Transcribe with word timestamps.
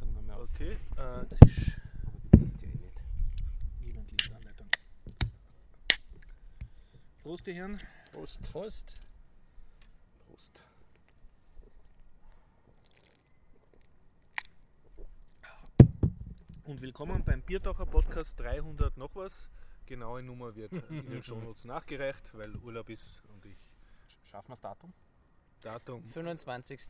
Anleitung 0.00 0.14
noch 0.14 0.22
mehr. 0.22 0.40
Okay, 0.40 0.76
äh, 0.96 1.26
Zisch. 1.34 1.76
Aber 2.06 2.18
die 2.32 2.38
liest 2.38 2.62
ja 2.62 2.68
eh 2.68 2.74
nicht. 2.74 3.02
Niemand 3.80 4.10
liest 4.10 4.32
Anleitung. 4.32 4.68
Prost, 7.22 7.46
die 7.46 7.54
Herren. 7.54 7.78
Prost. 8.12 8.42
Prost. 8.52 9.00
Prost. 10.26 10.62
Und 16.64 16.80
willkommen 16.80 17.22
beim 17.24 17.42
Biertaucher 17.42 17.86
Podcast 17.86 18.40
300 18.40 18.96
noch 18.96 19.14
was. 19.14 19.48
Genaue 19.86 20.22
Nummer 20.22 20.54
wird 20.56 20.72
in 20.90 21.06
den 21.10 21.22
Shownotes 21.22 21.66
nachgereicht, 21.66 22.32
weil 22.34 22.56
Urlaub 22.56 22.88
ist 22.88 23.22
und 23.28 23.44
ich 23.44 23.56
Schaffen 24.24 24.48
wir 24.48 24.52
das 24.54 24.60
Datum? 24.62 24.92
Datum 25.60 26.02
25. 26.04 26.80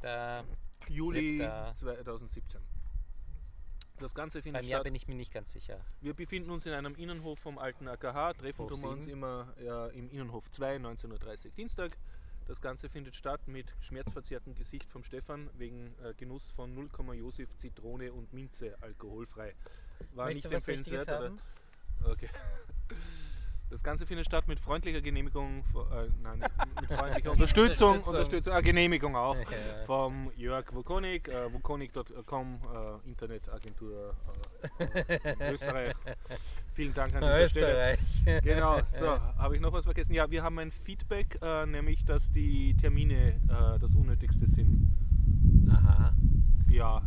Juli 0.88 1.38
Siebter. 1.38 1.74
2017. 1.74 2.73
Das 3.98 4.14
Ganze 4.14 4.42
findet 4.42 4.62
Beim 4.62 4.68
Jahr 4.68 4.78
statt. 4.78 4.84
bin 4.84 4.94
ich 4.94 5.06
mir 5.06 5.14
nicht 5.14 5.32
ganz 5.32 5.52
sicher. 5.52 5.80
Wir 6.00 6.14
befinden 6.14 6.50
uns 6.50 6.66
in 6.66 6.72
einem 6.72 6.94
Innenhof 6.96 7.38
vom 7.38 7.58
alten 7.58 7.86
AKH, 7.86 8.34
treffen 8.34 8.66
tun 8.66 8.82
wir 8.82 8.88
uns 8.88 9.06
immer 9.06 9.54
ja, 9.62 9.86
im 9.88 10.10
Innenhof 10.10 10.50
2, 10.50 10.76
19.30 10.76 11.46
Uhr 11.46 11.50
Dienstag. 11.56 11.96
Das 12.46 12.60
Ganze 12.60 12.88
findet 12.88 13.14
statt 13.14 13.40
mit 13.46 13.72
schmerzverzerrtem 13.80 14.54
Gesicht 14.54 14.90
vom 14.90 15.04
Stefan 15.04 15.48
wegen 15.56 15.94
äh, 16.02 16.12
Genuss 16.14 16.42
von 16.52 16.74
0, 16.74 16.90
Josef 17.14 17.48
Zitrone 17.56 18.12
und 18.12 18.32
Minze 18.32 18.76
alkoholfrei. 18.82 19.54
War 20.14 20.26
Möchtest 20.26 20.46
nicht 20.46 20.54
empfehlenswert? 20.54 21.32
Okay. 22.04 22.28
Das 23.70 23.82
Ganze 23.82 24.06
findet 24.06 24.26
statt 24.26 24.46
mit 24.46 24.60
freundlicher 24.60 25.00
Genehmigung, 25.00 25.64
äh, 25.74 26.08
nein, 26.22 26.38
nicht 26.38 26.80
mit 26.90 26.92
freundlicher 26.98 27.30
Unterstützung, 27.32 28.00
Unterstützung. 28.02 28.52
Ah, 28.52 28.60
Genehmigung 28.60 29.16
auch, 29.16 29.34
Ja. 29.36 29.84
vom 29.86 30.30
Jörg 30.36 30.72
Wukonik, 30.72 31.28
äh, 31.28 31.52
wukonik.com, 31.52 32.60
äh, 33.04 33.08
Internetagentur 33.08 34.14
äh, 34.78 35.52
Österreich. 35.52 35.94
Vielen 36.74 36.94
Dank 36.94 37.14
an 37.16 37.22
dieser 37.22 37.48
Stelle. 37.48 37.92
Österreich. 38.24 38.42
Genau, 38.44 38.78
so, 39.00 39.06
habe 39.08 39.56
ich 39.56 39.60
noch 39.60 39.72
was 39.72 39.84
vergessen? 39.84 40.12
Ja, 40.14 40.30
wir 40.30 40.42
haben 40.44 40.58
ein 40.60 40.70
Feedback, 40.70 41.38
äh, 41.42 41.66
nämlich, 41.66 42.04
dass 42.04 42.30
die 42.30 42.76
Termine 42.76 43.30
äh, 43.48 43.78
das 43.80 43.94
Unnötigste 43.96 44.46
sind. 44.46 44.88
Aha. 45.70 46.14
Ja, 46.68 47.02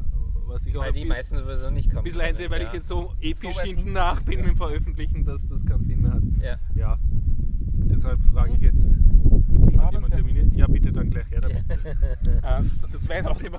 was 0.47 0.65
ich 0.65 0.75
auch 0.77 0.81
Weil 0.81 0.87
ein 0.89 0.93
die 0.93 1.05
meisten 1.05 1.37
sowieso 1.37 1.69
nicht 1.69 1.89
kommen. 1.91 2.03
bisschen 2.03 2.21
einsehe, 2.21 2.49
weil 2.49 2.59
können, 2.59 2.67
ich 2.69 2.73
jetzt 2.73 2.87
so 2.87 3.13
episch 3.19 3.57
weit 3.57 3.65
hinten 3.65 3.93
nach 3.93 4.21
bin 4.23 4.39
ja. 4.39 4.45
mit 4.45 4.53
dem 4.53 4.57
Veröffentlichen, 4.57 5.25
dass 5.25 5.41
das 5.47 5.65
keinen 5.65 5.83
Sinn 5.83 6.01
mehr 6.01 6.13
hat. 6.13 6.23
Ja. 6.41 6.57
Ja, 6.75 6.97
deshalb 7.73 8.21
frage 8.23 8.53
ich 8.53 8.59
jetzt, 8.61 8.85
Ich 9.69 9.77
hat 9.77 9.91
jemand 9.93 10.13
Termine? 10.13 10.49
Ja, 10.55 10.67
bitte 10.67 10.91
dann 10.91 11.09
gleich 11.09 11.29
her 11.31 11.41
damit. 11.41 11.63
Äh, 12.43 12.47
Also 12.47 12.87
2022 12.87 13.49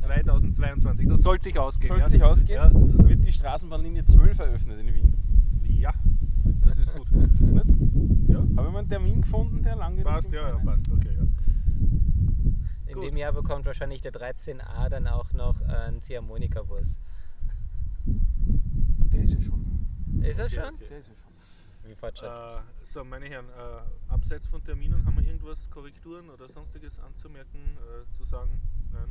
2022, 0.00 1.08
das 1.08 1.22
soll 1.22 1.40
sich 1.42 1.58
ausgehen. 1.58 1.88
soll 1.88 1.98
ja? 1.98 2.08
sich 2.08 2.22
ausgehen, 2.22 2.56
Ja, 2.62 2.70
wird 3.08 3.24
die 3.24 3.32
Straßenbahnlinie 3.32 4.04
12 4.04 4.38
eröffnet 4.38 4.78
in 4.80 4.94
Wien. 4.94 5.12
ja, 5.68 5.92
das 6.64 6.78
ist 6.78 6.94
gut. 6.94 7.10
Nicht? 7.12 7.40
Ja, 8.28 8.38
Habe 8.38 8.50
ich 8.66 8.72
mal 8.72 8.78
einen 8.78 8.88
Termin 8.88 9.20
gefunden, 9.22 9.62
der 9.62 9.76
lang 9.76 9.96
genug 9.96 10.12
passt, 10.12 10.32
ja, 10.32 10.48
ja, 10.48 10.56
passt, 10.56 10.88
okay, 10.90 11.10
ja. 11.18 11.24
In 12.92 12.98
Gut. 12.98 13.04
dem 13.08 13.16
Jahr 13.16 13.32
bekommt 13.32 13.64
wahrscheinlich 13.64 14.02
der 14.02 14.12
13a 14.12 14.90
dann 14.90 15.06
auch 15.06 15.32
noch 15.32 15.58
äh, 15.62 15.64
einen 15.64 16.02
Ziehharmonika-Bus. 16.02 17.00
Der 18.04 19.22
ist 19.22 19.32
ja 19.32 19.40
schon. 19.40 19.86
Ist 20.20 20.38
er 20.38 20.44
Okay, 20.44 20.54
schon? 20.56 20.74
okay. 20.74 20.84
Der 20.90 20.98
ist 20.98 21.08
ja 21.08 21.14
schon. 21.14 21.32
Wie? 21.84 22.26
Äh, 22.26 22.60
so, 22.92 23.02
meine 23.02 23.26
Herren, 23.30 23.46
äh, 23.48 24.12
abseits 24.12 24.46
von 24.46 24.62
Terminen 24.62 25.06
haben 25.06 25.16
wir 25.16 25.24
irgendwas, 25.24 25.70
Korrekturen 25.70 26.28
oder 26.28 26.48
sonstiges 26.48 26.92
anzumerken, 26.98 27.60
äh, 27.78 28.04
zu 28.18 28.24
sagen? 28.24 28.50
Nein, 28.92 29.08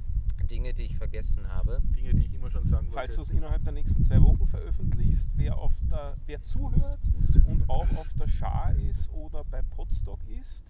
Dinge, 0.47 0.75
die 0.75 0.83
ich 0.83 0.95
vergessen 0.95 1.47
habe. 1.47 1.81
Dinge, 1.97 2.13
die 2.13 2.25
ich 2.25 2.33
immer 2.35 2.51
schon 2.51 2.67
sagen 2.67 2.87
Falls 2.91 3.13
du 3.13 3.17
wollte. 3.17 3.31
es 3.31 3.35
innerhalb 3.37 3.63
der 3.63 3.73
nächsten 3.73 4.03
zwei 4.03 4.21
Wochen 4.21 4.45
veröffentlichst, 4.45 5.27
wer, 5.37 5.57
auf 5.57 5.73
der, 5.89 6.17
wer 6.27 6.43
zuhört 6.43 6.99
und 7.47 7.67
auch 7.67 7.89
auf 7.97 8.13
der 8.19 8.27
Schar 8.27 8.75
ist 8.75 9.09
oder 9.11 9.43
bei 9.43 9.63
Podstock 9.63 10.19
ist 10.39 10.65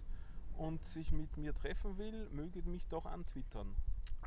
und 0.62 0.86
sich 0.86 1.10
mit 1.12 1.36
mir 1.36 1.52
treffen 1.54 1.98
will, 1.98 2.28
möge 2.30 2.62
mich 2.62 2.86
doch 2.88 3.04
antwittern. 3.04 3.74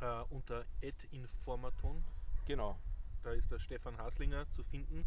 Äh, 0.00 0.22
unter 0.30 0.64
@informaton, 1.10 2.04
Genau, 2.46 2.78
da 3.22 3.30
ist 3.32 3.50
der 3.50 3.58
Stefan 3.58 3.96
Haslinger 3.96 4.46
zu 4.52 4.62
finden. 4.62 5.04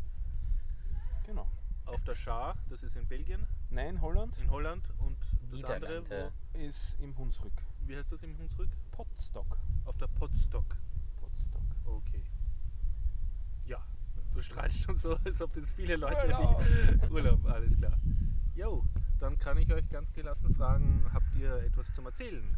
genau. 1.25 1.47
Auf 1.85 2.03
der 2.03 2.15
Schar, 2.15 2.55
das 2.69 2.83
ist 2.83 2.95
in 2.95 3.07
Belgien, 3.07 3.47
Nein, 3.71 4.01
Holland 4.01 4.37
in 4.39 4.49
Holland 4.51 4.83
und 4.99 5.17
das 5.61 5.71
andere, 5.71 6.03
wo, 6.09 6.57
ist 6.59 6.99
im 6.99 7.17
Hunsrück. 7.17 7.53
wie 7.85 7.95
heißt 7.95 8.11
das 8.11 8.21
im 8.23 8.37
Hunsrück? 8.37 8.69
Podstock. 8.91 9.57
Auf 9.85 9.97
der 9.97 10.07
Podstock. 10.07 10.75
Podstock. 11.19 11.61
Okay. 11.85 12.23
Ja, 13.65 13.83
du 14.33 14.41
strahlst 14.41 14.81
schon 14.83 14.97
so, 14.99 15.15
als 15.25 15.41
ob 15.41 15.55
jetzt 15.55 15.73
viele 15.73 15.95
Leute 15.95 16.27
Urlaub. 16.27 16.63
Urlaub, 17.11 17.45
alles 17.45 17.75
klar. 17.77 17.97
Jo, 18.55 18.83
dann 19.19 19.37
kann 19.37 19.57
ich 19.57 19.71
euch 19.73 19.87
ganz 19.89 20.13
gelassen 20.13 20.55
fragen, 20.55 21.05
habt 21.13 21.35
ihr 21.35 21.55
etwas 21.63 21.93
zum 21.93 22.05
Erzählen? 22.05 22.55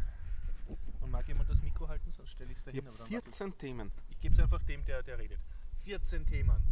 Und 1.00 1.10
mag 1.10 1.26
jemand 1.28 1.48
das 1.50 1.60
Mikro 1.62 1.88
halten, 1.88 2.10
sonst 2.12 2.30
stelle 2.30 2.52
ich 2.52 2.58
es 2.58 2.66
Ich 2.66 2.72
dahin. 2.74 2.86
aber 2.88 3.00
wackelt's. 3.00 3.38
14 3.38 3.58
Themen. 3.58 3.90
Ich 4.10 4.20
gebe 4.20 4.34
es 4.34 4.40
einfach 4.40 4.62
dem, 4.62 4.84
der, 4.84 5.02
der 5.02 5.18
redet. 5.18 5.40
14 5.84 6.24
Themen. 6.26 6.62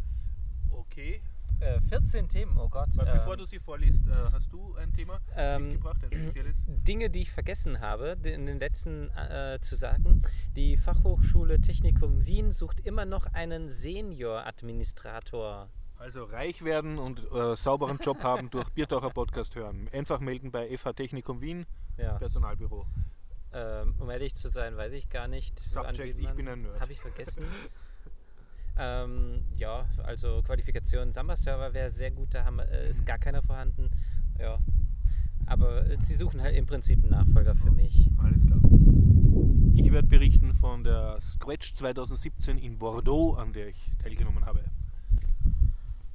Okay. 0.70 1.20
Äh, 1.58 1.80
14 1.80 2.28
Themen, 2.28 2.56
oh 2.56 2.68
Gott. 2.68 2.90
Ähm, 2.98 3.06
bevor 3.12 3.36
du 3.36 3.44
sie 3.44 3.58
vorliest, 3.58 4.06
äh, 4.06 4.12
hast 4.32 4.50
du 4.52 4.74
ein 4.76 4.92
Thema 4.94 5.20
Ähm, 5.36 5.64
mitgebracht, 5.70 6.02
ein 6.04 6.12
spezielles? 6.12 6.56
Dinge, 6.66 7.10
die 7.10 7.22
ich 7.22 7.32
vergessen 7.32 7.80
habe, 7.80 8.16
die- 8.16 8.30
in 8.30 8.46
den 8.46 8.58
letzten 8.60 9.10
äh, 9.10 9.58
zu 9.60 9.74
sagen. 9.74 10.22
Die 10.56 10.76
Fachhochschule 10.78 11.60
Technikum 11.60 12.24
Wien 12.24 12.52
sucht 12.52 12.78
immer 12.80 13.04
noch 13.04 13.26
einen 13.26 13.68
Senior-Administrator. 13.68 15.68
Also 16.00 16.24
reich 16.24 16.64
werden 16.64 16.98
und 16.98 17.20
äh, 17.30 17.56
sauberen 17.56 17.98
Job 17.98 18.18
haben 18.22 18.48
durch 18.48 18.70
Biertaucher 18.70 19.10
Podcast 19.10 19.54
hören. 19.54 19.86
Einfach 19.92 20.18
melden 20.18 20.50
bei 20.50 20.74
FH 20.74 20.94
Technikum 20.94 21.42
Wien, 21.42 21.66
Ja. 21.98 22.14
Personalbüro. 22.16 22.86
Ähm, 23.52 23.94
um 23.98 24.08
ehrlich 24.08 24.34
zu 24.34 24.48
sein, 24.48 24.76
weiß 24.78 24.94
ich 24.94 25.10
gar 25.10 25.28
nicht. 25.28 25.58
Subject, 25.58 26.18
ich 26.18 26.30
bin 26.30 26.48
ein 26.48 26.62
Nerd. 26.62 26.80
Habe 26.80 26.92
ich 26.92 27.00
vergessen. 27.00 27.44
ähm, 28.78 29.44
ja, 29.56 29.84
also 30.02 30.40
Qualifikation 30.42 31.12
Samba-Server 31.12 31.74
wäre 31.74 31.90
sehr 31.90 32.10
gut, 32.12 32.32
da 32.32 32.46
haben, 32.46 32.60
äh, 32.60 32.88
ist 32.88 33.02
Mhm. 33.02 33.06
gar 33.06 33.18
keiner 33.18 33.42
vorhanden. 33.42 33.90
Ja. 34.38 34.58
Aber 35.44 35.84
äh, 35.84 35.98
sie 36.00 36.14
suchen 36.14 36.40
halt 36.40 36.56
im 36.56 36.64
Prinzip 36.64 37.00
einen 37.02 37.10
Nachfolger 37.10 37.54
für 37.56 37.70
mich. 37.70 38.08
Alles 38.18 38.46
klar. 38.46 38.60
Ich 39.74 39.92
werde 39.92 40.08
berichten 40.08 40.54
von 40.54 40.82
der 40.82 41.20
Scratch 41.20 41.74
2017 41.74 42.56
in 42.56 42.78
Bordeaux, 42.78 43.34
an 43.34 43.52
der 43.52 43.68
ich 43.68 43.92
teilgenommen 44.02 44.46
habe. 44.46 44.64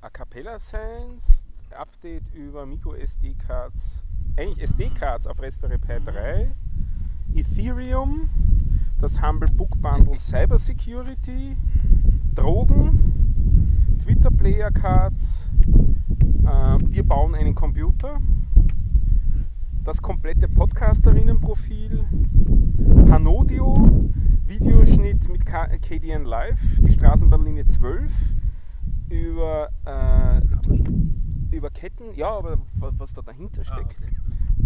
A 0.05 0.09
Cappella 0.11 0.59
Science, 0.59 1.43
Update 1.75 2.31
über 2.35 2.67
Micro 2.67 2.93
SD-Cards, 2.93 4.03
eigentlich 4.38 4.61
SD-Cards 4.61 5.25
auf 5.25 5.41
Raspberry 5.41 5.79
Pi 5.79 5.99
3, 5.99 6.51
Ethereum, 7.33 8.29
das 9.01 9.19
Humble 9.19 9.49
Book 9.51 9.71
Bundle 9.81 10.16
Cyber 10.16 10.59
Security, 10.59 11.57
Drogen, 12.35 13.97
Twitter 13.97 14.29
Player 14.29 14.69
Cards, 14.69 15.49
äh, 16.43 16.77
wir 16.87 17.03
bauen 17.03 17.33
einen 17.33 17.55
Computer, 17.55 18.22
das 19.83 20.03
komplette 20.03 20.47
Podcasterinnenprofil, 20.47 22.05
Panodio, 23.07 24.11
Videoschnitt 24.45 25.27
mit 25.29 25.47
KDN 25.47 26.25
Live, 26.25 26.61
die 26.81 26.91
Straßenbahnlinie 26.91 27.66
12, 27.66 28.13
über, 29.09 29.69
äh, 29.85 31.55
über 31.55 31.69
Ketten, 31.69 32.13
ja, 32.16 32.29
aber 32.29 32.57
wa- 32.75 32.91
was 32.97 33.13
da 33.13 33.21
dahinter 33.21 33.61
Ah, 33.61 33.66
steckt, 33.66 34.03
okay. 34.03 34.16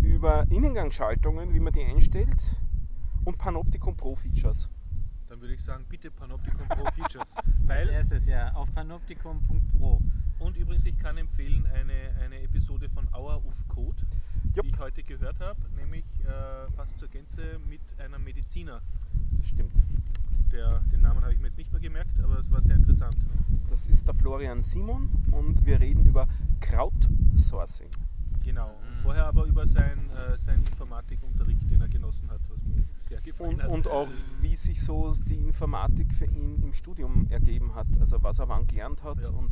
über 0.02 0.46
Innengangsschaltungen, 0.50 1.54
wie 1.54 1.60
man 1.60 1.74
die 1.74 1.84
einstellt 1.84 2.56
und 3.26 3.38
Panopticon 3.38 3.96
Pro 3.96 4.16
Features. 4.16 4.70
Dann 5.28 5.42
würde 5.42 5.54
ich 5.54 5.64
sagen, 5.64 5.86
bitte 5.88 6.10
Panopticon 6.10 6.68
Pro 6.70 6.86
Features. 6.88 7.36
Als 7.68 7.88
Weil, 7.88 7.90
erstes 7.90 8.26
ja 8.28 8.52
auf 8.54 8.74
panoptikum.pro. 8.74 10.02
und 10.40 10.58
übrigens, 10.58 10.86
ich 10.86 10.98
kann 10.98 11.18
empfehlen 11.18 11.68
eine, 11.68 12.16
eine 12.24 12.42
Episode 12.42 12.90
von 12.90 13.08
Hour 13.14 13.44
of 13.46 13.68
Code, 13.68 14.02
Jupp. 14.56 14.64
die 14.66 14.70
ich 14.70 14.80
heute 14.80 15.04
gehört 15.04 15.40
habe, 15.40 15.60
nämlich 15.76 16.06
äh, 16.26 16.72
fast 16.76 16.98
zur 16.98 17.10
Gänze 17.10 17.60
mit 17.70 17.82
einem 18.00 18.24
Mediziner. 18.24 18.82
Das 19.38 19.48
stimmt. 19.48 19.76
Der, 20.52 20.80
den 20.92 21.02
Namen 21.02 21.22
habe 21.22 21.34
ich 21.34 21.40
mir 21.40 21.48
jetzt 21.48 21.58
nicht 21.58 21.72
mehr 21.72 21.82
gemerkt, 21.82 22.20
aber 22.22 22.40
es 22.40 22.50
war 22.52 22.62
sehr 22.62 22.76
interessant. 22.76 23.16
Das 23.70 23.86
ist 23.86 24.08
der 24.08 24.16
Florian 24.16 24.64
Simon 24.64 25.10
und 25.32 25.66
wir 25.66 25.80
reden 25.80 26.06
über 26.06 26.28
Crowdsourcing. 26.60 27.90
Genau. 28.44 28.70
Und 28.70 28.98
Mhm. 28.98 29.02
vorher 29.04 29.26
aber 29.28 29.46
über 29.46 29.68
sein, 29.68 30.10
äh, 30.10 30.38
seinen 30.40 30.60
Informatikunterricht, 30.66 31.70
den 31.70 31.82
er 31.82 31.88
genossen 31.88 32.30
hat, 32.32 32.40
was 32.50 32.64
mir 32.64 32.84
sehr 33.02 33.22
gefallen 33.22 33.56
Und, 33.56 33.64
hat. 33.64 33.70
und 33.70 33.88
auch 33.88 34.08
wie 34.42 34.56
sich 34.56 34.82
so 34.82 35.14
die 35.28 35.36
Informatik 35.38 36.14
für 36.14 36.26
ihn 36.26 36.62
im 36.64 36.74
Studium 36.74 37.28
ergeben 37.30 37.76
hat, 37.76 37.88
also 38.00 38.22
was 38.24 38.40
er 38.40 38.50
wann 38.50 38.66
gelernt 38.66 39.04
hat 39.04 39.22
Ja. 39.22 39.30
und 39.30 39.52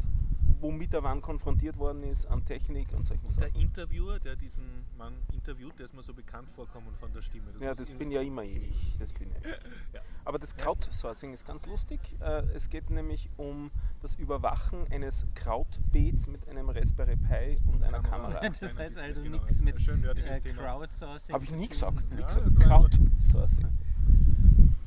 womit 0.59 0.93
er 0.93 1.03
wann 1.03 1.21
konfrontiert 1.21 1.77
worden 1.77 2.03
ist 2.03 2.25
an 2.25 2.43
Technik 2.45 2.87
und 2.93 3.05
solchen 3.05 3.25
Und 3.25 3.39
der 3.39 3.47
Sachen. 3.49 3.61
Interviewer, 3.61 4.19
der 4.19 4.35
diesen 4.35 4.63
Mann 4.97 5.13
interviewt, 5.33 5.77
der 5.77 5.85
ist 5.85 5.93
mir 5.93 6.03
so 6.03 6.13
bekannt 6.13 6.49
vorkommen 6.49 6.87
von 6.99 7.11
der 7.13 7.21
Stimme. 7.21 7.45
Ja, 7.59 7.69
muss 7.69 7.77
das 7.77 7.91
bin 7.91 8.11
ja 8.11 8.21
immer 8.21 8.43
ich. 8.43 8.95
Das 8.99 9.13
bin 9.13 9.29
ich. 9.31 9.45
Ja. 9.93 10.01
Aber 10.25 10.39
das 10.39 10.55
Crowdsourcing 10.55 11.33
ist 11.33 11.45
ganz 11.45 11.65
lustig. 11.65 11.99
Äh, 12.19 12.43
Es 12.53 12.69
geht 12.69 12.89
nämlich 12.89 13.29
um 13.37 13.71
das 14.01 14.15
Überwachen 14.15 14.85
eines 14.91 15.25
Krautbeets 15.35 16.27
mit 16.27 16.47
einem 16.47 16.69
Raspberry 16.69 17.15
Pi 17.17 17.57
und 17.71 17.83
einer 17.83 18.01
Kamera. 18.01 18.39
Das 18.47 18.59
Keiner 18.59 18.79
heißt 18.79 18.97
also 18.97 19.21
genau. 19.21 19.37
nichts 19.37 19.61
mit 19.61 19.79
schön 19.79 20.03
äh. 20.03 20.39
Crowdsourcing. 20.39 21.33
Habe 21.33 21.43
ich 21.43 21.51
nie 21.51 21.67
gesagt. 21.67 22.01
Ja, 22.17 22.25
gesagt. 22.25 22.45
das 22.47 22.55
Crowdsourcing. 22.55 23.67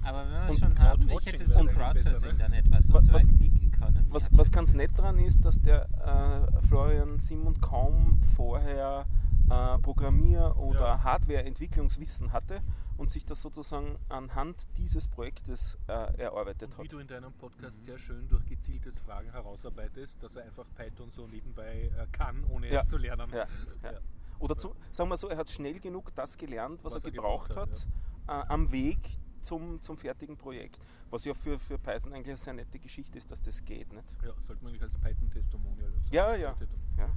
Aber 0.02 0.24
wenn 0.24 0.30
wir 0.32 0.48
es 0.48 0.58
schon 0.58 0.78
haben, 0.78 1.08
ich 1.10 1.26
hätte 1.26 1.46
zum 1.50 1.68
eigentlich 1.68 1.78
besser, 1.78 1.92
Crowdsourcing 1.92 2.28
ne? 2.32 2.38
dann 2.38 2.52
etwas. 2.54 2.88
Was- 2.88 2.94
Und 2.94 3.02
zwar 3.04 3.14
was- 3.16 3.28
Gig 3.28 3.52
Economy. 3.54 3.69
Was, 4.12 4.28
was 4.36 4.50
ganz 4.50 4.74
nett 4.74 4.90
daran 4.98 5.18
ist, 5.18 5.44
dass 5.44 5.60
der 5.60 5.88
äh, 6.04 6.66
Florian 6.66 7.18
Simon 7.20 7.60
kaum 7.60 8.20
vorher 8.36 9.06
äh, 9.48 9.78
Programmier- 9.78 10.56
oder 10.58 10.80
Ja. 10.80 11.04
Hardware-Entwicklungswissen 11.04 12.32
hatte 12.32 12.60
und 12.96 13.10
sich 13.10 13.24
das 13.24 13.40
sozusagen 13.40 13.96
anhand 14.08 14.66
dieses 14.78 15.06
Projektes 15.08 15.78
äh, 15.86 15.92
erarbeitet 16.20 16.70
Und 16.72 16.78
wie 16.78 16.82
hat. 16.84 16.92
du 16.92 16.98
in 16.98 17.06
deinem 17.06 17.32
Podcast 17.34 17.84
sehr 17.84 17.98
schön 17.98 18.28
durch 18.28 18.44
gezieltes 18.46 18.98
Fragen 19.00 19.30
herausarbeitest, 19.30 20.22
dass 20.22 20.36
er 20.36 20.44
einfach 20.44 20.66
Python 20.74 21.10
so 21.10 21.26
nebenbei 21.26 21.90
äh, 21.96 22.06
kann, 22.12 22.44
ohne 22.48 22.68
Ja. 22.70 22.80
es 22.80 22.88
zu 22.88 22.98
lernen. 22.98 23.30
Ja, 23.32 23.46
ja. 23.84 23.98
Oder 24.40 24.56
zu, 24.56 24.74
sagen 24.90 25.08
wir 25.10 25.16
so, 25.18 25.28
er 25.28 25.36
hat 25.36 25.50
schnell 25.50 25.78
genug 25.80 26.14
das 26.14 26.36
gelernt, 26.36 26.82
was, 26.82 26.94
Was 26.94 27.04
er 27.04 27.08
er 27.08 27.12
gebraucht 27.12 27.48
gebraucht 27.48 27.70
hat, 28.26 28.46
äh, 28.46 28.52
am 28.52 28.72
Weg 28.72 28.98
zum, 29.42 29.80
zum 29.82 29.96
fertigen 29.96 30.36
Projekt. 30.36 30.78
Was 31.10 31.24
ja 31.24 31.34
für, 31.34 31.58
für 31.58 31.78
Python 31.78 32.12
eigentlich 32.12 32.28
eine 32.28 32.36
sehr 32.36 32.52
nette 32.54 32.78
Geschichte 32.78 33.18
ist, 33.18 33.30
dass 33.30 33.40
das 33.42 33.64
geht. 33.64 33.92
Nicht? 33.92 34.04
Ja, 34.24 34.32
sollte 34.46 34.62
man 34.62 34.70
eigentlich 34.72 34.82
als 34.82 34.96
Python-Testimonial 34.98 35.92
Ja, 36.10 36.34
ja. 36.34 36.56
Ja, 36.96 37.04
ja, 37.04 37.10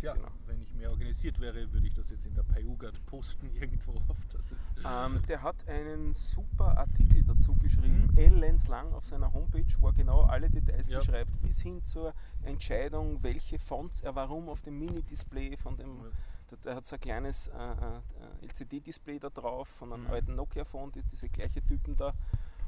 Tja, 0.00 0.12
genau. 0.14 0.28
wenn 0.46 0.60
ich 0.60 0.72
mehr 0.74 0.90
organisiert 0.90 1.38
wäre, 1.40 1.72
würde 1.72 1.86
ich 1.86 1.94
das 1.94 2.10
jetzt 2.10 2.26
in 2.26 2.34
der 2.34 2.42
PyUGAT 2.42 3.04
posten 3.06 3.50
irgendwo 3.54 3.92
auf. 4.08 4.16
Das 4.32 4.50
ist 4.52 4.72
Ähm, 4.84 5.20
der 5.28 5.42
hat 5.42 5.56
einen 5.68 6.12
super 6.14 6.76
Artikel 6.78 7.22
dazu 7.24 7.54
geschrieben, 7.56 8.08
Mhm. 8.12 8.18
ellendslang 8.18 8.92
auf 8.92 9.04
seiner 9.04 9.32
Homepage, 9.32 9.64
wo 9.78 9.88
er 9.88 9.92
genau 9.94 10.22
alle 10.22 10.50
Details 10.50 10.88
Ja. 10.88 10.98
beschreibt, 10.98 11.40
bis 11.42 11.60
hin 11.62 11.82
zur 11.84 12.12
Entscheidung, 12.42 13.22
welche 13.22 13.58
Fonts 13.58 14.00
er 14.02 14.14
warum 14.14 14.48
auf 14.48 14.62
dem 14.62 14.78
Mini-Display 14.78 15.56
von 15.56 15.76
dem, 15.76 16.02
der, 16.02 16.10
der 16.64 16.76
hat 16.76 16.84
so 16.84 16.96
ein 16.96 17.00
kleines 17.00 17.48
äh, 17.48 17.52
äh, 17.52 18.46
LCD-Display 18.46 19.18
da 19.18 19.30
drauf 19.30 19.68
von 19.68 19.92
einem 19.92 20.04
Mhm. 20.04 20.10
alten 20.10 20.34
Nokia-Phone, 20.36 20.92
die, 20.92 21.02
diese 21.02 21.28
gleiche 21.28 21.62
Typen 21.64 21.96
da. 21.96 22.12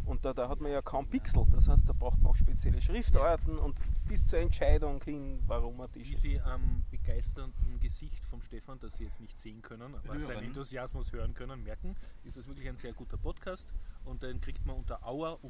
Und 0.04 0.24
da, 0.24 0.32
da 0.32 0.48
hat 0.48 0.60
man 0.60 0.70
ja 0.70 0.80
kaum 0.82 1.08
Pixel, 1.08 1.44
das 1.50 1.66
heißt, 1.68 1.88
da 1.88 1.92
braucht 1.92 2.22
man 2.22 2.30
auch 2.30 2.36
spezielle 2.36 2.80
Schriftarten 2.80 3.58
und 3.58 3.76
bis 4.06 4.28
zur 4.28 4.38
Entscheidung 4.38 5.02
hin, 5.02 5.42
warum 5.48 5.78
man 5.78 5.90
die 5.90 6.06
Wie 6.08 6.14
Sie 6.16 6.40
am 6.40 6.84
begeisternden 6.92 7.80
Gesicht 7.80 8.24
vom 8.24 8.40
Stefan, 8.40 8.78
das 8.78 8.96
Sie 8.96 9.04
jetzt 9.04 9.20
nicht 9.20 9.36
sehen 9.40 9.62
können, 9.62 9.96
aber 9.96 10.14
Hören. 10.14 10.22
seinen 10.22 10.44
Enthusiasmus 10.44 11.10
hören 11.12 11.34
können, 11.34 11.60
merken, 11.64 11.96
ist 12.22 12.36
das 12.36 12.46
wirklich 12.46 12.68
ein 12.68 12.76
sehr 12.76 12.92
guter 12.92 13.16
Podcast 13.16 13.72
und 14.04 14.22
den 14.22 14.40
kriegt 14.40 14.64
man 14.64 14.76
unter 14.76 15.00
Hour 15.04 15.42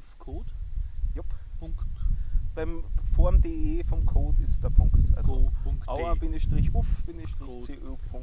Beim 2.57 2.83
Form.de 3.15 3.83
vom 3.83 4.03
Code 4.03 4.41
ist 4.41 4.63
der 4.63 4.71
Punkt. 4.71 4.97
Also 5.15 5.51
auer-uf-co.de. 5.85 6.71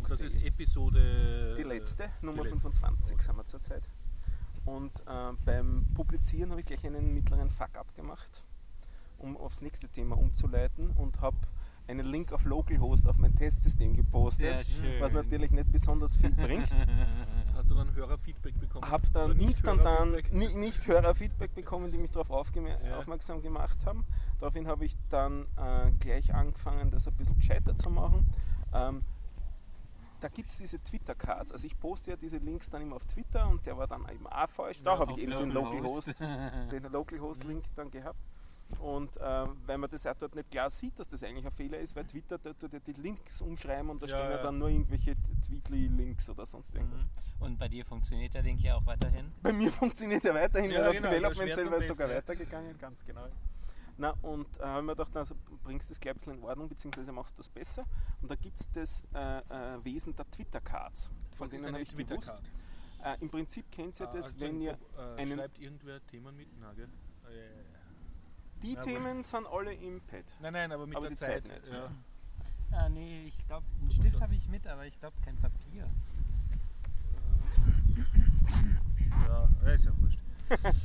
Das 0.09 0.21
ist 0.21 0.43
Episode. 0.43 1.55
die 1.57 1.63
letzte, 1.63 2.11
Nummer 2.21 2.43
die 2.43 2.49
letzte. 2.49 2.61
25 2.61 3.15
Okay. 3.15 3.23
sind 3.23 3.37
wir 3.37 3.47
zurzeit. 3.47 3.85
Und 4.65 4.91
äh, 5.07 5.33
beim 5.45 5.87
Publizieren 5.95 6.51
habe 6.51 6.63
ich 6.63 6.67
gleich 6.67 6.85
einen 6.85 7.15
mittleren 7.15 7.49
Fuck-up 7.49 7.95
gemacht, 7.95 8.43
um 9.19 9.37
aufs 9.37 9.63
nächste 9.63 9.89
Thema 9.89 10.19
umzuleiten 10.19 10.91
und 10.91 11.21
habe 11.21 11.37
einen 11.87 12.07
Link 12.07 12.33
auf 12.33 12.45
Localhost 12.45 13.07
auf 13.07 13.19
mein 13.19 13.35
Testsystem 13.35 13.95
gepostet, 13.95 14.41
Sehr 14.41 14.65
schön. 14.65 15.01
was 15.01 15.13
natürlich 15.13 15.51
nicht 15.51 15.71
besonders 15.71 16.17
viel 16.17 16.31
bringt. 16.35 16.69
Hast 17.55 17.71
du 17.71 17.75
dann 17.75 17.95
Hörerfeedback 17.95 18.59
bekommen? 18.59 18.91
Habe 18.91 19.07
Oder 19.11 19.29
dann 19.29 19.37
nicht 19.37 19.49
instantan 19.49 20.09
Hörerfeedback? 20.11 20.33
nicht, 20.33 20.57
nicht 20.57 20.87
Hörerfeedback 20.87 21.55
bekommen, 21.55 21.93
die 21.93 21.99
mich 21.99 22.11
darauf 22.11 22.31
Ja. 22.55 22.99
aufmerksam 22.99 23.43
gemacht 23.43 23.79
haben. 23.87 24.05
Daraufhin 24.41 24.67
habe 24.67 24.85
ich 24.87 24.97
dann 25.11 25.47
äh, 25.57 25.91
gleich 26.01 26.33
angefangen, 26.35 26.91
das 26.91 27.07
ein 27.07 27.15
bisschen 27.15 27.37
gescheiter 27.37 27.77
zu 27.77 27.91
machen. 27.91 28.31
Ähm, 28.73 29.03
da 30.21 30.29
gibt 30.29 30.49
es 30.49 30.57
diese 30.57 30.83
Twitter-Cards. 30.83 31.53
Also 31.53 31.67
ich 31.67 31.79
poste 31.79 32.13
ja 32.13 32.17
diese 32.17 32.39
Links 32.39 32.71
dann 32.71 32.81
immer 32.81 32.97
auf 32.97 33.05
Twitter 33.05 33.47
und 33.47 33.67
der 33.67 33.77
war 33.77 33.87
dann 33.87 34.09
eben 34.09 34.27
auch 34.27 34.49
falsch. 34.49 34.81
Da 34.83 34.95
Ja, 34.95 34.99
habe 35.01 35.13
ich 35.13 35.19
eben 35.19 35.33
den 35.33 35.51
Localhost. 35.51 36.07
Localhost, 36.19 36.21
den 36.73 36.83
Localhost-Link 36.85 37.65
dann 37.77 37.91
gehabt. 37.91 38.19
Und 38.85 39.17
äh, 39.17 39.47
weil 39.67 39.79
man 39.79 39.89
das 39.89 40.07
auch 40.07 40.15
dort 40.15 40.35
nicht 40.35 40.51
klar 40.51 40.69
sieht, 40.69 40.99
dass 40.99 41.09
das 41.09 41.23
eigentlich 41.23 41.47
ein 41.47 41.53
Fehler 41.53 41.79
ist, 41.79 41.97
weil 41.97 42.05
Twitter 42.05 42.37
dort 42.37 42.63
ja 42.71 42.79
die 42.81 42.93
Links 42.93 43.41
umschreiben 43.41 43.89
und 43.89 44.03
da 44.03 44.07
Ja, 44.07 44.17
stehen 44.19 44.31
ja 44.31 44.37
ja. 44.37 44.43
dann 44.43 44.59
nur 44.59 44.69
irgendwelche 44.69 45.17
Tweetly-Links 45.47 46.29
oder 46.29 46.45
sonst 46.45 46.75
irgendwas. 46.75 47.07
Und 47.41 47.59
bei 47.59 47.67
dir 47.69 47.83
funktioniert 47.87 48.35
der 48.35 48.43
Link 48.43 48.61
ja 48.61 48.75
auch 48.77 48.85
weiterhin? 48.85 49.33
Bei 49.43 49.55
mir 49.55 49.73
funktioniert 49.83 50.23
er 50.27 50.35
weiterhin, 50.35 50.71
Ja, 50.71 50.83
weil 50.83 50.93
der 50.93 51.01
genau, 51.01 51.09
Development 51.11 51.37
verschwärzt 51.37 51.57
selber 51.71 51.77
ist 51.79 51.89
sogar 51.89 52.09
weitergegangen, 52.11 52.79
ganz 52.79 53.03
genau. 53.07 53.27
Na, 53.97 54.11
und 54.21 54.47
äh, 54.61 54.65
haben 54.65 54.87
wir 54.87 54.95
gedacht, 54.97 55.17
also 55.17 55.35
bringst 55.63 55.91
das 55.91 55.99
gleich 55.99 56.13
ein 56.15 56.19
bisschen 56.19 56.35
in 56.35 56.43
Ordnung, 56.45 56.69
beziehungsweise 56.69 57.11
machst 57.11 57.39
das 57.39 57.49
besser. 57.49 57.85
Und 58.21 58.31
da 58.31 58.35
gibt 58.35 58.61
es 58.61 58.71
das 58.71 59.03
äh, 59.15 59.39
äh, 59.39 59.83
Wesen 59.85 60.15
der 60.15 60.31
Twitter-Cards. 60.31 61.07
Von 61.39 61.47
Was 61.47 61.49
denen 61.51 61.73
habe 61.73 61.81
ich 61.81 61.89
gewusst. 61.89 62.09
Twitter-Card? 62.11 62.43
Äh, 63.03 63.23
Im 63.23 63.31
Prinzip 63.31 63.71
kennt 63.73 63.99
ihr 63.99 64.09
Ah, 64.09 64.13
das, 64.13 64.27
also 64.27 64.41
wenn 64.41 64.61
ihr. 64.61 64.77
äh, 64.99 65.21
einen- 65.23 65.39
Schreibt 65.39 65.59
irgendwer 65.59 66.05
Themen 66.07 66.37
mit? 66.37 66.49
Na, 66.61 66.73
gell? 66.75 66.89
Die 68.65 68.73
Ja, 68.75 68.81
Themen 68.83 69.23
sind 69.23 69.47
alle 69.47 69.75
im 69.75 70.01
Pad. 70.01 70.25
Nein, 70.41 70.53
nein, 70.55 70.73
aber 70.73 70.87
mit 70.87 70.97
Aber 70.97 71.07
der 71.07 71.11
die 71.17 71.21
Zeit 71.21 71.47
Zeit. 71.47 71.53
nicht. 71.63 71.73
Ja. 71.73 71.91
Ah, 72.73 72.89
nee, 72.89 73.25
ich 73.27 73.47
glaube, 73.47 73.67
einen 73.81 73.91
Stift 73.91 74.21
habe 74.21 74.35
ich 74.35 74.49
mit, 74.49 74.67
aber 74.67 74.87
ich 74.87 74.99
glaube 74.99 75.15
kein 75.25 75.37
Papier. 75.37 75.89
ja, 79.29 79.49
ja, 79.65 79.73
ist 79.73 79.85
ja 79.85 79.93
wurscht. 80.01 80.19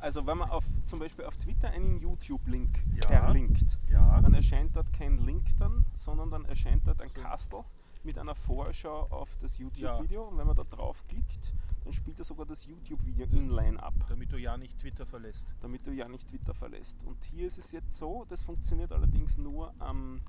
Also 0.00 0.24
wenn 0.28 0.38
man 0.38 0.48
auf, 0.50 0.64
zum 0.84 1.00
Beispiel 1.00 1.24
auf 1.24 1.36
Twitter 1.38 1.70
einen 1.70 1.98
YouTube-Link 1.98 2.70
Ja. 3.02 3.08
verlinkt, 3.08 3.78
Ja. 3.88 4.20
dann 4.20 4.32
erscheint 4.32 4.76
dort 4.76 4.92
kein 4.92 5.18
Link 5.18 5.44
dann, 5.58 5.84
sondern 5.96 6.30
dann 6.30 6.44
erscheint 6.44 6.86
dort 6.86 7.00
ein. 7.02 7.12
Kastel 7.12 7.64
mit 8.04 8.16
einer 8.16 8.36
Vorschau 8.36 9.08
auf 9.10 9.36
das 9.38 9.58
YouTube-Video. 9.58 10.22
Und 10.28 10.38
wenn 10.38 10.46
man 10.46 10.54
da 10.54 10.62
draufklickt, 10.62 11.52
dann 11.88 11.94
spielt 11.94 12.18
er 12.18 12.24
sogar 12.26 12.44
das 12.44 12.66
YouTube-Video 12.66 13.24
inline 13.32 13.82
ab, 13.82 13.94
Damit 14.10 14.30
du 14.30 14.36
ja 14.36 14.58
nicht 14.58 14.78
Twitter 14.78 15.06
verlässt. 15.06 15.54
damit 15.62 15.86
du 15.86 15.90
ja 15.90 16.06
nicht 16.06 16.28
Twitter 16.28 16.52
verlässt. 16.52 16.98
Und 17.06 17.16
hier 17.32 17.46
ist 17.46 17.56
es 17.56 17.72
jetzt 17.72 17.96
so, 17.96 18.26
das 18.28 18.42
funktioniert 18.42 18.92
allerdings 18.92 19.38
nur 19.38 19.72
am, 19.78 20.20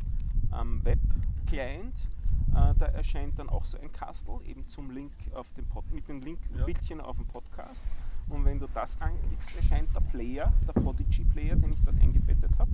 am 0.52 0.86
Web-Client. 0.86 1.94
Äh, 2.56 2.74
da 2.76 2.86
erscheint 2.86 3.38
dann 3.40 3.50
auch 3.50 3.66
so 3.66 3.78
ein 3.78 3.92
Kastel 3.92 4.40
eben 4.46 4.66
zum 4.70 4.90
Link 4.92 5.12
auf 5.34 5.52
dem 5.58 5.66
Pod, 5.66 5.84
mit 5.92 6.08
dem 6.08 6.22
Link 6.22 6.40
Ja. 6.58 6.64
Bildchen 6.64 7.02
auf 7.02 7.18
dem 7.18 7.26
Podcast. 7.28 7.86
Und 8.30 8.46
wenn 8.46 8.58
du 8.60 8.68
das 8.74 9.00
anklickst, 9.02 9.54
erscheint 9.58 9.94
der 9.94 10.00
Player, 10.00 10.54
der 10.66 10.72
Podigy 10.82 11.26
Player, 11.26 11.58
den 11.58 11.74
ich 11.74 11.82
dort 11.84 12.00
eingebettet 12.00 12.58
habe. 12.58 12.72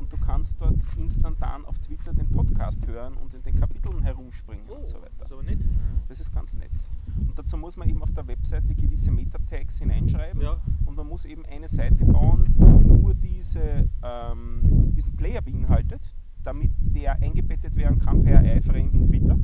Und 0.00 0.10
du 0.10 0.16
kannst 0.16 0.58
dort 0.58 0.82
instantan 0.96 1.66
auf 1.66 1.78
Twitter 1.78 2.14
den 2.14 2.26
Podcast 2.30 2.86
hören 2.86 3.18
und 3.18 3.34
in 3.34 3.42
den 3.42 3.54
Kapiteln 3.54 4.02
herumspringen 4.02 4.66
und 4.66 4.86
so 4.86 4.96
weiter. 4.96 5.26
Ist 5.26 5.32
aber 5.32 5.42
nicht? 5.42 5.60
Das 6.08 6.20
ist 6.20 6.32
ganz 6.32 6.56
nett. 6.56 6.70
Und 7.18 7.38
dazu 7.38 7.58
muss 7.58 7.76
man 7.76 7.86
eben 7.86 8.02
auf 8.02 8.10
der 8.12 8.26
Webseite 8.26 8.74
gewisse 8.74 9.10
Meta-Tags 9.10 9.78
hineinschreiben. 9.78 10.40
Ja. 10.40 10.56
Und 10.86 10.96
man 10.96 11.06
muss 11.06 11.26
eben 11.26 11.44
eine 11.44 11.68
Seite 11.68 12.06
bauen, 12.06 12.46
die 12.56 12.88
nur 12.88 13.12
diese, 13.14 13.90
ähm, 14.02 14.92
diesen 14.96 15.14
Player 15.16 15.42
beinhaltet, 15.42 16.16
damit 16.44 16.70
der 16.78 17.20
eingebettet 17.20 17.76
werden 17.76 17.98
kann 17.98 18.22
per 18.22 18.42
iFrame 18.56 18.90
in 18.94 19.06
Twitter. 19.06 19.38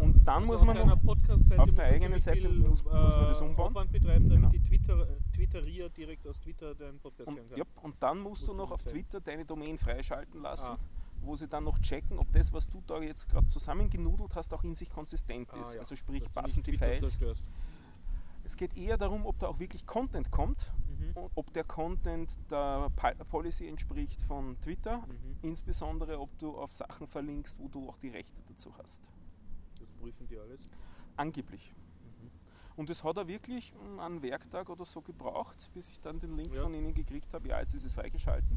Und 0.00 0.26
dann 0.26 0.42
Also 0.42 0.46
muss 0.52 0.64
man 0.64 0.76
noch 0.76 1.58
auf 1.58 1.70
der 1.74 1.84
eigenen 1.84 2.18
Seite 2.18 2.40
viel, 2.40 2.50
muss- 2.58 2.82
muss 2.84 2.92
man 2.92 3.26
das 3.28 3.40
äh, 3.40 3.44
umbauen. 3.44 3.68
Aufwand 3.68 3.92
betreiben, 3.92 4.28
damit 4.28 4.36
Genau. 4.42 4.48
die 4.50 4.60
Twitter, 4.60 5.06
Twitterier 5.34 5.88
direkt 5.90 6.26
aus 6.26 6.40
Twitter 6.40 6.74
deinen 6.74 6.98
Podcast 6.98 7.28
hören 7.28 7.38
und, 7.38 7.48
können. 7.48 7.58
ja, 7.58 7.82
und 7.82 7.94
dann 8.02 8.18
musst 8.18 8.42
Musst 8.42 8.48
du 8.48 8.54
noch 8.54 8.70
auf 8.70 8.82
zeigen. 8.84 8.98
Twitter 8.98 9.20
deine 9.20 9.44
Domain 9.44 9.78
freischalten 9.78 10.42
lassen, 10.42 10.72
Ah. 10.72 10.78
wo 11.22 11.36
sie 11.36 11.48
dann 11.48 11.64
noch 11.64 11.78
checken, 11.80 12.18
ob 12.18 12.30
das, 12.32 12.52
was 12.52 12.68
du 12.68 12.82
da 12.86 13.00
jetzt 13.00 13.28
gerade 13.28 13.46
zusammengenudelt 13.46 14.34
hast, 14.34 14.52
auch 14.54 14.64
in 14.64 14.74
sich 14.74 14.90
konsistent 14.90 15.52
Ah, 15.52 15.60
ist. 15.60 15.74
ja. 15.74 15.80
Also 15.80 15.96
sprich, 15.96 16.22
Dass 16.22 16.32
du 16.32 16.40
passen 16.40 16.58
nicht 16.60 16.66
die 16.68 16.78
Files. 16.78 17.00
Zerstörst. 17.00 17.44
Es 18.46 18.56
geht 18.56 18.76
eher 18.76 18.98
darum, 18.98 19.24
ob 19.24 19.38
da 19.38 19.46
auch 19.48 19.58
wirklich 19.58 19.86
Content 19.86 20.30
kommt 20.30 20.70
Mhm. 20.98 21.12
und 21.22 21.30
ob 21.34 21.50
der 21.54 21.64
Content 21.64 22.30
der 22.50 22.90
Pol- 22.94 23.14
Policy 23.30 23.66
entspricht 23.68 24.20
von 24.22 24.60
Twitter, 24.60 24.98
Mhm. 24.98 25.36
insbesondere 25.42 26.18
ob 26.20 26.36
du 26.38 26.54
auf 26.58 26.70
Sachen 26.72 27.06
verlinkst, 27.06 27.58
wo 27.58 27.68
du 27.68 27.88
auch 27.88 27.96
die 27.98 28.08
Rechte 28.10 28.42
dazu 28.48 28.70
hast. 28.76 29.02
Das 30.04 30.12
prüfen 30.12 30.28
die 30.28 30.38
alles. 30.38 30.60
Angeblich. 31.16 31.72
Mhm. 32.22 32.30
Und 32.76 32.90
es 32.90 33.04
hat 33.04 33.16
er 33.16 33.26
wirklich 33.28 33.72
mm, 33.74 34.00
einen 34.00 34.22
Werktag 34.22 34.68
oder 34.68 34.84
so 34.84 35.00
gebraucht, 35.00 35.70
bis 35.74 35.88
ich 35.90 36.00
dann 36.00 36.18
den 36.20 36.36
Link 36.36 36.52
Ja. 36.54 36.62
von 36.62 36.74
ihnen 36.74 36.92
gekriegt 36.94 37.32
habe. 37.32 37.48
Ja, 37.48 37.60
jetzt 37.60 37.74
ist 37.74 37.84
es 37.84 37.94
freigeschalten. 37.94 38.56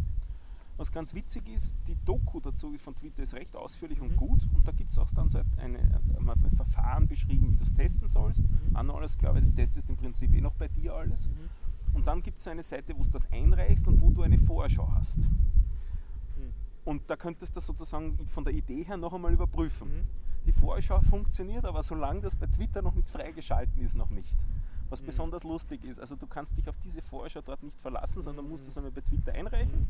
Was 0.77 0.91
ganz 0.91 1.13
witzig 1.15 1.47
ist, 1.49 1.75
die 1.87 1.95
Doku 2.05 2.39
dazu 2.39 2.71
von 2.77 2.95
Twitter 2.95 3.23
ist 3.23 3.33
recht 3.33 3.55
ausführlich 3.55 3.99
und 3.99 4.11
Mhm. 4.11 4.15
gut. 4.17 4.47
Und 4.53 4.67
da 4.67 4.71
gibt 4.71 4.91
es 4.91 4.99
auch 4.99 5.09
dann 5.11 5.27
so 5.29 5.39
eine, 5.57 5.79
ein, 5.79 6.29
ein 6.29 6.51
Verfahren 6.55 7.07
beschrieben, 7.07 7.51
wie 7.51 7.55
du 7.55 7.63
es 7.63 7.73
testen 7.73 8.07
sollst. 8.07 8.43
Mhm. 8.43 8.85
Noch 8.85 8.95
alles 8.97 9.17
klar, 9.17 9.33
weil 9.33 9.41
das 9.41 9.53
testest 9.53 9.89
im 9.89 9.97
Prinzip 9.97 10.33
eh 10.35 10.41
noch 10.41 10.53
bei 10.53 10.67
dir 10.67 10.93
alles. 10.93 11.27
Mhm. 11.29 11.49
Und 11.93 12.05
dann 12.07 12.21
gibt 12.21 12.37
es 12.37 12.43
so 12.43 12.51
eine 12.51 12.61
Seite, 12.61 12.95
wo 12.95 13.01
du 13.03 13.09
das 13.09 13.31
einreichst 13.31 13.87
und 13.87 13.99
wo 14.01 14.11
du 14.11 14.21
eine 14.21 14.37
Vorschau 14.37 14.91
hast. 14.91 15.17
Mhm. 15.17 16.53
Und 16.85 17.09
da 17.09 17.15
könntest 17.15 17.55
du 17.55 17.59
sozusagen 17.59 18.27
von 18.27 18.43
der 18.43 18.53
Idee 18.53 18.83
her 18.83 18.97
noch 18.97 19.13
einmal 19.13 19.33
überprüfen. 19.33 20.07
Mhm. 20.47 20.51
Die 20.53 20.59
Vorschau 20.59 21.01
funktioniert, 21.01 21.65
aber 21.65 21.83
solange 21.83 22.21
das 22.21 22.35
bei 22.35 22.47
Twitter 22.47 22.81
noch 22.81 22.93
nicht 22.95 23.09
freigeschalten 23.09 23.83
ist, 23.83 23.95
noch 23.95 24.09
nicht. 24.09 24.35
Was 24.89 25.01
Mhm. 25.01 25.07
besonders 25.07 25.43
lustig 25.43 25.83
ist. 25.83 25.99
Also 25.99 26.15
du 26.15 26.27
kannst 26.27 26.57
dich 26.57 26.67
auf 26.69 26.77
diese 26.77 27.01
Vorschau 27.01 27.41
dort 27.41 27.61
nicht 27.63 27.79
verlassen, 27.81 28.21
sondern 28.21 28.47
musst 28.47 28.63
Mhm. 28.63 28.69
es 28.69 28.77
einmal 28.77 28.91
bei 28.91 29.01
Twitter 29.01 29.33
einreichen 29.33 29.87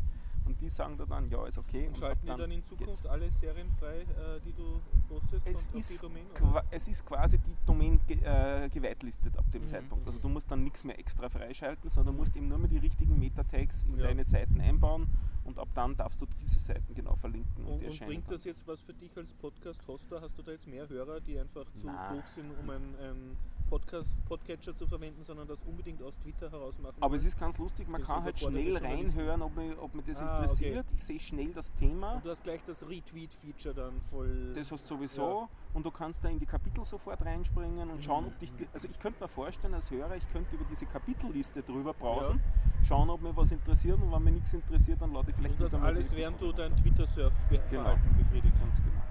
und 0.48 0.60
die 0.62 0.70
sagen 0.70 0.98
dir 0.98 1.06
dann, 1.06 1.30
ja, 1.30 1.46
ist 1.46 1.58
okay. 1.58 1.88
Und 1.88 1.94
ab 1.96 2.00
schalten 2.00 2.26
die 2.26 2.28
dann 2.38 2.52
in 2.52 2.64
Zukunft 2.64 2.94
geht's. 3.04 3.06
alle 3.06 3.30
Serien 3.32 3.70
frei, 3.80 4.00
äh, 4.02 4.40
die 4.46 4.54
du 4.54 4.80
postest 5.08 5.46
Es 5.46 5.68
ist, 5.74 5.92
die 6.02 6.08
Domain? 6.08 6.26
es 6.72 6.88
ist 6.88 7.06
quasi 7.06 7.38
die 7.38 7.56
Domain 7.66 8.00
ge 8.08 8.18
äh, 8.24 8.70
gewitelistet 8.70 9.38
ab 9.38 9.46
dem 9.54 9.62
Mhm. 9.62 9.68
Zeitpunkt. 9.68 10.08
Also 10.08 10.20
du 10.20 10.30
musst 10.30 10.50
dann 10.50 10.64
nichts 10.64 10.84
mehr 10.84 10.98
extra 10.98 11.30
freischalten, 11.30 11.90
sondern 11.90 12.16
du 12.16 12.22
musst 12.22 12.36
eben 12.36 12.48
nur 12.48 12.58
mehr 12.58 12.70
die 12.70 12.78
richtigen 12.80 13.20
Meta-Tags 13.20 13.84
in 13.84 13.98
Ja. 13.98 14.08
deine 14.08 14.26
Seiten 14.26 14.60
einbauen 14.62 15.08
und 15.46 15.60
ab 15.60 15.68
dann 15.76 15.96
darfst 15.96 16.22
du 16.22 16.26
diese 16.42 16.60
Seiten 16.60 16.94
genau 16.94 17.16
verlinken. 17.16 17.66
Und, 17.66 17.74
und 17.76 17.84
erscheinen 17.84 18.08
bringt 18.10 18.26
dann. 18.28 18.36
das 18.36 18.44
jetzt 18.46 18.66
was 18.68 18.82
für 18.82 18.94
dich 18.94 19.16
als 19.18 19.34
Podcast-Hoster? 19.34 20.22
Hast 20.22 20.38
du 20.38 20.42
da 20.44 20.52
jetzt 20.52 20.68
mehr 20.68 20.88
Hörer, 20.90 21.20
die 21.22 21.38
einfach 21.40 21.66
zu 21.76 21.86
Na. 21.88 22.14
doof 22.14 22.28
sind, 22.36 22.52
um 22.60 22.70
einen, 22.70 22.96
einen 23.00 23.38
Podcast, 23.70 24.18
Podcatcher 24.26 24.76
zu 24.76 24.88
verwenden, 24.88 25.24
sondern 25.24 25.48
das 25.48 25.62
unbedingt 25.64 26.02
aus 26.02 26.18
Twitter 26.20 26.50
heraus 26.50 26.78
machen 26.80 26.96
Aber 27.02 27.16
es 27.16 27.26
ist 27.26 27.40
ganz 27.40 27.58
lustig, 27.58 27.88
man 27.88 28.02
Das 28.02 28.08
kann 28.08 28.24
halt 28.24 28.40
schnell 28.40 28.78
reinhören, 28.78 29.42
ob 29.42 29.56
mich, 29.56 29.78
ob 29.78 29.94
mich 29.94 30.06
das 30.06 30.22
Ah, 30.22 30.36
interessiert. 30.42 30.86
Ich 30.96 31.04
sehe 31.04 31.20
schnell 31.20 31.54
das 31.54 31.74
Thema. 31.74 32.14
Und 32.16 32.26
du 32.26 32.30
hast 32.30 32.44
gleich 32.44 32.62
das 32.66 32.82
Retweet-Feature 32.88 33.74
dann 33.76 34.02
voll. 34.10 34.54
Das 34.56 34.72
hast 34.72 34.90
du 34.90 34.96
sowieso 34.96 35.50
und 35.74 35.86
du 35.86 35.92
kannst 35.92 36.24
da 36.24 36.30
in 36.30 36.40
die 36.40 36.46
Kapitel 36.46 36.84
sofort 36.86 37.24
reinspringen 37.26 37.90
und 37.90 38.04
schauen, 38.04 38.26
ob 38.28 38.40
dich. 38.40 38.54
die- 38.56 38.68
Also 38.74 38.88
ich 38.90 38.98
könnte 39.00 39.22
mir 39.24 39.28
vorstellen, 39.28 39.74
als 39.74 39.92
Hörer, 39.92 40.16
ich 40.16 40.28
könnte 40.32 40.56
über 40.56 40.66
diese 40.70 40.86
Kapitelliste 40.86 41.62
drüber 41.62 41.94
brausen, 41.94 42.42
schauen, 42.88 43.10
ob 43.10 43.22
mich 43.22 43.36
was 43.36 43.52
interessiert 43.52 44.02
und 44.02 44.12
wenn 44.12 44.24
mich 44.24 44.34
nichts 44.36 44.54
interessiert, 44.54 45.02
dann 45.02 45.14
lade 45.14 45.30
ich 45.32 45.36
vielleicht 45.36 45.60
Und 45.60 45.74
das 45.74 45.74
alles, 45.82 46.12
während 46.16 46.40
du 46.42 46.46
Episode 46.50 46.70
dein 46.70 46.78
Twitter-Surf-Verhalten 46.82 47.70
Genau. 47.70 47.96
befriedigst. 48.18 48.60
Ganz 48.62 48.78
genau. 48.78 49.02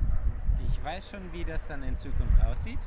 Ich 0.64 0.82
weiß 0.84 1.10
schon, 1.10 1.20
wie 1.32 1.44
das 1.44 1.66
dann 1.68 1.82
in 1.82 1.96
Zukunft 1.96 2.42
aussieht. 2.44 2.78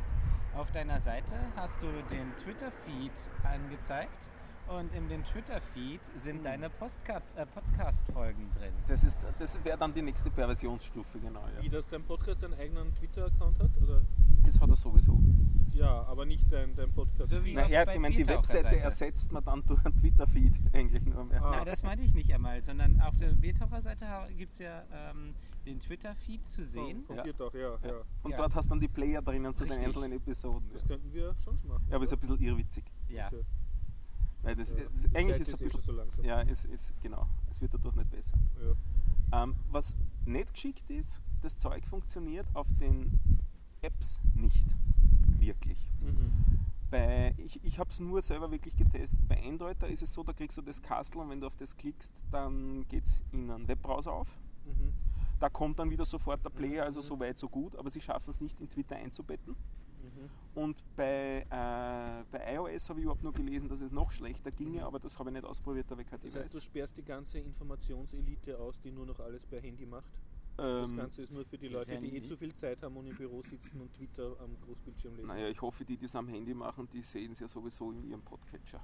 Auf 0.60 0.72
deiner 0.72 1.00
Seite 1.00 1.36
hast 1.56 1.82
du 1.82 1.88
den 2.12 2.36
Twitter-Feed 2.36 3.14
angezeigt 3.46 4.30
und 4.68 4.94
in 4.94 5.08
dem 5.08 5.24
Twitter-Feed 5.24 6.02
sind 6.18 6.44
deine 6.46 6.70
Postcard- 6.70 7.24
äh, 7.38 7.46
Podcast-Folgen 7.46 8.52
drin. 8.60 8.74
Das, 8.86 9.06
ist- 9.06 9.18
das 9.40 9.64
wäre 9.64 9.78
dann 9.78 9.94
die 9.94 10.02
nächste 10.02 10.30
Perversionsstufe, 10.30 11.18
genau. 11.20 11.44
Wie 11.62 11.68
Ja. 11.68 11.72
das 11.72 11.88
dein 11.88 12.04
Podcast 12.04 12.44
einen 12.44 12.56
eigenen 12.56 12.94
Twitter-Account 12.96 13.58
hat? 13.58 13.72
Oder? 13.82 14.02
Das 14.44 14.60
hat 14.60 14.70
er 14.70 14.76
sowieso. 14.76 15.18
Ja, 15.80 16.04
aber 16.08 16.26
nicht 16.26 16.52
dein, 16.52 16.76
dein 16.76 16.92
Podcast. 16.92 17.30
So 17.32 17.44
wie- 17.44 17.54
Na, 17.54 17.68
er, 17.70 17.94
ich 17.94 18.00
meine, 18.00 18.16
die. 18.16 18.28
Webseite 18.28 18.78
ersetzt 18.80 19.32
man 19.32 19.44
dann 19.46 19.64
durch 19.66 19.84
einen 19.86 19.96
Twitter-Feed 19.96 20.54
eigentlich 20.74 21.06
nur 21.06 21.24
mehr. 21.26 21.42
Ah. 21.44 21.52
Nein, 21.52 21.66
das 21.66 21.84
meinte 21.84 22.04
ich 22.04 22.14
nicht 22.14 22.34
einmal, 22.34 22.62
sondern 22.62 23.00
auf 23.02 23.18
der 23.18 23.30
Biertaucher-Seite 23.30 24.06
gibt 24.38 24.52
es 24.54 24.60
ja 24.60 24.84
ähm, 24.92 25.34
den 25.66 25.80
Twitter-Feed 25.80 26.46
zu 26.46 26.66
sehen. 26.66 27.04
Vom 27.06 27.16
Ja. 27.16 27.24
Biertauch, 27.24 27.54
ja, 27.54 27.60
ja. 27.62 27.78
Ja. 27.88 27.94
Und 28.24 28.32
Ja. 28.32 28.38
dort 28.38 28.56
hast 28.56 28.66
du 28.66 28.70
dann 28.72 28.80
die 28.82 28.88
Player 28.90 29.22
drinnen 29.22 29.54
zu 29.54 29.66
den 29.66 29.80
einzelnen 29.80 30.12
Episoden. 30.12 30.70
Das 30.74 30.82
Ja, 30.82 30.88
könnten 30.90 31.14
wir 31.14 31.34
schon 31.44 31.56
machen. 31.68 31.86
ja 31.90 31.96
aber 31.96 32.04
ist 32.04 32.12
oder? 32.14 32.22
ein 32.24 32.28
bisschen 32.28 32.46
irrwitzig. 32.46 32.84
Ja. 33.08 33.28
Okay. 33.28 33.44
Weil 34.42 34.56
das 34.56 34.72
Ja. 34.72 34.78
ist, 34.80 35.16
eigentlich 35.16 35.40
ist 35.42 35.48
es 35.50 35.54
ein 35.54 35.60
eh 35.60 35.64
bisschen. 35.64 35.82
so 35.82 35.92
langsam. 35.94 36.26
Ja, 36.26 36.42
es 36.42 36.66
ist 36.66 36.94
genau. 37.02 37.26
Es 37.50 37.62
wird 37.62 37.74
dadurch 37.74 37.96
nicht 37.96 38.10
besser. 38.10 38.38
Ja. 39.32 39.44
Ähm, 39.44 39.56
was 39.72 39.96
nicht 40.26 40.52
geschickt 40.54 40.90
ist, 40.90 41.22
das 41.42 41.58
Zeug 41.58 41.86
funktioniert 41.86 42.48
auf 42.54 42.68
den 42.80 43.18
Apps 43.82 44.20
nicht 44.34 44.66
wirklich. 45.40 45.78
Mhm. 46.02 46.60
Bei, 46.92 47.36
ich 47.38 47.64
ich 47.64 47.78
habe 47.78 47.90
es 47.92 48.00
nur 48.00 48.22
selber 48.22 48.50
wirklich 48.52 48.76
getestet. 48.76 49.20
Bei 49.28 49.40
Android, 49.48 49.78
da 49.80 49.86
ist 49.88 50.02
es 50.02 50.14
so, 50.14 50.24
da 50.24 50.34
kriegst 50.34 50.58
du 50.58 50.62
das 50.62 50.82
Castle 50.82 51.22
und 51.22 51.30
wenn 51.30 51.40
du 51.40 51.48
auf 51.48 51.56
das 51.56 51.76
klickst, 51.78 52.14
dann 52.32 52.88
geht 52.88 53.06
es 53.06 53.24
in 53.32 53.50
einen 53.52 53.68
Webbrowser 53.68 54.12
auf. 54.12 54.40
Mhm. 54.66 54.94
Da 55.40 55.50
kommt 55.50 55.78
dann 55.80 55.90
wieder 55.90 56.04
sofort 56.04 56.44
der 56.44 56.50
Player, 56.50 56.84
also 56.84 57.00
Mhm. 57.00 57.04
so 57.04 57.20
weit, 57.20 57.38
so 57.38 57.48
gut, 57.48 57.76
aber 57.76 57.90
sie 57.90 58.02
schaffen 58.02 58.30
es 58.32 58.42
nicht 58.42 58.60
in 58.60 58.68
Twitter 58.70 58.96
einzubetten. 58.96 59.56
Mhm. 60.02 60.30
Und 60.56 60.84
bei, 60.96 61.42
äh, 61.50 62.24
bei 62.32 62.56
iOS 62.56 62.90
habe 62.90 63.00
ich 63.00 63.04
überhaupt 63.04 63.24
nur 63.24 63.34
gelesen, 63.34 63.70
dass 63.70 63.82
es 63.82 63.92
noch 63.92 64.12
schlechter 64.12 64.52
ginge, 64.52 64.84
aber 64.84 65.00
das 65.00 65.20
habe 65.20 65.30
ich 65.30 65.36
nicht 65.36 65.46
ausprobiert, 65.46 65.86
da 65.88 65.92
habe 65.92 66.02
ich 66.02 66.08
kein 66.10 66.20
Das 66.22 66.36
heißt, 66.36 66.56
du 66.56 66.60
sperrst 66.60 66.98
die 66.98 67.04
ganze 67.04 67.38
Informationselite 67.40 68.58
aus, 68.58 68.80
die 68.82 68.92
nur 68.92 69.06
noch 69.06 69.20
alles 69.20 69.46
per 69.46 69.62
Handy 69.62 69.86
macht. 69.86 70.10
Das 70.60 70.90
Ähm, 70.92 70.98
Ganze 70.98 71.22
ist 71.22 71.32
nur 71.32 71.46
für 71.46 71.58
die 71.58 71.68
Leute, 71.70 71.98
die 72.00 72.18
eh 72.18 72.22
zu 72.24 72.36
viel 72.38 72.54
Zeit 72.56 72.82
haben 72.84 72.96
und 72.98 73.08
im 73.08 73.16
Büro 73.16 73.42
sitzen 73.44 73.82
und 73.82 73.94
Twitter 73.94 74.36
am 74.44 74.56
Großbildschirm 74.66 75.16
lesen. 75.16 75.28
naja, 75.28 75.48
ich 75.48 75.62
hoffe, 75.62 75.86
die, 75.86 75.96
die 75.98 76.06
es 76.06 76.16
am 76.16 76.28
Handy 76.28 76.54
machen, 76.54 76.88
die 76.92 77.02
sehen 77.02 77.32
es 77.32 77.40
ja 77.40 77.48
sowieso 77.48 77.92
in 77.92 78.04
ihrem 78.10 78.22
Podcatcher. 78.22 78.82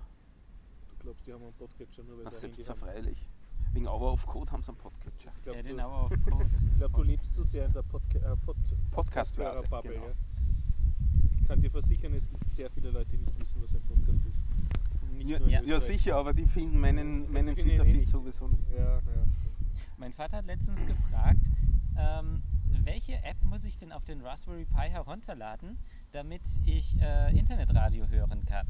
Du 0.89 0.95
glaubst, 1.03 1.27
die 1.27 1.33
haben 1.33 1.43
einen 1.43 1.53
Podcatcher 1.53 2.03
nur 2.03 2.17
weil 2.17 2.23
Das 2.25 2.39
sie 2.39 2.47
ein 2.47 2.51
Handy 2.53 2.63
haben. 2.63 2.77
selbstverfreilich. 2.79 3.29
Wegen 3.73 3.87
Hour 3.87 4.13
of 4.13 4.25
Code 4.25 4.51
haben 4.51 4.61
sie 4.61 4.69
einen 4.69 4.77
Podcatcher. 4.77 5.31
Ich 5.37 5.43
glaube, 5.43 5.57
Ja, 5.57 5.63
den 5.63 5.77
du, 5.77 5.83
aber 5.83 5.95
auf 6.03 6.09
Code. 6.23 6.49
ich 6.71 6.77
glaub, 6.77 6.93
du 6.93 7.03
lebst 7.03 7.33
zu 7.33 7.43
sehr 7.43 7.65
in 7.65 7.73
der 7.73 7.83
Podca 7.83 8.19
äh, 8.19 8.37
Pod 8.37 8.55
Podcast-Bubble. 8.91 9.91
genau. 9.93 10.05
Ja. 10.07 10.13
Ich 11.41 11.47
kann 11.47 11.61
dir 11.61 11.69
versichern, 11.69 12.13
es 12.13 12.27
gibt 12.29 12.49
sehr 12.49 12.69
viele 12.71 12.89
Leute, 12.91 13.09
die 13.11 13.17
nicht 13.17 13.39
wissen, 13.39 13.61
was 13.61 13.75
ein 13.75 13.81
Podcast 13.81 14.25
ist. 14.25 14.39
Ja, 15.49 15.61
ja, 15.61 15.79
sicher, 15.79 16.15
aber 16.17 16.33
die 16.33 16.45
finden 16.45 16.79
meinen, 16.79 17.31
meinen 17.31 17.55
Twitter-Feed 17.55 18.05
sowieso 18.07 18.47
nicht. 18.47 18.63
Ja, 18.71 18.95
ja. 18.97 19.01
Mein 19.97 20.11
Vater 20.11 20.37
hat 20.37 20.45
letztens 20.45 20.85
gefragt, 20.85 21.47
ähm, 21.97 22.43
welche 22.83 23.23
App 23.23 23.41
muss 23.43 23.63
ich 23.63 23.77
denn 23.77 23.93
auf 23.93 24.03
den 24.03 24.21
Raspberry 24.21 24.65
Pi 24.65 24.89
herunterladen, 24.89 25.77
damit 26.11 26.41
ich 26.65 26.99
äh, 27.01 27.37
Internetradio 27.37 28.07
hören 28.09 28.45
kann? 28.45 28.67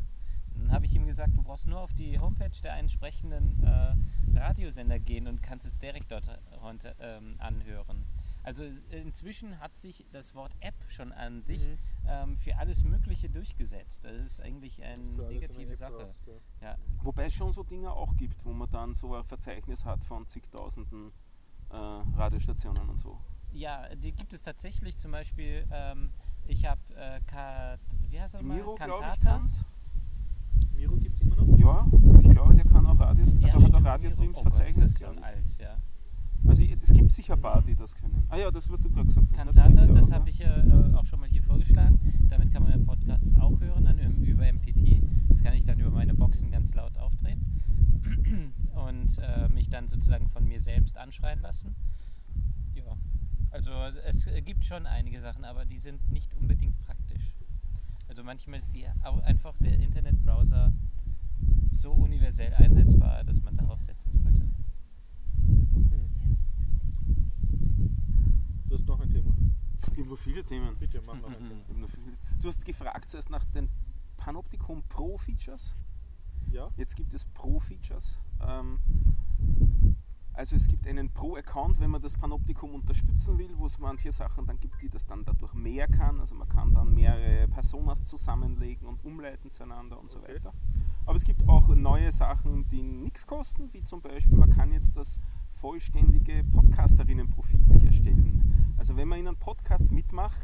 Dann 0.55 0.71
habe 0.71 0.85
ich 0.85 0.93
ihm 0.95 1.07
gesagt, 1.07 1.35
du 1.35 1.41
brauchst 1.41 1.67
nur 1.67 1.79
auf 1.79 1.93
die 1.93 2.19
Homepage 2.19 2.61
der 2.63 2.75
entsprechenden 2.77 3.63
äh, 3.63 4.39
Radiosender 4.39 4.99
gehen 4.99 5.27
und 5.27 5.41
kannst 5.41 5.65
es 5.65 5.77
direkt 5.79 6.11
dort 6.11 6.29
runter, 6.61 6.95
ähm, 6.99 7.35
anhören. 7.39 8.05
Also 8.45 8.63
äh, 8.63 9.01
inzwischen 9.01 9.59
hat 9.59 9.73
sich 9.75 10.05
das 10.11 10.35
Wort 10.35 10.53
App 10.59 10.75
schon 10.89 11.11
an 11.11 11.41
sich 11.41 11.67
Mhm. 11.67 11.77
ähm, 12.07 12.37
für 12.37 12.55
alles 12.57 12.83
Mögliche 12.83 13.29
durchgesetzt. 13.29 14.03
Das 14.05 14.25
ist 14.25 14.39
eigentlich 14.41 14.83
eine 14.83 15.01
negative 15.01 15.75
Sache. 15.75 15.93
Brauchst, 15.93 16.27
ja. 16.61 16.67
Ja. 16.69 16.77
Wobei 17.01 17.25
es 17.25 17.33
schon 17.33 17.51
so 17.53 17.63
Dinge 17.63 17.91
auch 17.91 18.15
gibt, 18.17 18.45
wo 18.45 18.53
man 18.53 18.69
dann 18.69 18.93
so 18.93 19.15
ein 19.15 19.23
Verzeichnis 19.23 19.83
hat 19.83 20.03
von 20.03 20.27
zigtausenden 20.27 21.11
äh, 21.71 21.75
Radiostationen 21.75 22.87
und 22.89 22.97
so. 22.99 23.19
Ja, 23.51 23.93
die 23.95 24.11
gibt 24.11 24.33
es 24.33 24.43
tatsächlich. 24.43 24.97
Zum 24.97 25.11
Beispiel, 25.11 25.65
ähm, 25.71 26.11
ich 26.45 26.65
habe 26.65 26.81
äh, 26.95 27.19
Kat, 27.25 27.79
wie 28.09 28.19
heißt 28.19 28.35
er 28.35 28.43
mal? 28.43 28.55
Miro, 28.55 28.73
ich, 28.73 28.79
Cantata. 28.79 29.45
Miro 30.73 30.95
gibt 30.97 31.15
es 31.15 31.21
immer 31.21 31.35
noch? 31.37 31.57
Ja, 31.57 31.87
ich 32.21 32.29
glaube, 32.29 32.53
der 32.53 32.65
kann 32.65 32.85
auch 32.85 32.99
Radios, 32.99 33.31
Ja, 33.39 33.45
also 33.45 33.55
hat 33.55 33.61
stimmt, 33.61 33.75
auch 33.75 33.79
Miro. 33.79 33.91
Radiostreams 33.93 34.37
oh 34.37 34.43
Gott, 34.43 34.59
ist 34.69 34.81
das 34.81 34.99
schon 34.99 35.23
alt, 35.23 35.57
ja. 35.57 35.77
Also 36.47 36.63
es 36.63 36.93
gibt 36.93 37.11
sicher 37.11 37.33
ein 37.33 37.41
paar, 37.41 37.61
Mhm. 37.61 37.65
die 37.67 37.75
das 37.75 37.95
können. 37.95 38.23
Ah 38.29 38.37
ja, 38.37 38.51
das, 38.51 38.69
was 38.69 38.79
du 38.81 38.89
gerade 38.89 39.07
gesagt 39.07 39.27
hast. 39.31 39.31
ne? 39.31 39.37
Ja 39.37 39.93
das 39.93 40.09
auch, 40.09 40.11
habe 40.13 40.23
ne? 40.25 40.29
ich 40.29 40.39
ja 40.39 40.57
äh, 40.63 40.93
auch 40.93 41.05
schon 41.05 41.19
mal 41.19 41.29
hier 41.29 41.41
vorgeschlagen. 41.43 41.99
Damit 42.29 42.51
kann 42.51 42.63
man 42.63 42.71
ja 42.71 42.77
Podcasts 42.77 43.35
auch 43.35 43.59
hören, 43.59 43.83
dann 43.85 43.97
über 44.23 44.45
MPT. 44.51 45.01
Das 45.29 45.41
kann 45.41 45.53
ich 45.53 45.65
dann 45.65 45.79
über 45.79 45.89
meine 45.91 46.13
Boxen 46.13 46.51
ganz 46.51 46.73
laut 46.75 46.97
aufdrehen 46.97 47.41
und 48.87 49.17
äh, 49.19 49.49
mich 49.49 49.69
dann 49.69 49.87
sozusagen 49.87 50.27
von 50.29 50.47
mir 50.47 50.59
selbst 50.59 50.97
anschreien 50.97 51.41
lassen. 51.41 51.75
Ja, 52.75 52.83
also 53.51 53.71
es 54.07 54.27
äh, 54.27 54.41
gibt 54.41 54.65
schon 54.65 54.85
einige 54.85 55.19
Sachen, 55.21 55.43
aber 55.45 55.65
die 55.65 55.77
sind 55.77 56.09
nicht 56.11 56.33
unbedingt 56.35 56.77
praktisch. 56.85 57.33
Also 58.07 58.23
manchmal 58.23 58.59
ist 58.59 58.73
die 58.75 58.85
au- 59.03 59.19
einfach 59.21 59.57
der 59.57 59.79
Internetbrowser 59.79 60.71
so 61.71 61.91
universell 61.91 62.53
einsetzbar, 62.53 63.23
dass 63.23 63.41
man 63.41 63.57
darauf 63.57 63.81
setzen 63.81 64.11
sollte. 64.13 64.41
Hm. 64.41 66.09
Du 68.67 68.75
hast 68.75 68.87
noch 68.87 68.99
ein 68.99 69.09
Thema. 69.09 69.33
Ich 69.81 69.87
habe 69.99 70.03
nur 70.09 70.17
viele 70.17 70.43
Themen. 70.43 70.75
Bitte, 70.77 71.01
mach 71.05 71.19
noch 71.19 71.29
ein 71.31 71.43
Mhm. 71.43 71.47
Thema. 71.47 71.61
Ich 71.63 71.69
hab 71.69 71.77
nur 71.77 71.89
viele. 71.89 72.17
Du 72.41 72.47
hast 72.47 72.65
gefragt 72.65 73.09
zuerst 73.09 73.29
nach 73.29 73.43
den 73.45 73.69
Panopticon 74.17 74.83
Pro 74.89 75.17
Features. 75.17 75.75
Ja? 76.51 76.69
Jetzt 76.77 76.95
gibt 76.95 77.13
es 77.13 77.25
Pro-Features. 77.25 78.17
Ähm, 78.41 78.79
also 80.33 80.55
es 80.55 80.67
gibt 80.67 80.85
einen 80.87 81.09
Pro-Account, 81.09 81.79
wenn 81.79 81.89
man 81.91 82.01
das 82.01 82.13
Panoptikum 82.13 82.73
unterstützen 82.75 83.37
will, 83.37 83.57
wo 83.57 83.65
es 83.65 83.79
manche 83.79 84.11
Sachen 84.11 84.45
dann 84.45 84.59
gibt, 84.59 84.81
die 84.81 84.89
das 84.89 85.05
dann 85.05 85.23
dadurch 85.25 85.53
mehr 85.53 85.87
kann. 85.87 86.19
Also 86.19 86.35
man 86.35 86.47
kann 86.47 86.73
dann 86.73 86.93
mehrere 86.93 87.47
Personas 87.47 88.05
zusammenlegen 88.05 88.87
und 88.87 89.03
umleiten 89.03 89.49
zueinander 89.49 89.99
und 89.99 90.09
so 90.11 90.19
Okay. 90.19 90.35
weiter. 90.35 90.53
Aber 91.05 91.15
es 91.15 91.23
gibt 91.23 91.47
auch 91.47 91.67
neue 91.69 92.11
Sachen, 92.11 92.67
die 92.69 92.81
nichts 92.83 93.25
kosten, 93.27 93.71
wie 93.73 93.81
zum 93.83 94.01
Beispiel, 94.01 94.37
man 94.37 94.49
kann 94.49 94.71
jetzt 94.71 94.95
das 94.97 95.19
vollständige 95.65 96.43
Podcasterinnenprofil 96.43 97.65
sich 97.65 97.83
erstellen. 97.83 98.75
Also 98.77 98.95
wenn 98.97 99.07
man 99.07 99.17
in 99.17 99.27
einem 99.27 99.37
Podcast 99.37 99.91
mitmacht, 99.91 100.37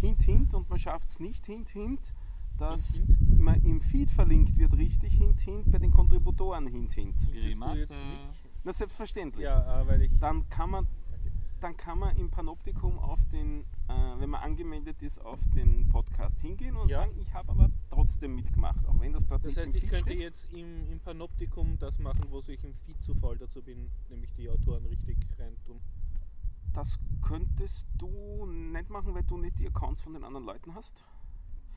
hint, 0.00 0.22
hint 0.22 0.54
und 0.54 0.70
man 0.70 0.78
schafft 0.78 1.10
es 1.10 1.20
nicht, 1.20 1.44
hint, 1.44 1.68
hint, 1.68 2.14
dass 2.56 2.94
Hint, 2.94 3.08
hint? 3.08 3.40
man 3.40 3.62
im 3.62 3.82
Feed 3.82 4.10
verlinkt 4.10 4.56
wird, 4.56 4.74
richtig, 4.78 5.18
hint, 5.18 5.38
hint, 5.42 5.70
bei 5.70 5.78
den 5.78 5.90
Kontributoren, 5.90 6.66
hint, 6.66 6.94
hint. 6.94 7.20
Findest 7.30 7.62
du 7.62 7.74
jetzt 7.74 7.90
nicht? 7.90 8.54
Na, 8.64 8.72
selbstverständlich. 8.72 9.44
Ja, 9.44 9.86
weil 9.86 10.00
ich. 10.00 10.18
Dann 10.18 10.48
kann 10.48 10.70
man 10.70 10.86
dann 11.64 11.76
kann 11.78 11.98
man 11.98 12.14
im 12.18 12.28
Panoptikum 12.30 12.98
auf 12.98 13.18
den, 13.32 13.62
äh, 13.88 13.94
wenn 14.18 14.28
man 14.28 14.42
angemeldet 14.42 15.00
ist, 15.02 15.18
auf 15.18 15.40
den 15.54 15.88
Podcast 15.88 16.38
hingehen 16.42 16.76
und 16.76 16.90
Ja. 16.90 16.98
sagen, 17.00 17.18
ich 17.18 17.32
habe 17.32 17.48
aber 17.48 17.70
trotzdem 17.88 18.34
mitgemacht, 18.34 18.86
auch 18.86 19.00
wenn 19.00 19.14
das 19.14 19.26
dort 19.26 19.42
Das 19.44 19.48
nicht 19.48 19.58
heißt, 19.58 19.68
im 19.70 19.74
ich 19.74 19.80
Feed 19.80 19.90
könnte 19.90 20.10
steht. 20.10 20.20
jetzt 20.20 20.52
im, 20.52 20.86
im 20.92 21.00
Panoptikum 21.00 21.78
das 21.78 21.98
machen, 21.98 22.26
wo 22.30 22.40
ich 22.46 22.62
im 22.62 22.74
Feed 22.74 23.02
zu 23.02 23.14
faul 23.14 23.38
dazu 23.38 23.62
bin, 23.62 23.90
nämlich 24.10 24.30
die 24.34 24.50
Autoren 24.50 24.84
richtig 24.84 25.16
rein 25.38 25.56
tun. 25.64 25.80
Das 26.74 26.98
könntest 27.22 27.86
du 27.96 28.44
nicht 28.44 28.90
machen, 28.90 29.14
weil 29.14 29.22
du 29.24 29.38
nicht 29.38 29.58
die 29.58 29.66
Accounts 29.66 30.02
von 30.02 30.12
den 30.12 30.22
anderen 30.24 30.44
Leuten 30.44 30.74
hast. 30.74 31.02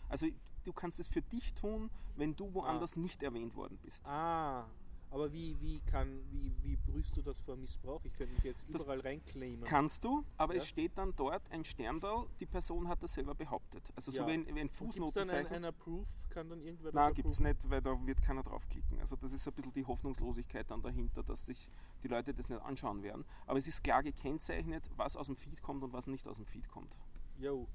Also 0.09 0.27
du 0.65 0.73
kannst 0.73 0.99
es 0.99 1.07
für 1.07 1.21
dich 1.21 1.53
tun, 1.53 1.89
wenn 2.17 2.35
du 2.35 2.53
woanders 2.53 2.97
nicht 2.97 3.23
erwähnt 3.23 3.55
worden 3.55 3.77
bist. 3.81 4.05
Ah, 4.05 4.65
aber 5.09 5.31
wie, 5.31 5.55
wie 5.61 5.79
kann, 5.81 6.21
wie, 6.31 6.51
wie 6.63 6.75
prüfst 6.77 7.15
du 7.15 7.21
das 7.21 7.39
vor 7.41 7.55
Missbrauch? 7.55 8.03
Ich 8.03 8.13
könnte 8.13 8.33
mich 8.33 8.43
jetzt 8.43 8.63
Das 8.71 8.83
überall 8.83 8.99
reinclaimen. 8.99 9.63
Kannst 9.63 10.03
du, 10.03 10.23
aber 10.37 10.55
Ja. 10.55 10.61
es 10.61 10.67
steht 10.67 10.97
dann 10.97 11.15
dort 11.15 11.49
ein 11.51 11.63
Sterndal, 11.63 12.25
die 12.39 12.45
Person 12.45 12.87
hat 12.87 13.01
das 13.01 13.13
selber 13.13 13.33
behauptet. 13.33 13.83
Also 13.95 14.11
so 14.11 14.19
Ja. 14.19 14.27
wie 14.27 14.31
ein, 14.33 14.45
wie 14.55 14.59
ein 14.59 14.69
Gibt 14.69 15.07
es 15.07 15.11
dann 15.13 15.29
ein, 15.29 15.47
ein 15.47 15.65
Approve? 15.65 16.05
Kann 16.29 16.49
dann 16.49 16.61
irgendwer 16.61 16.91
das 16.91 16.93
Nein, 16.93 17.13
gibt 17.13 17.29
es 17.29 17.39
nicht, 17.39 17.69
weil 17.69 17.81
da 17.81 18.05
wird 18.05 18.21
keiner 18.21 18.43
draufklicken. 18.43 18.99
Also 18.99 19.15
das 19.15 19.31
ist 19.31 19.47
ein 19.47 19.53
bisschen 19.53 19.73
die 19.73 19.85
Hoffnungslosigkeit 19.85 20.69
dann 20.69 20.81
dahinter, 20.81 21.23
dass 21.23 21.45
sich 21.45 21.71
die 22.03 22.07
Leute 22.07 22.33
das 22.33 22.49
nicht 22.49 22.61
anschauen 22.61 23.01
werden. 23.01 23.25
Aber 23.45 23.57
es 23.57 23.67
ist 23.67 23.83
klar 23.83 24.03
gekennzeichnet, 24.03 24.83
was 24.97 25.15
aus 25.15 25.27
dem 25.27 25.35
Feed 25.35 25.61
kommt 25.61 25.83
und 25.83 25.93
was 25.93 26.05
nicht 26.05 26.27
aus 26.27 26.35
dem 26.37 26.45
Feed 26.45 26.67
kommt. 26.69 26.95
Jo. 27.39 27.67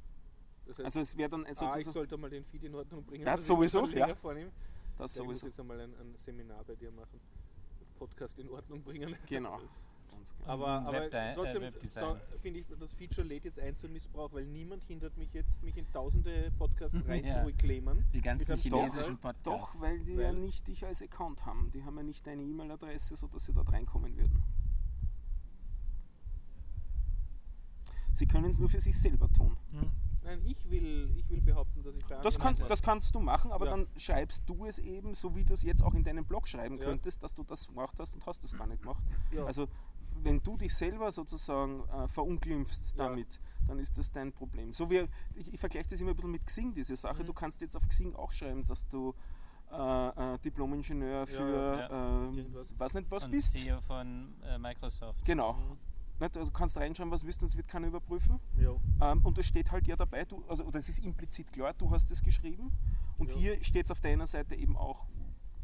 Das 0.66 0.78
heißt, 0.78 0.84
Also 0.84 1.00
es 1.00 1.16
wäre 1.16 1.30
dann 1.30 1.44
ah, 1.46 1.76
ich 1.78 1.88
sollte 1.88 2.16
mal 2.16 2.30
den 2.30 2.44
Feed 2.44 2.64
in 2.64 2.74
Ordnung 2.74 3.04
bringen. 3.04 3.24
Das 3.24 3.44
sowieso, 3.46 3.86
ja. 3.88 4.14
vornehme. 4.14 4.52
Das 4.98 5.16
Ja, 5.16 5.22
ich 5.22 5.28
muss 5.28 5.42
jetzt 5.42 5.58
einmal 5.60 5.80
ein, 5.80 5.90
ein 5.94 6.14
Seminar 6.18 6.64
bei 6.64 6.74
dir 6.74 6.90
machen. 6.90 7.20
Podcast 7.98 8.38
in 8.38 8.48
Ordnung 8.50 8.82
bringen. 8.82 9.14
Genau. 9.28 9.58
Genau. 10.12 10.52
Aber, 10.52 10.68
aber 10.82 11.12
äh, 11.12 11.34
trotzdem 11.34 11.62
da 11.94 12.20
finde 12.42 12.60
ich, 12.60 12.66
das 12.78 12.92
Feature 12.92 13.26
lädt 13.26 13.44
jetzt 13.44 13.58
ein 13.58 13.76
zum 13.76 13.92
Missbrauch, 13.92 14.32
weil 14.32 14.44
niemand 14.44 14.84
hindert 14.84 15.16
mich 15.16 15.32
jetzt, 15.32 15.60
mich 15.62 15.76
in 15.76 15.90
tausende 15.90 16.52
Podcasts 16.58 16.94
Ja. 17.06 17.06
reinzureclaimen. 17.06 18.04
Die 18.12 18.20
ganzen 18.20 18.56
chinesischen 18.56 19.16
Stolz. 19.18 19.20
Podcasts. 19.20 19.72
Doch, 19.72 19.80
weil 19.80 19.98
die 20.00 20.12
ja 20.12 20.28
Weil- 20.28 20.34
nicht 20.34 20.66
dich 20.68 20.84
als 20.84 21.00
Account 21.02 21.44
haben. 21.46 21.70
Die 21.72 21.82
haben 21.82 21.96
ja 21.96 22.02
nicht 22.02 22.24
deine 22.26 22.42
E-Mail-Adresse, 22.42 23.16
sodass 23.16 23.44
sie 23.44 23.52
dort 23.52 23.72
reinkommen 23.72 24.16
würden. 24.16 24.42
Sie 28.14 28.26
können 28.26 28.46
es 28.50 28.58
nur 28.58 28.68
für 28.68 28.80
sich 28.80 28.98
selber 28.98 29.30
tun. 29.32 29.56
Nein, 30.24 30.40
ich 30.44 30.70
will, 30.70 31.12
ich 31.16 31.28
will 31.28 31.40
behaupten, 31.40 31.82
dass 31.82 31.96
ich 31.96 32.04
bei 32.06 32.16
Das, 32.22 32.38
kann, 32.38 32.54
das 32.68 32.80
kannst 32.80 33.12
du 33.14 33.20
machen, 33.20 33.50
aber 33.50 33.66
Ja. 33.66 33.70
dann 33.72 33.88
schreibst 33.96 34.48
du 34.48 34.66
es 34.66 34.78
eben, 34.78 35.14
so 35.14 35.34
wie 35.34 35.44
du 35.44 35.52
es 35.54 35.62
jetzt 35.62 35.82
auch 35.82 35.94
in 35.94 36.04
deinem 36.04 36.24
Blog 36.24 36.46
schreiben 36.46 36.78
Ja. 36.78 36.84
könntest, 36.84 37.22
dass 37.24 37.34
du 37.34 37.42
das 37.42 37.66
gemacht 37.66 37.96
hast 37.98 38.14
und 38.14 38.24
hast 38.24 38.44
es 38.44 38.56
gar 38.56 38.66
nicht 38.68 38.82
gemacht. 38.82 39.02
Ja. 39.32 39.44
Also 39.46 39.66
wenn 40.22 40.40
du 40.40 40.56
dich 40.56 40.74
selber 40.74 41.10
sozusagen 41.10 41.82
äh, 41.88 42.06
verunglimpfst 42.06 42.94
Ja. 42.96 43.08
damit, 43.08 43.40
dann 43.66 43.80
ist 43.80 43.98
das 43.98 44.12
dein 44.12 44.30
Problem. 44.32 44.72
So 44.72 44.88
wie 44.90 45.08
ich, 45.34 45.52
ich 45.54 45.58
vergleiche 45.58 45.88
das 45.90 46.00
immer 46.00 46.10
ein 46.10 46.16
bisschen 46.16 46.30
mit 46.30 46.46
Xing, 46.46 46.72
diese 46.72 46.94
Sache. 46.94 47.22
Mhm. 47.22 47.26
Du 47.26 47.32
kannst 47.32 47.60
jetzt 47.60 47.76
auf 47.76 47.86
Xing 47.88 48.14
auch 48.14 48.30
schreiben, 48.30 48.64
dass 48.66 48.86
du 48.88 49.14
äh, 49.72 50.34
äh, 50.34 50.38
Diplom-Ingenieur 50.38 51.26
für 51.26 51.88
ja. 51.90 52.26
äh, 52.28 52.36
Irgendwas. 52.36 52.66
weiß 52.78 52.94
nicht 52.94 53.10
was 53.10 53.24
und 53.24 53.30
bist. 53.32 53.52
CEO 53.56 53.80
von 53.80 54.34
äh, 54.44 54.58
Microsoft. 54.58 55.24
Genau. 55.24 55.54
Mhm. 55.54 55.78
Nicht? 56.22 56.36
Also 56.36 56.50
du 56.50 56.56
kannst 56.56 56.76
reinschreiben, 56.76 57.10
was 57.10 57.24
willst, 57.24 57.42
es 57.42 57.56
wird 57.56 57.68
keiner 57.68 57.88
überprüfen. 57.88 58.38
Ja. 58.58 58.74
Ähm, 59.12 59.20
und 59.24 59.36
es 59.38 59.46
steht 59.46 59.70
halt 59.72 59.86
ja 59.86 59.96
dabei, 59.96 60.24
du, 60.24 60.44
also 60.48 60.70
das 60.70 60.88
ist 60.88 61.00
implizit 61.04 61.52
klar, 61.52 61.74
du 61.74 61.90
hast 61.90 62.10
es 62.10 62.22
geschrieben. 62.22 62.70
Und 63.18 63.30
Ja. 63.30 63.36
hier 63.36 63.64
steht 63.64 63.86
es 63.86 63.90
auf 63.90 64.00
deiner 64.00 64.26
Seite 64.26 64.54
eben 64.54 64.76
auch 64.76 65.06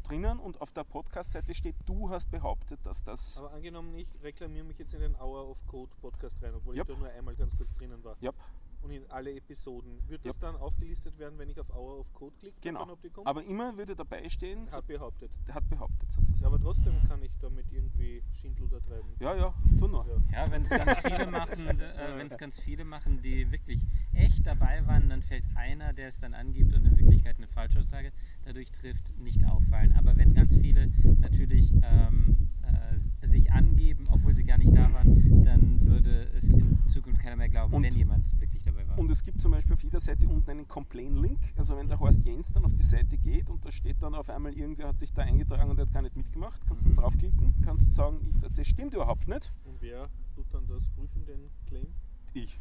drinnen 0.03 0.39
und 0.39 0.59
auf 0.61 0.71
der 0.73 0.83
Podcast-Seite 0.83 1.53
steht, 1.53 1.75
du 1.85 2.09
hast 2.09 2.29
behauptet, 2.31 2.79
dass 2.83 3.03
das. 3.03 3.37
Aber 3.37 3.51
angenommen, 3.53 3.95
ich 3.95 4.07
reklamiere 4.23 4.65
mich 4.65 4.77
jetzt 4.79 4.93
in 4.93 5.01
den 5.01 5.15
Hour 5.15 5.47
of 5.49 5.65
Code 5.67 5.91
Podcast 6.01 6.41
rein, 6.41 6.53
obwohl 6.55 6.75
Yep. 6.75 6.89
ich 6.89 6.95
da 6.95 6.99
nur 6.99 7.09
einmal 7.09 7.35
ganz 7.35 7.55
kurz 7.55 7.73
drinnen 7.75 8.03
war. 8.03 8.15
Ja, 8.19 8.31
Und 8.81 8.91
in 8.91 9.03
alle 9.09 9.35
Episoden. 9.35 9.99
Wird 10.07 10.25
das 10.25 10.35
Yep. 10.37 10.41
dann 10.41 10.55
aufgelistet 10.55 11.17
werden, 11.19 11.37
wenn 11.37 11.49
ich 11.49 11.59
auf 11.59 11.69
Hour 11.75 11.99
of 11.99 12.13
Code 12.13 12.33
klicke? 12.39 12.55
genau. 12.61 12.79
Panoptikum? 12.79 13.27
Aber 13.27 13.43
immer 13.43 13.75
würde 13.77 13.93
dabei 13.95 14.27
stehen, 14.29 14.67
so, 14.69 14.77
hat 14.77 14.87
behauptet. 14.87 15.31
hat 15.49 15.67
behauptet 15.69 16.09
sozusagen. 16.11 16.39
Ja, 16.41 16.47
aber 16.47 16.59
trotzdem 16.61 16.93
Mhm. 17.03 17.07
kann 17.09 17.21
ich 17.21 17.31
damit 17.41 17.65
irgendwie 17.71 18.23
Schindluder 18.39 18.81
treiben. 18.81 19.09
Ja, 19.19 19.35
ja, 19.35 19.53
tu 19.77 19.87
nur. 19.89 20.05
Ja. 20.31 20.45
Ja, 20.45 20.51
wenn 20.51 20.61
es 20.61 20.69
ganz 20.69 20.97
viele 20.99 21.27
machen, 21.31 21.67
äh, 21.81 22.17
wenn 22.17 22.27
es 22.27 22.37
ganz 22.37 22.59
viele 22.61 22.85
machen, 22.85 23.21
die 23.21 23.51
wirklich 23.51 23.81
echt 24.13 24.47
dabei 24.47 24.85
waren, 24.87 25.09
dann 25.09 25.21
fällt 25.23 25.43
einer, 25.55 25.91
der 25.91 26.07
es 26.07 26.19
dann 26.19 26.33
angibt 26.33 26.73
und 26.73 26.85
in 26.85 26.97
Wirklichkeit 26.97 27.35
eine 27.37 27.47
Falschaussage 27.47 28.13
dadurch 28.45 28.71
trifft, 28.71 29.17
nicht 29.19 29.43
auffallen. 29.45 29.91
Aber 29.97 30.15
wenn 30.15 30.33
ganz 30.33 30.55
viele 30.55 30.89
natürlich 31.19 31.73
ähm, 31.83 32.47
äh, 32.63 33.27
sich 33.27 33.51
angeben, 33.51 34.07
obwohl 34.09 34.33
sie 34.33 34.45
gar 34.45 34.57
nicht 34.57 34.73
da 34.73 34.91
waren, 34.93 35.43
dann 35.43 35.85
würde 35.85 36.29
es 36.35 36.47
in 36.47 36.79
Zukunft 36.87 37.21
keiner 37.21 37.35
mehr 37.35 37.49
glauben, 37.49 37.73
Und- 37.73 37.83
wenn 37.83 37.93
jemand 37.93 38.39
wirklich 38.39 38.63
dabei 38.71 38.87
war. 38.87 38.97
Und 38.97 39.09
es 39.11 39.23
gibt 39.23 39.41
zum 39.41 39.51
Beispiel 39.51 39.73
auf 39.73 39.83
jeder 39.83 39.99
Seite 39.99 40.27
unten 40.27 40.49
einen 40.49 40.67
Complain-Link. 40.67 41.39
Also 41.57 41.75
wenn 41.77 41.87
der 41.87 41.99
Horst 41.99 42.25
Jens 42.25 42.53
dann 42.53 42.65
auf 42.65 42.73
die 42.73 42.83
Seite 42.83 43.17
geht 43.17 43.49
und 43.49 43.65
da 43.65 43.71
steht 43.71 44.01
dann 44.01 44.15
auf 44.15 44.29
einmal, 44.29 44.53
irgendwer 44.53 44.87
hat 44.87 44.99
sich 44.99 45.11
da 45.13 45.21
eingetragen 45.23 45.69
und 45.69 45.77
der 45.77 45.85
hat 45.85 45.93
gar 45.93 46.01
nicht 46.01 46.15
mitgemacht, 46.15 46.59
kannst 46.67 46.85
du 46.85 46.89
Mhm. 46.89 46.95
draufklicken, 46.97 47.53
kannst 47.63 47.93
sagen, 47.93 48.19
ich, 48.43 48.51
das 48.55 48.67
stimmt 48.67 48.93
überhaupt 48.93 49.27
nicht. 49.27 49.51
Und 49.65 49.81
wer 49.81 50.09
tut 50.35 50.45
dann 50.53 50.67
das 50.67 50.87
prüfen, 50.89 51.25
den 51.25 51.49
Claim? 51.67 51.87
Ich. 52.33 52.59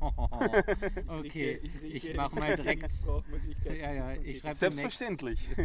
Ah. 0.00 0.62
okay, 1.18 1.60
rieche- 1.60 1.60
ich 1.62 1.82
rieche 2.04 2.14
mach 2.14 2.32
mal 2.32 2.54
direkt. 2.56 2.88
Ja, 3.64 3.92
ja, 3.92 4.12
ich 4.14 4.22
Geht 4.24 4.36
schreib 4.40 4.50
nicht. 4.50 4.58
Selbstverständlich. 4.58 5.48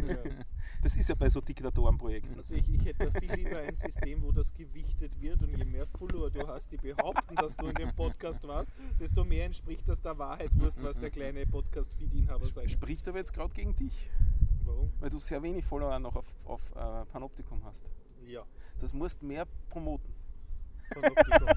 Das 0.82 0.96
ist 0.96 1.08
ja 1.08 1.14
bei 1.14 1.30
so 1.30 1.40
Diktatorenprojekten. 1.40 2.36
Also 2.36 2.54
ich, 2.54 2.68
ich 2.68 2.84
hätte 2.84 3.10
viel 3.18 3.32
lieber 3.32 3.58
ein 3.58 3.74
System, 3.74 4.22
wo 4.22 4.32
das 4.32 4.52
gewichtet 4.52 5.18
wird 5.18 5.42
und 5.42 5.56
je 5.56 5.64
mehr 5.64 5.86
Follower 5.86 6.28
du 6.30 6.46
hast, 6.46 6.70
die 6.70 6.76
behaupten, 6.76 7.36
dass 7.36 7.56
du 7.56 7.68
in 7.68 7.74
dem 7.74 7.94
Podcast 7.96 8.46
warst, 8.46 8.70
desto 9.00 9.24
mehr 9.24 9.46
entspricht 9.46 9.88
das 9.88 10.02
der 10.02 10.18
Wahrheit, 10.18 10.50
wurscht, 10.54 10.76
was 10.82 10.98
der 11.00 11.10
kleine 11.10 11.46
Podcast-Feed-Inhaber 11.46 12.38
Das 12.40 12.48
sagt. 12.48 12.70
spricht 12.70 13.08
aber 13.08 13.16
jetzt 13.18 13.32
gerade 13.32 13.54
gegen 13.54 13.74
dich, 13.76 14.10
Warum? 14.66 14.92
weil 15.00 15.08
du 15.08 15.18
sehr 15.18 15.42
wenig 15.42 15.64
Follower 15.64 15.98
noch 15.98 16.16
auf, 16.16 16.26
auf 16.44 16.60
äh, 16.76 17.06
Panoptikum 17.06 17.64
hast. 17.64 17.82
Ja. 18.26 18.44
Das 18.78 18.92
musst 18.92 19.22
mehr 19.22 19.46
promoten. 19.70 20.12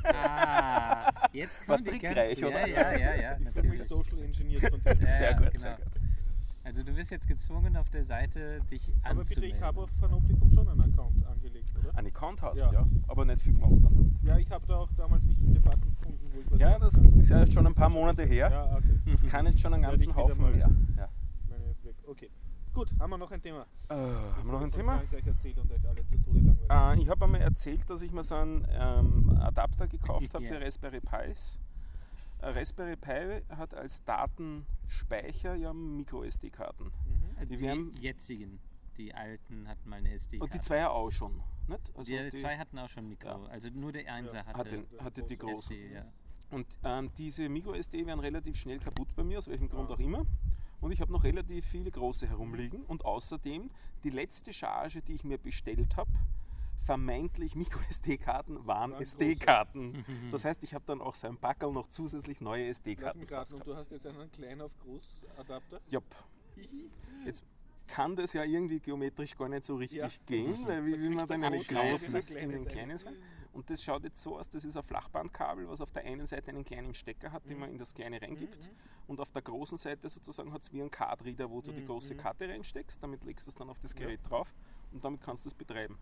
Ah, 0.04 1.12
jetzt 1.34 1.66
kommt 1.66 1.88
die 1.92 2.00
ganze, 2.00 2.48
oder? 2.48 2.68
Ja, 2.68 2.92
ja, 2.92 2.98
ja, 2.98 3.16
ja, 3.16 3.38
Ich 3.38 3.50
fühle 3.54 3.70
mich 3.70 3.80
natürlich. 3.80 3.84
social 3.88 4.22
engineert 4.22 4.70
von 4.70 4.82
dir. 4.84 4.96
Ja, 5.02 5.18
sehr 5.18 5.32
ja, 5.32 5.38
gut, 5.38 5.52
genau. 5.52 5.60
sehr 5.62 5.76
gut. 5.76 5.86
Also 6.64 6.84
du 6.84 6.96
wirst 6.98 7.12
jetzt 7.12 7.28
gezwungen, 7.30 7.78
auf 7.78 7.90
der 7.90 8.04
Seite 8.04 8.60
dich 8.70 8.92
Aber 9.04 9.22
bitte, 9.24 9.30
anzumelden. 9.36 9.58
ich 9.58 9.64
habe 9.64 9.82
auf 9.82 9.90
Panoptikum 10.02 10.52
schon 10.52 10.68
einen 10.68 10.82
Account 10.82 11.26
angelegt, 11.26 11.72
oder? 11.80 11.96
Einen 11.98 12.08
Account 12.08 12.42
hast, 12.42 12.58
Ja. 12.58 12.72
ja. 12.74 12.86
aber 13.08 13.24
nicht 13.24 13.42
viel 13.42 13.54
gemacht 13.54 13.72
dann 13.72 13.84
damit. 13.84 14.12
Ja, 14.24 14.38
ich 14.38 14.52
habe 14.52 14.68
da 14.68 14.76
auch 14.76 14.90
damals 14.98 15.24
nicht 15.24 15.40
viele 15.40 15.62
Fahrten 15.62 15.82
gefunden, 15.90 16.20
wo 16.34 16.40
ich 16.42 16.52
was 16.52 16.60
Ja, 16.60 16.78
das 16.78 16.94
kann. 16.96 17.14
ist 17.20 17.30
ja 17.30 17.48
schon 17.50 17.68
ein 17.68 17.74
paar 17.74 17.90
Monate 17.90 18.24
her. 18.26 18.50
Ja, 18.52 18.76
okay. 18.76 19.00
Das 19.06 19.26
kann 19.26 19.46
jetzt 19.46 19.62
schon 19.62 19.74
einen 19.74 19.84
ganzen 19.84 20.14
Haufen 20.14 20.52
mehr. 20.52 20.70
Ja. 20.98 21.08
Gut, 22.78 22.94
haben 23.00 23.10
wir 23.10 23.18
noch 23.18 23.32
ein 23.32 23.42
Thema? 23.42 23.66
Äh, 23.90 23.96
haben 23.96 24.46
wir 24.46 24.52
noch 24.52 24.62
ein 24.62 24.70
ich 24.70 24.76
Thema? 24.76 25.02
langweilen. 25.02 27.00
Äh, 27.00 27.02
ich 27.02 27.10
habe 27.10 27.26
einmal 27.26 27.42
erzählt, 27.42 27.90
dass 27.90 28.04
ich 28.04 28.12
mir 28.12 28.24
so 28.24 28.36
einen 28.36 28.68
ähm, 28.70 29.36
Adapter 29.42 29.88
gekauft 29.88 30.32
habe 30.36 30.46
Ja. 30.46 30.52
für 30.54 30.62
Raspberry 30.64 31.00
Pis. 31.00 31.58
Ein 32.40 32.54
Raspberry 32.54 32.96
Pi 32.96 33.42
hat 33.56 33.74
als 33.74 34.04
Datenspeicher 34.04 35.56
ja 35.56 35.74
Micro-SD-Karten. 35.74 36.84
Mhm. 36.84 37.48
die 37.50 37.56
Die, 37.58 38.00
jetzigen, 38.00 38.60
die 38.96 39.12
alten 39.12 39.68
hatten 39.68 39.90
mal 39.90 39.96
eine 39.96 40.12
SD. 40.14 40.38
Und 40.40 40.54
die 40.54 40.62
zwei 40.62 40.78
ja 40.78 40.90
auch 40.92 41.10
schon. 41.10 41.42
Nicht? 41.66 41.82
Also 41.98 42.12
die, 42.16 42.30
die- 42.30 42.38
zwei 42.38 42.60
hatten 42.60 42.78
auch 42.78 42.90
schon 42.90 43.10
Mikro. 43.10 43.28
Ja. 43.30 43.40
Also 43.50 43.70
nur 43.72 43.92
der 43.92 44.14
Einser 44.14 44.38
Ja. 44.38 44.46
hatte, 44.46 44.60
hatte, 44.60 45.04
hatte 45.04 45.24
die 45.24 45.36
großen. 45.38 45.76
SD, 45.76 45.96
ja. 45.96 46.06
Und 46.52 46.68
ähm, 46.84 47.10
diese 47.18 47.50
Micro-SD 47.50 48.06
werden 48.06 48.20
relativ 48.20 48.56
schnell 48.56 48.78
kaputt 48.78 49.08
bei 49.16 49.24
mir, 49.24 49.40
aus 49.40 49.48
welchem 49.48 49.68
Grund 49.68 49.90
auch 49.90 50.00
immer. 50.00 50.28
Und 50.82 50.92
ich 50.92 51.02
habe 51.02 51.12
noch 51.12 51.24
relativ 51.24 51.66
viele 51.66 51.90
große 51.92 52.28
herumliegen. 52.28 52.84
Und 52.84 53.06
außerdem 53.06 53.70
die 54.04 54.10
letzte 54.10 54.54
Charge, 54.54 55.02
die 55.02 55.14
ich 55.14 55.24
mir 55.24 55.38
bestellt 55.38 55.98
habe, 55.98 56.12
vermeintlich 56.84 57.56
Micro-SD-Karten 57.56 58.56
waren 58.68 58.92
Waren 58.92 59.02
SD-Karten. 59.02 60.06
Das 60.32 60.46
heißt, 60.46 60.64
ich 60.64 60.74
habe 60.74 60.86
dann 60.88 61.02
auch 61.02 61.16
sein 61.16 61.38
Packerl 61.38 61.72
noch 61.72 61.90
zusätzlich 61.90 62.42
neue 62.42 62.68
SD-Karten 62.68 63.22
und 63.22 63.68
du 63.68 63.76
hast 63.76 63.92
jetzt 63.92 64.06
einen 64.08 64.32
klein 64.32 64.62
auf 64.62 64.72
groß 64.84 65.26
Adapter? 65.38 65.82
Jupp. 65.90 66.06
Jetzt 67.26 67.44
kann 67.88 68.16
das 68.16 68.34
ja 68.34 68.44
irgendwie 68.44 68.80
geometrisch 68.80 69.36
gar 69.38 69.50
nicht 69.50 69.66
so 69.66 69.76
richtig 69.76 69.98
Ja. 70.00 70.10
gehen, 70.26 70.56
weil 70.66 70.86
wie 70.86 71.00
will 71.00 71.10
man 71.12 71.28
dann 71.28 71.42
der 71.42 71.52
ein 71.52 71.64
große 71.64 72.18
in 72.18 72.38
in 72.38 72.52
den 72.52 72.64
der 72.64 72.74
kleinen 72.74 72.98
sein? 72.98 73.16
Und 73.58 73.68
das 73.72 73.82
schaut 73.84 74.04
jetzt 74.04 74.22
so 74.22 74.38
aus, 74.38 74.48
das 74.50 74.64
ist 74.66 74.78
ein 74.78 74.84
Flachbandkabel, 74.84 75.68
was 75.68 75.82
auf 75.82 75.92
der 75.92 76.04
einen 76.06 76.28
Seite 76.28 76.52
einen 76.52 76.64
kleinen 76.64 76.94
Stecker 76.94 77.32
hat, 77.32 77.50
den 77.50 77.58
man 77.58 77.72
in 77.72 77.80
das 77.80 77.92
kleine 77.92 78.22
reingibt. 78.22 78.56
Mhm. 78.56 78.70
Und 79.08 79.20
auf 79.20 79.32
der 79.32 79.42
großen 79.42 79.80
Seite 79.80 80.08
sozusagen 80.10 80.54
hat 80.54 80.62
es 80.62 80.72
wie 80.72 80.80
ein 80.80 80.92
Card-Reader, 80.92 81.50
wo 81.50 81.62
du 81.62 81.72
die 81.72 81.82
Mhm, 81.82 81.88
große 81.88 82.14
mhm. 82.14 82.18
Karte 82.20 82.48
reinsteckst, 82.48 83.02
damit 83.02 83.24
legst 83.24 83.48
du 83.48 83.50
es 83.50 83.56
dann 83.56 83.68
auf 83.72 83.80
das 83.80 83.94
Ja. 83.94 84.02
Gerät 84.02 84.20
drauf 84.30 84.54
und 84.92 85.04
damit 85.04 85.22
kannst 85.22 85.46
du 85.46 85.50
es 85.50 85.56
betreiben. 85.56 85.98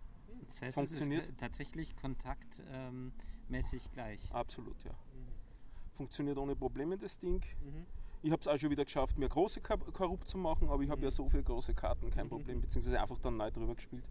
Das 0.47 0.61
heißt, 0.63 0.75
Funktioniert? 0.77 1.23
es 1.23 1.29
ist 1.29 1.39
tatsächlich 1.39 1.95
kontaktmäßig 1.95 3.89
gleich. 3.93 4.29
Absolut, 4.33 4.83
ja. 4.83 4.91
Mhm. 4.91 5.95
Funktioniert 5.95 6.37
ohne 6.37 6.57
Probleme 6.57 6.97
das 6.97 7.17
Ding. 7.19 7.41
Mhm. 7.63 7.85
Ich 8.21 8.31
habe 8.31 8.41
es 8.41 8.47
auch 8.49 8.57
schon 8.57 8.69
wieder 8.69 8.83
geschafft, 8.83 9.17
mir 9.17 9.29
große 9.29 9.61
Korrupt 9.61 10.27
zu 10.27 10.37
machen, 10.37 10.67
aber 10.69 10.83
ich 10.83 10.89
habe 10.89 10.99
Mhm. 10.99 11.05
ja 11.05 11.11
so 11.11 11.29
viele 11.29 11.43
große 11.43 11.73
Karten, 11.73 12.09
kein 12.11 12.25
Mhm. 12.25 12.29
Problem, 12.31 12.59
beziehungsweise 12.59 12.99
einfach 12.99 13.19
dann 13.19 13.37
neu 13.37 13.49
drüber 13.49 13.75
gespielt. 13.75 14.03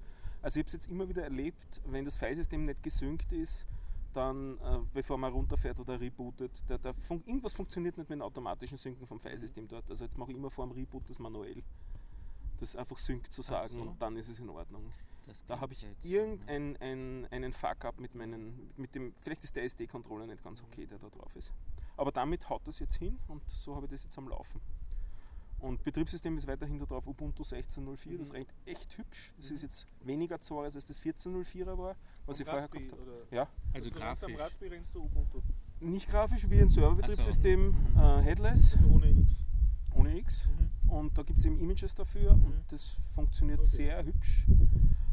Also 0.44 0.60
ich 0.60 0.64
habe 0.64 0.66
es 0.66 0.72
jetzt 0.74 0.90
immer 0.90 1.08
wieder 1.08 1.22
erlebt, 1.22 1.80
wenn 1.86 2.04
das 2.04 2.18
Filesystem 2.18 2.66
nicht 2.66 2.82
gesynkt 2.82 3.32
ist, 3.32 3.64
dann, 4.12 4.58
äh, 4.58 4.78
bevor 4.92 5.16
man 5.16 5.32
runterfährt 5.32 5.80
oder 5.80 5.98
rebootet, 5.98 6.68
der, 6.68 6.76
der 6.76 6.92
fun 6.92 7.22
irgendwas 7.24 7.54
funktioniert 7.54 7.96
nicht 7.96 8.10
mit 8.10 8.18
dem 8.18 8.20
automatischen 8.20 8.76
Synken 8.76 9.06
vom 9.06 9.18
Filesystem 9.18 9.66
dort. 9.66 9.88
Also 9.88 10.04
jetzt 10.04 10.18
mache 10.18 10.32
ich 10.32 10.36
immer 10.36 10.50
vor 10.50 10.66
dem 10.66 10.72
Reboot 10.72 11.08
das 11.08 11.18
manuell. 11.18 11.62
Das 12.60 12.76
einfach 12.76 12.98
synkt 12.98 13.32
zu 13.32 13.40
sagen 13.40 13.68
so. 13.68 13.80
und 13.80 14.02
dann 14.02 14.16
ist 14.16 14.28
es 14.28 14.38
in 14.38 14.50
Ordnung. 14.50 14.84
Da 15.48 15.58
habe 15.58 15.72
ich 15.72 15.86
irgendeinen 16.02 16.76
ein, 16.76 17.26
einen 17.30 17.52
Fuck-up 17.54 17.98
mit 17.98 18.14
meinen, 18.14 18.70
mit 18.76 18.94
dem, 18.94 19.14
vielleicht 19.22 19.44
ist 19.44 19.56
der 19.56 19.64
SD-Controller 19.64 20.26
nicht 20.26 20.44
ganz 20.44 20.62
okay, 20.62 20.84
der 20.84 20.98
da 20.98 21.08
drauf 21.08 21.34
ist. 21.36 21.54
Aber 21.96 22.12
damit 22.12 22.50
haut 22.50 22.60
das 22.66 22.80
jetzt 22.80 22.96
hin 22.96 23.18
und 23.28 23.48
so 23.48 23.74
habe 23.74 23.86
ich 23.86 23.92
das 23.92 24.02
jetzt 24.02 24.18
am 24.18 24.28
Laufen. 24.28 24.60
Und 25.60 25.82
Betriebssystem 25.82 26.36
ist 26.36 26.46
weiterhin 26.46 26.78
da 26.78 26.84
drauf 26.84 27.06
Ubuntu 27.06 27.42
16.04, 27.42 28.18
das 28.18 28.28
Mhm. 28.28 28.34
rennt 28.34 28.54
echt 28.66 28.98
hübsch. 28.98 29.32
Das 29.38 29.48
Mhm. 29.48 29.54
ist 29.56 29.62
jetzt 29.62 29.86
weniger 30.02 30.40
Zores 30.40 30.74
als 30.74 30.84
das 30.86 31.00
14.04er 31.00 31.78
war, 31.78 31.96
was 32.26 32.38
ich 32.40 32.46
Am 32.46 32.50
vorher 32.50 32.62
Raspberry, 32.64 32.84
gehabt 32.86 33.00
habe. 33.00 33.26
Ja, 33.30 33.48
Also 33.72 33.88
du 33.90 33.98
rennst 33.98 34.20
grafisch. 34.20 34.34
Am 34.34 34.40
Raspberry 34.40 34.74
rennst 34.74 34.94
du 34.94 35.02
Ubuntu. 35.04 35.40
nicht 35.80 36.08
grafisch, 36.08 36.48
wie 36.50 36.60
ein 36.60 36.68
Serverbetriebssystem, 36.68 37.68
Mhm. 37.68 37.98
äh, 37.98 38.22
headless, 38.22 38.76
Also 38.76 38.88
ohne 38.90 39.10
X. 39.10 39.30
ohne 39.94 40.18
X. 40.18 40.48
Mhm. 40.84 40.90
Und 40.90 41.16
da 41.18 41.22
gibt 41.22 41.38
es 41.38 41.44
eben 41.46 41.58
Images 41.58 41.94
dafür 41.94 42.34
Mhm. 42.36 42.44
und 42.44 42.64
das 42.72 42.98
funktioniert 43.14 43.60
Okay. 43.60 43.68
sehr 43.68 44.04
hübsch. 44.04 44.46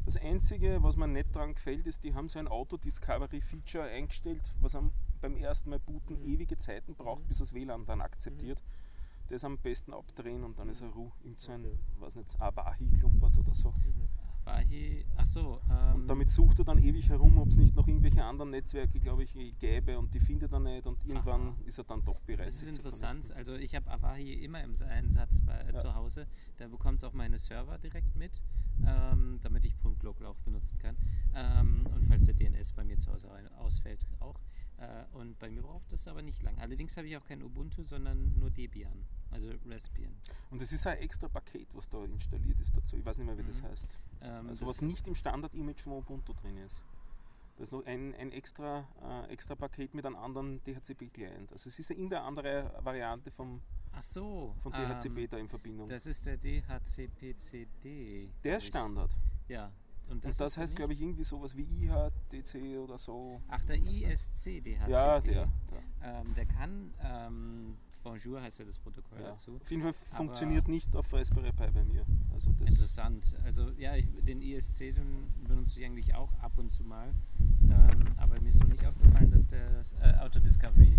Das 0.05 0.17
Einzige, 0.17 0.81
was 0.83 0.97
mir 0.97 1.07
nicht 1.07 1.33
dran 1.33 1.53
gefällt, 1.53 1.87
ist, 1.87 2.03
die 2.03 2.13
haben 2.13 2.27
so 2.27 2.39
ein 2.39 2.47
Auto-Discovery-Feature 2.49 3.85
eingestellt, 3.85 4.53
was 4.59 4.75
am, 4.75 4.91
beim 5.21 5.37
ersten 5.37 5.69
Mal 5.69 5.79
booten 5.79 6.19
Mhm. 6.21 6.27
ewige 6.33 6.57
Zeiten 6.57 6.95
braucht, 6.95 7.23
Mhm. 7.23 7.27
bis 7.27 7.37
das 7.37 7.53
WLAN 7.53 7.85
dann 7.85 8.01
akzeptiert. 8.01 8.61
Das 9.31 9.43
am 9.45 9.57
besten 9.57 9.93
abdrehen 9.93 10.43
und 10.43 10.59
dann 10.59 10.69
ist 10.69 10.81
er 10.81 10.89
Ruhe. 10.89 11.11
Irgend 11.23 11.39
so 11.39 11.51
ein, 11.53 11.65
Okay. 11.65 11.77
weiß 11.99 12.15
nicht, 12.15 12.39
Awahi 12.41 12.89
klumpert 12.99 13.37
oder 13.37 13.55
so. 13.55 13.69
Mhm. 13.71 14.07
Awahi, 14.43 15.05
ach 15.15 15.25
so. 15.25 15.61
Ähm, 15.69 15.95
Und 15.95 16.07
damit 16.07 16.29
sucht 16.29 16.59
er 16.59 16.65
dann 16.65 16.79
ewig 16.79 17.07
herum, 17.09 17.37
ob 17.37 17.47
es 17.49 17.57
nicht 17.57 17.75
noch 17.75 17.87
irgendwelche 17.87 18.23
anderen 18.23 18.49
Netzwerke, 18.51 18.99
glaube 18.99 19.23
ich, 19.23 19.33
gäbe 19.59 19.97
und 19.99 20.13
die 20.13 20.19
findet 20.19 20.51
er 20.51 20.59
nicht 20.59 20.85
und 20.85 20.97
irgendwann 21.05 21.49
Aha. 21.49 21.55
ist 21.65 21.77
er 21.77 21.83
dann 21.85 22.03
doch 22.03 22.19
bereit. 22.21 22.47
Das 22.47 22.61
ist 22.61 22.67
interessant. 22.67 23.31
Also 23.33 23.55
ich 23.55 23.73
habe 23.75 23.89
Awahi 23.89 24.33
immer 24.43 24.63
im 24.63 24.73
Einsatz 24.89 25.39
bei, 25.41 25.53
äh, 25.59 25.71
Ja. 25.73 25.77
zu 25.77 25.95
Hause. 25.95 26.27
Da 26.57 26.67
bekommt 26.67 26.97
es 26.97 27.03
auch 27.03 27.13
meine 27.13 27.37
Server 27.39 27.77
direkt 27.77 28.15
mit, 28.15 28.41
ähm, 28.85 29.39
damit 29.43 29.63
ich 29.65 29.75
.local 30.01 30.25
auch 30.25 30.39
benutzen 30.39 30.77
kann. 30.79 30.97
Ähm, 31.35 31.85
und 31.93 32.05
falls 32.07 32.25
der 32.25 32.33
DNS 32.33 32.73
bei 32.73 32.83
mir 32.83 32.97
zu 32.97 33.11
Hause 33.11 33.29
ausfällt, 33.59 34.05
auch. 34.19 34.39
Äh, 34.77 35.05
und 35.15 35.37
bei 35.37 35.51
mir 35.51 35.61
braucht 35.61 35.91
das 35.91 36.07
aber 36.07 36.23
nicht 36.23 36.41
lang. 36.41 36.57
Allerdings 36.57 36.97
habe 36.97 37.07
ich 37.07 37.15
auch 37.15 37.23
kein 37.23 37.43
Ubuntu, 37.43 37.83
sondern 37.83 38.33
nur 38.39 38.49
Debian, 38.49 39.05
also 39.31 39.49
Raspbian. 39.67 40.13
Und 40.51 40.61
das 40.61 40.71
ist 40.71 40.85
ein 40.87 40.97
extra 40.99 41.27
Paket, 41.27 41.67
was 41.73 41.89
da 41.89 42.03
installiert 42.03 42.59
ist 42.59 42.75
dazu. 42.75 42.97
Ich 42.97 43.05
weiß 43.05 43.17
nicht 43.17 43.27
mehr, 43.27 43.37
wie 43.37 43.43
das 43.43 43.61
Mhm. 43.61 43.65
heißt. 43.67 43.89
Ähm, 44.21 44.49
Also 44.49 44.65
das- 44.65 44.69
was 44.75 44.81
nicht 44.81 45.07
im 45.07 45.15
Standard-Image 45.15 45.81
von 45.81 45.93
Ubuntu 45.93 46.33
drin 46.33 46.57
ist. 46.57 46.81
Da 47.57 47.63
ist 47.63 47.71
noch 47.71 47.85
ein, 47.85 48.15
ein 48.15 48.31
extra, 48.31 48.87
äh, 49.03 49.31
extra 49.31 49.55
Paket 49.55 49.93
mit 49.93 50.05
einem 50.05 50.15
anderen 50.15 50.63
DHCP-Client. 50.63 51.51
Also 51.51 51.69
es 51.69 51.77
ist 51.79 51.91
eine 51.91 51.99
in 51.99 52.09
der 52.09 52.23
andere 52.23 52.73
Variante 52.83 53.29
vom, 53.31 53.61
Ach 53.93 54.01
so. 54.03 54.55
von 54.63 54.71
DHCP 54.71 55.23
ähm, 55.23 55.29
da 55.29 55.37
in 55.37 55.47
Verbindung. 55.49 55.87
das 55.89 56.05
ist 56.07 56.25
der 56.25 56.37
DHCP-CD. 56.37 58.29
der 58.43 58.57
ist. 58.57 58.65
Standard. 58.65 59.11
Ja. 59.47 59.71
Und 60.07 60.15
Und 60.15 60.25
das, 60.25 60.37
das 60.37 60.49
ist 60.49 60.57
er 60.57 60.63
heißt, 60.63 60.75
glaube 60.75 60.93
ich, 60.93 61.01
irgendwie 61.01 61.23
sowas 61.23 61.55
wie 61.55 61.63
IHDC 61.63 62.77
oder 62.79 62.97
so. 62.97 63.39
Ach, 63.47 63.63
der 63.65 63.77
ISC-DHCP. 63.77 64.89
Ja, 64.89 65.19
der. 65.21 65.47
der. 65.69 65.83
Ähm, 66.03 66.33
der 66.35 66.45
kann, 66.47 66.93
ähm, 67.01 67.77
Bonjour 68.03 68.41
heißt 68.41 68.57
ja 68.59 68.65
das 68.65 68.79
Protokoll 68.79 69.19
Ja. 69.21 69.29
dazu. 69.29 69.57
Auf 69.61 69.69
jeden 69.69 69.83
Fall 69.83 69.93
Aber- 70.09 70.17
funktioniert 70.17 70.67
nicht 70.67 70.95
auf 70.95 71.13
Raspberry 71.13 71.51
Pi 71.51 71.67
bei 71.71 71.83
mir. 71.83 72.03
Also 72.33 72.51
das, 72.59 72.71
Interessant. 72.71 73.35
Also 73.45 73.69
ja, 73.77 73.95
ich, 73.95 74.07
den 74.23 74.41
ISC 74.41 74.91
den 74.91 75.27
benutze 75.47 75.79
ich 75.79 75.85
eigentlich 75.85 76.15
auch 76.15 76.33
ab 76.41 76.53
und 76.57 76.71
zu 76.71 76.83
mal. 76.83 77.09
Ähm, 77.69 78.07
aber 78.17 78.41
mir 78.41 78.49
ist 78.49 78.59
noch 78.59 78.69
nicht 78.69 78.85
aufgefallen, 78.85 79.29
dass 79.29 79.47
der 79.47 79.69
das, 79.71 79.93
äh, 80.01 80.17
Auto-Discovery 80.19 80.97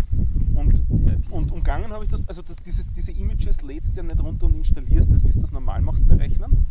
und, 0.55 0.79
äh, 0.79 1.17
Piece- 1.17 1.31
und 1.31 1.51
umgangen 1.51 1.91
habe 1.91 2.05
ich 2.05 2.09
das, 2.09 2.25
also 2.27 2.41
das, 2.41 2.55
dieses, 2.57 2.89
diese 2.93 3.11
Images 3.11 3.61
lädst 3.61 3.91
du 3.91 3.97
ja 3.97 4.03
nicht 4.03 4.21
runter 4.21 4.45
und 4.45 4.55
installierst 4.55 5.11
das, 5.11 5.23
wie 5.25 5.29
du 5.31 5.39
das 5.39 5.51
normal 5.51 5.81
machst 5.81 6.07
bei 6.07 6.15
Rechnern, 6.15 6.65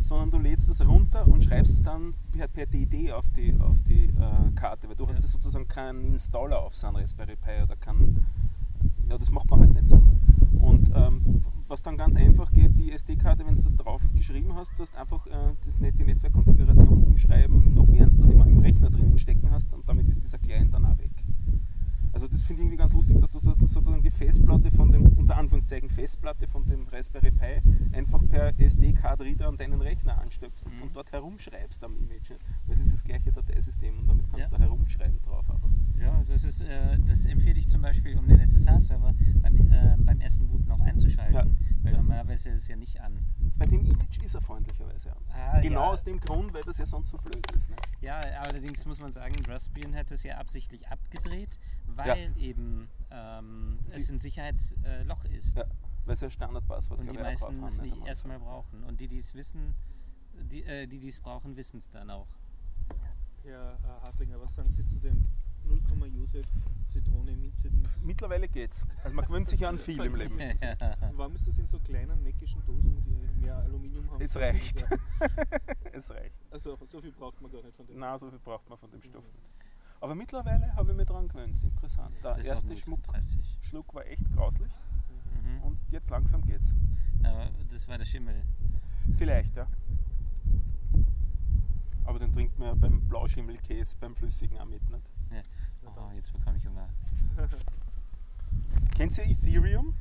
sondern 0.00 0.30
du 0.30 0.38
lädst 0.38 0.68
es 0.68 0.86
runter 0.86 1.26
und 1.26 1.42
schreibst 1.42 1.74
es 1.74 1.82
dann 1.82 2.14
per, 2.30 2.46
per 2.46 2.66
DD 2.66 3.10
auf 3.12 3.28
die, 3.30 3.54
auf 3.60 3.80
die 3.82 4.06
äh, 4.10 4.50
Karte, 4.54 4.88
weil 4.88 4.94
du 4.96 5.08
hast 5.08 5.16
Ja. 5.16 5.22
ja 5.22 5.28
sozusagen 5.28 5.66
keinen 5.66 6.04
Installer 6.04 6.60
auf 6.60 6.82
einem 6.84 6.96
Raspberry 6.96 7.36
Pi 7.36 7.62
oder 7.64 7.76
keinen, 7.76 8.24
ja 9.08 9.18
das 9.18 9.30
macht 9.30 9.50
man 9.50 9.60
halt 9.60 9.74
nicht 9.74 9.86
so 9.86 9.96
nicht. 9.96 10.20
Und 10.60 10.90
ähm, 10.94 11.44
was 11.68 11.82
dann 11.82 11.96
ganz 11.96 12.16
einfach 12.16 12.52
geht, 12.52 12.78
die 12.78 12.92
SD-Karte, 12.92 13.46
wenn 13.46 13.54
du 13.56 13.62
das 13.62 13.74
drauf 13.76 14.02
geschrieben 14.14 14.54
hast, 14.54 14.78
du 14.78 14.82
hast 14.82 14.94
einfach 14.96 15.26
äh, 15.26 15.54
das, 15.64 15.78
die 15.78 16.04
Netzwerkkonfiguration 16.04 17.04
umschreiben, 17.04 17.74
noch 17.74 17.88
während 17.88 18.12
du 18.12 18.18
das 18.18 18.30
immer 18.30 18.46
im 18.46 18.58
Rechner 18.58 18.90
drinnen 18.90 19.18
stecken 19.18 19.50
hast 19.50 19.72
und 19.72 19.88
damit 19.88 20.08
ist 20.08 20.22
dieser 20.22 20.38
Client 20.38 20.74
dann 20.74 20.84
auch 20.84 20.98
weg. 20.98 21.21
Also 22.12 22.28
das 22.28 22.42
finde 22.42 22.60
ich 22.62 22.66
irgendwie 22.66 22.76
ganz 22.76 22.92
lustig, 22.92 23.18
dass 23.20 23.32
du 23.32 23.38
so- 23.38 23.54
sozusagen 23.54 24.02
die 24.02 24.10
Festplatte 24.10 24.70
von 24.70 24.92
dem, 24.92 25.06
unter 25.16 25.36
Anführungszeichen 25.36 25.88
Festplatte 25.88 26.46
von 26.46 26.64
dem 26.66 26.86
Raspberry 26.88 27.30
Pi 27.30 27.62
einfach 27.92 28.20
per 28.28 28.52
SD-Card-Reader 28.60 29.48
an 29.48 29.56
deinen 29.56 29.80
Rechner 29.80 30.18
anstöpselst 30.20 30.76
Mhm. 30.76 30.82
und 30.84 30.96
dort 30.96 31.10
herumschreibst 31.12 31.82
am 31.84 31.96
Image. 31.96 32.30
ne? 32.30 32.36
Weil 32.66 32.74
es 32.74 32.80
ist 32.82 32.92
das 32.92 33.04
gleiche 33.04 33.32
Dateisystem 33.32 33.98
und 33.98 34.06
damit 34.08 34.26
kannst 34.30 34.40
Ja. 34.44 34.48
du 34.50 34.56
da 34.56 34.62
herumschreiben 34.62 35.20
drauf. 35.22 35.48
einfach. 35.50 35.68
Ja, 35.98 36.22
das 36.28 36.44
ist, 36.44 36.60
äh, 36.62 36.98
das 37.06 37.24
empfehle 37.24 37.58
ich 37.58 37.68
zum 37.68 37.80
Beispiel, 37.82 38.18
um 38.18 38.26
den 38.26 38.40
SSH-Server 38.40 39.14
beim, 39.40 39.56
äh, 39.70 39.96
beim 39.98 40.20
ersten 40.20 40.48
Boot 40.48 40.66
noch 40.66 40.80
einzuschalten, 40.80 41.34
Ja. 41.34 41.46
weil 41.82 41.92
Ja. 41.92 41.98
normalerweise 41.98 42.50
ist 42.50 42.62
es 42.62 42.68
ja 42.68 42.76
nicht 42.76 43.00
an. 43.00 43.24
Bei 43.56 43.66
dem 43.66 43.84
Image 43.84 44.18
ist 44.24 44.34
er 44.34 44.40
freundlicherweise 44.40 45.12
an. 45.12 45.22
Ah, 45.32 45.60
genau 45.60 45.92
aus 45.92 46.02
dem 46.04 46.18
Grund, 46.20 46.52
weil 46.54 46.62
das 46.64 46.78
ja 46.78 46.86
sonst 46.86 47.10
so 47.10 47.18
blöd 47.18 47.44
ist. 47.56 47.70
Ne? 47.70 47.76
Ja, 48.00 48.18
allerdings 48.20 48.84
muss 48.84 49.00
man 49.00 49.12
sagen, 49.12 49.34
Raspbian 49.46 49.94
hat 49.94 50.10
es 50.10 50.22
ja 50.24 50.38
absichtlich 50.38 50.88
abgedreht, 50.88 51.58
weil 51.96 52.32
eben 52.36 52.88
ähm, 53.10 53.78
es 53.90 54.10
ein 54.10 54.18
Sicherheitsloch 54.18 55.24
ist. 55.26 55.56
Ja, 55.56 55.64
weil 56.04 56.16
sie 56.16 56.26
ein 56.26 56.30
Standardpasswort 56.30 57.00
Und 57.00 57.12
die 57.12 57.18
meisten 57.18 57.60
drauf 57.60 57.72
es 57.72 57.78
haben, 57.78 57.88
nicht 57.88 58.06
erstmal 58.06 58.38
brauchen. 58.38 58.84
Und 58.84 59.00
die, 59.00 59.08
die 59.08 59.18
es 59.18 59.34
wissen, 59.34 59.74
die, 60.34 60.64
äh, 60.64 60.86
die, 60.86 60.98
die 60.98 61.08
es 61.08 61.20
brauchen, 61.20 61.56
wissen 61.56 61.78
es 61.78 61.90
dann 61.90 62.10
auch. 62.10 62.28
Herr 63.44 63.74
äh, 63.74 64.06
Haslinger, 64.06 64.40
was 64.40 64.54
sagen 64.54 64.70
Sie 64.70 64.86
zu 64.86 64.98
dem 64.98 65.24
0, 65.64 65.80
Josef 66.08 66.46
Zitrone 66.92 67.36
Minze 67.36 67.70
Dings? 67.70 67.88
Mittlerweile 68.02 68.48
geht's. 68.48 68.80
Also 69.02 69.14
man 69.14 69.24
gewöhnt 69.24 69.48
sich 69.48 69.60
ja 69.60 69.68
an 69.68 69.78
viel 69.78 70.02
im 70.02 70.14
Leben. 70.14 70.38
Warum 71.12 71.34
ist 71.34 71.46
das 71.46 71.58
in 71.58 71.66
so 71.66 71.78
kleinen 71.78 72.22
neckischen 72.22 72.64
Dosen, 72.64 73.02
die 73.04 73.40
mehr 73.40 73.56
Aluminium 73.56 74.10
haben? 74.10 74.22
Es 74.22 74.36
reicht. 74.36 74.84
es 75.92 76.10
reicht. 76.10 76.34
Also 76.50 76.78
so 76.88 77.00
viel 77.00 77.12
braucht 77.12 77.40
man 77.40 77.50
gar 77.50 77.62
nicht 77.62 77.76
von 77.76 77.86
dem. 77.86 77.98
Nein, 77.98 78.18
so 78.18 78.28
viel 78.28 78.38
braucht 78.40 78.68
man 78.68 78.78
von 78.78 78.90
dem 78.90 79.02
Stoff 79.02 79.24
nicht. 79.24 79.61
Aber 80.02 80.14
mittlerweile 80.16 80.74
habe 80.74 80.90
ich 80.90 80.96
mich 80.96 81.06
dran 81.06 81.28
gewöhnt. 81.28 81.54
ist 81.54 81.62
interessant. 81.62 82.14
Der 82.24 82.30
Das 82.34 82.40
ist 82.40 82.46
erste 82.48 82.76
Schmuck, 82.76 83.02
30. 83.04 83.38
Schluck 83.62 83.94
war 83.94 84.04
echt 84.06 84.30
grauslich 84.34 84.72
Mhm. 85.42 85.62
und 85.62 85.78
jetzt 85.90 86.10
langsam 86.10 86.42
geht's. 86.44 86.72
Aber 87.22 87.48
das 87.70 87.86
war 87.88 87.98
der 87.98 88.04
Schimmel. 88.04 88.42
Vielleicht, 89.16 89.54
ja. 89.56 89.66
Aber 92.04 92.18
den 92.18 92.32
trinkt 92.32 92.58
man 92.58 92.68
ja 92.68 92.74
beim 92.74 93.00
Blauschimmelkäse, 93.08 93.96
beim 94.00 94.14
Flüssigen 94.16 94.58
auch 94.58 94.64
mit. 94.66 94.82
Nicht? 94.90 95.06
Ja. 95.30 95.42
Oh, 95.96 96.10
jetzt 96.14 96.32
bekomme 96.32 96.56
ich 96.58 96.66
Hunger. 96.66 96.88
Kennt 98.96 99.16
ihr 99.18 99.24
Ethereum? 99.24 99.94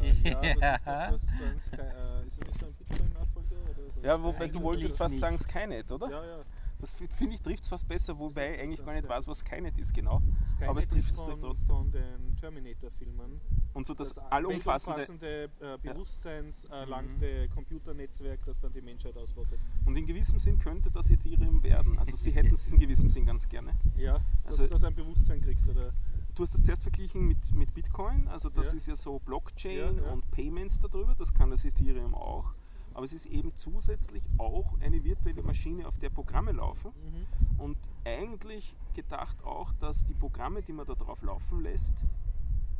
Äh, 0.00 0.12
ja, 0.30 0.40
das 0.40 0.80
ist 0.80 0.86
Ja. 0.86 1.10
doch 1.10 1.18
das, 1.18 1.28
ein 1.42 1.60
Sky, 1.60 1.76
äh, 1.80 2.26
ist 2.26 2.38
das 2.40 2.46
nicht 2.48 2.58
so 2.60 2.66
ein 2.66 2.72
Bitcoin-Nachfolger? 2.74 3.56
so? 3.94 4.00
Ja, 4.02 4.22
wobei 4.22 4.38
du 4.38 4.44
Eigentlich 4.44 4.62
wolltest 4.62 4.96
fast 4.98 5.12
nicht. 5.14 5.20
sagen 5.20 5.38
Skynet, 5.38 5.90
oder? 5.92 6.10
Ja, 6.10 6.24
ja. 6.24 6.38
Das 6.82 6.92
fi- 6.94 7.06
finde 7.06 7.36
ich 7.36 7.40
trifft 7.42 7.62
es 7.62 7.68
fast 7.68 7.86
besser, 7.86 8.18
wobei 8.18 8.54
ich 8.56 8.60
eigentlich 8.60 8.84
gar 8.84 8.92
nicht 8.92 9.08
weiß, 9.08 9.26
was 9.28 9.38
Skynet 9.38 9.78
ist 9.78 9.94
genau. 9.94 10.20
Skynet 10.50 10.68
Aber 10.68 10.80
es 10.80 10.88
trifft 10.88 11.12
es 11.12 11.16
trotzdem. 11.16 11.68
von 11.68 11.90
den 11.92 12.36
Terminator-Filmen. 12.40 13.40
Und 13.72 13.86
so 13.86 13.94
das, 13.94 14.12
Das 14.12 14.24
allumfassende. 14.32 15.48
äh, 15.60 15.78
bewusstseinserlangte 15.80 17.48
Computernetzwerk, 17.54 18.44
das 18.44 18.60
dann 18.60 18.72
die 18.72 18.82
Menschheit 18.82 19.16
ausrottet. 19.16 19.58
Und 19.86 19.96
in 19.96 20.06
gewissem 20.06 20.38
Sinn 20.38 20.58
könnte 20.58 20.90
das 20.90 21.10
Ethereum 21.10 21.62
werden. 21.62 21.98
Also 21.98 22.16
sie 22.16 22.30
hätten 22.34 22.54
es 22.54 22.68
in 22.68 22.78
gewissem 22.78 23.08
Sinn 23.10 23.26
ganz 23.26 23.48
gerne. 23.48 23.74
Ja, 23.96 24.14
dass 24.44 24.58
Also- 24.58 24.66
das 24.66 24.84
ein 24.84 24.94
Bewusstsein 24.94 25.40
kriegt, 25.40 25.66
oder? 25.68 25.92
Du 26.34 26.42
hast 26.42 26.54
das 26.54 26.62
zuerst 26.62 26.82
verglichen 26.82 27.28
mit, 27.28 27.54
mit 27.54 27.74
Bitcoin, 27.74 28.26
also 28.28 28.48
das 28.48 28.70
Ja. 28.72 28.76
ist 28.76 28.86
ja 28.86 28.96
so 28.96 29.18
Blockchain 29.18 29.76
Ja, 29.98 30.02
ja. 30.06 30.12
und 30.12 30.28
Payments 30.30 30.80
darüber, 30.80 31.14
das 31.14 31.32
kann 31.34 31.50
das 31.50 31.64
Ethereum 31.64 32.14
auch. 32.14 32.54
Aber 32.94 33.04
es 33.04 33.12
ist 33.12 33.26
eben 33.26 33.54
zusätzlich 33.56 34.22
auch 34.38 34.78
eine 34.80 35.02
virtuelle 35.04 35.42
Maschine, 35.42 35.86
auf 35.88 35.98
der 35.98 36.10
Programme 36.10 36.52
laufen. 36.52 36.92
Mhm. 36.94 37.60
Und 37.60 37.78
eigentlich 38.04 38.74
gedacht 38.94 39.42
auch, 39.44 39.72
dass 39.74 40.04
die 40.06 40.14
Programme, 40.14 40.62
die 40.62 40.72
man 40.72 40.86
da 40.86 40.94
drauf 40.94 41.22
laufen 41.22 41.60
lässt, 41.62 41.94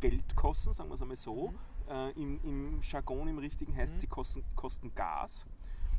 Geld 0.01 0.35
kosten, 0.37 0.72
sagen 0.72 0.90
wir 0.90 0.94
es 0.94 1.03
einmal 1.03 1.16
so. 1.16 1.48
Mhm. 1.51 1.57
Äh, 1.88 2.11
im, 2.12 2.40
Im 2.44 2.81
Jargon, 2.83 3.29
im 3.29 3.38
richtigen 3.38 3.75
heißt 3.77 3.94
Mhm. 3.94 3.98
sie 3.98 4.07
kosten, 4.07 4.44
kosten 4.55 4.94
Gas. 4.94 5.46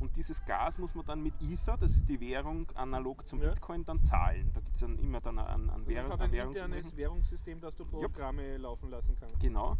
Und 0.00 0.14
dieses 0.16 0.44
Gas 0.44 0.78
muss 0.78 0.94
man 0.94 1.06
dann 1.06 1.22
mit 1.22 1.34
Ether, 1.40 1.76
das 1.76 1.92
ist 1.92 2.08
die 2.08 2.18
Währung 2.20 2.66
analog 2.74 3.24
zum 3.26 3.40
Ja. 3.40 3.50
Bitcoin, 3.50 3.84
dann 3.84 4.02
zahlen. 4.02 4.50
Da 4.52 4.60
gibt 4.60 4.74
es 4.74 4.80
dann 4.80 4.98
immer 4.98 5.20
dann 5.20 5.38
an, 5.38 5.70
an 5.70 5.84
Das 5.84 5.94
Währung, 5.94 6.12
hat 6.12 6.20
an 6.20 6.26
ein 6.26 6.32
Währungs- 6.34 6.48
internes 6.56 6.96
Währungssystem, 6.96 7.60
das 7.60 7.76
du 7.76 7.84
Programme 7.84 8.56
laufen 8.56 8.90
lassen 8.90 9.14
kannst. 9.18 9.38
Genau. 9.40 9.76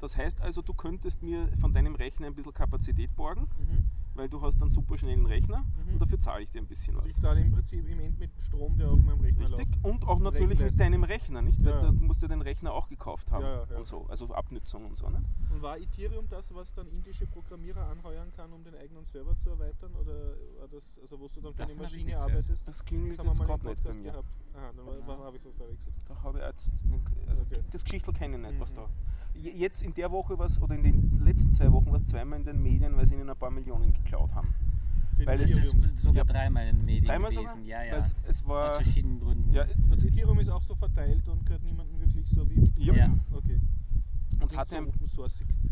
Das 0.00 0.16
heißt 0.16 0.40
also, 0.40 0.62
du 0.62 0.72
könntest 0.74 1.22
mir 1.22 1.48
von 1.58 1.72
deinem 1.72 1.94
Rechner 1.94 2.26
ein 2.26 2.34
bisschen 2.34 2.52
Kapazität 2.54 3.14
borgen, 3.16 3.42
Mhm. 3.58 3.84
weil 4.14 4.28
du 4.28 4.40
hast 4.42 4.60
einen 4.60 4.70
super 4.70 4.96
schnellen 4.98 5.26
Rechner 5.26 5.58
Mhm. 5.86 5.92
und 5.94 5.98
dafür 6.02 6.18
zahle 6.18 6.42
ich 6.42 6.50
dir 6.50 6.60
ein 6.60 6.66
bisschen 6.66 6.96
was. 6.96 7.04
Also 7.04 7.16
ich 7.16 7.20
zahle 7.22 7.40
im 7.42 7.52
Prinzip 7.52 7.86
im 7.88 8.00
End 8.00 8.18
mit 8.18 8.30
Strom, 8.42 8.76
der 8.78 8.90
auf 8.90 9.00
meinem 9.02 9.20
Rechner 9.20 9.42
Richtig. 9.50 9.68
läuft. 9.82 9.84
Und 9.84 10.04
auch 10.08 10.18
natürlich 10.18 10.58
mit 10.58 10.80
deinem 10.80 11.04
Rechner, 11.04 11.42
nicht? 11.42 11.62
Weil 11.64 11.72
Ja. 11.72 11.82
du 11.82 11.92
musst 11.92 12.22
ja 12.22 12.28
den 12.28 12.40
Rechner 12.42 12.72
auch 12.72 12.88
gekauft 12.88 13.30
haben 13.30 13.42
Ja, 13.44 13.64
ja, 13.70 13.76
und 13.76 13.86
so. 13.86 14.06
Also 14.08 14.32
Abnützung 14.34 14.86
und 14.86 14.96
so, 14.98 15.08
nicht? 15.10 15.22
Und 15.52 15.62
war 15.62 15.78
Ethereum 15.78 16.26
das, 16.28 16.52
was 16.54 16.72
dann 16.72 16.88
indische 16.88 17.26
Programmierer 17.26 17.86
anheuern 17.90 18.32
kann, 18.36 18.52
um 18.52 18.64
den 18.64 18.74
eigenen 18.74 19.04
Server 19.04 19.36
zu 19.36 19.50
erweitern? 19.50 19.92
Oder 19.94 20.14
war 20.58 20.68
das, 20.70 20.84
also 21.02 21.20
wo 21.20 21.28
du 21.28 21.40
dann 21.42 21.54
für 21.54 21.62
eine 21.64 21.74
Maschine 21.74 22.18
arbeitest? 22.18 22.66
Das 22.66 22.84
klingelt 22.84 23.18
Das 23.18 23.26
wir 23.26 23.32
jetzt 23.32 23.44
gerade 23.46 23.66
nicht 23.68 23.82
bei 23.82 23.92
mir. 23.94 24.10
gehabt. 24.12 24.28
Aha, 24.56 24.72
dann 24.76 25.06
war- 25.06 25.18
habe 25.26 25.36
ich 25.36 25.44
was 25.44 25.54
verwechselt. 25.54 25.94
Da 26.08 26.22
habe 26.22 26.38
ich 26.38 26.44
jetzt, 26.44 26.72
also 27.28 27.42
Okay. 27.42 27.60
das 27.70 27.84
Geschichtel 27.84 28.12
kenne 28.14 28.36
ich 28.36 28.42
nicht, 28.50 28.60
was 28.60 28.72
Mhm. 28.72 28.76
da. 28.76 28.88
Je- 29.34 29.52
Jetzt 29.52 29.82
in 29.90 29.94
der 29.94 30.10
Woche 30.12 30.38
was 30.38 30.60
oder 30.62 30.74
in 30.76 30.84
den 30.84 31.20
letzten 31.24 31.52
zwei 31.52 31.70
Wochen 31.72 31.86
war 31.86 31.96
es 31.96 32.04
zweimal 32.04 32.38
in 32.38 32.44
den 32.44 32.62
Medien, 32.62 32.96
weil 32.96 33.06
sie 33.06 33.14
ihnen 33.14 33.28
ein 33.28 33.36
paar 33.36 33.50
Millionen 33.50 33.92
geklaut 33.92 34.32
haben. 34.34 34.54
Den 35.18 35.26
Weil 35.26 35.38
Das 35.38 35.50
es 35.50 35.56
ist 35.56 35.74
Ethereum. 35.74 35.96
sogar 35.96 36.14
Ja. 36.14 36.24
dreimal 36.24 36.68
in 36.68 36.76
den 36.76 36.84
Medien 36.86 37.04
Dreimal 37.06 37.30
gewesen. 37.30 37.46
sogar? 37.48 37.64
Ja, 37.64 37.82
ja. 37.82 37.96
Es, 37.96 38.14
es 38.26 38.40
Aus 38.42 38.48
war. 38.48 38.70
verschiedenen 38.80 39.18
Gründen. 39.20 39.52
Ja, 39.52 39.64
Das 39.90 40.04
Ethereum 40.04 40.38
ist 40.38 40.48
auch 40.48 40.62
so 40.62 40.74
verteilt 40.76 41.28
und 41.28 41.44
gehört 41.44 41.62
niemandem 41.64 42.00
wirklich 42.00 42.26
so 42.28 42.48
wie. 42.48 42.72
Ja. 42.76 42.94
Ja. 42.94 43.14
Okay. 43.32 43.60
und 44.40 44.56
hat 44.56 44.68
so 44.70 44.76
open 44.76 44.90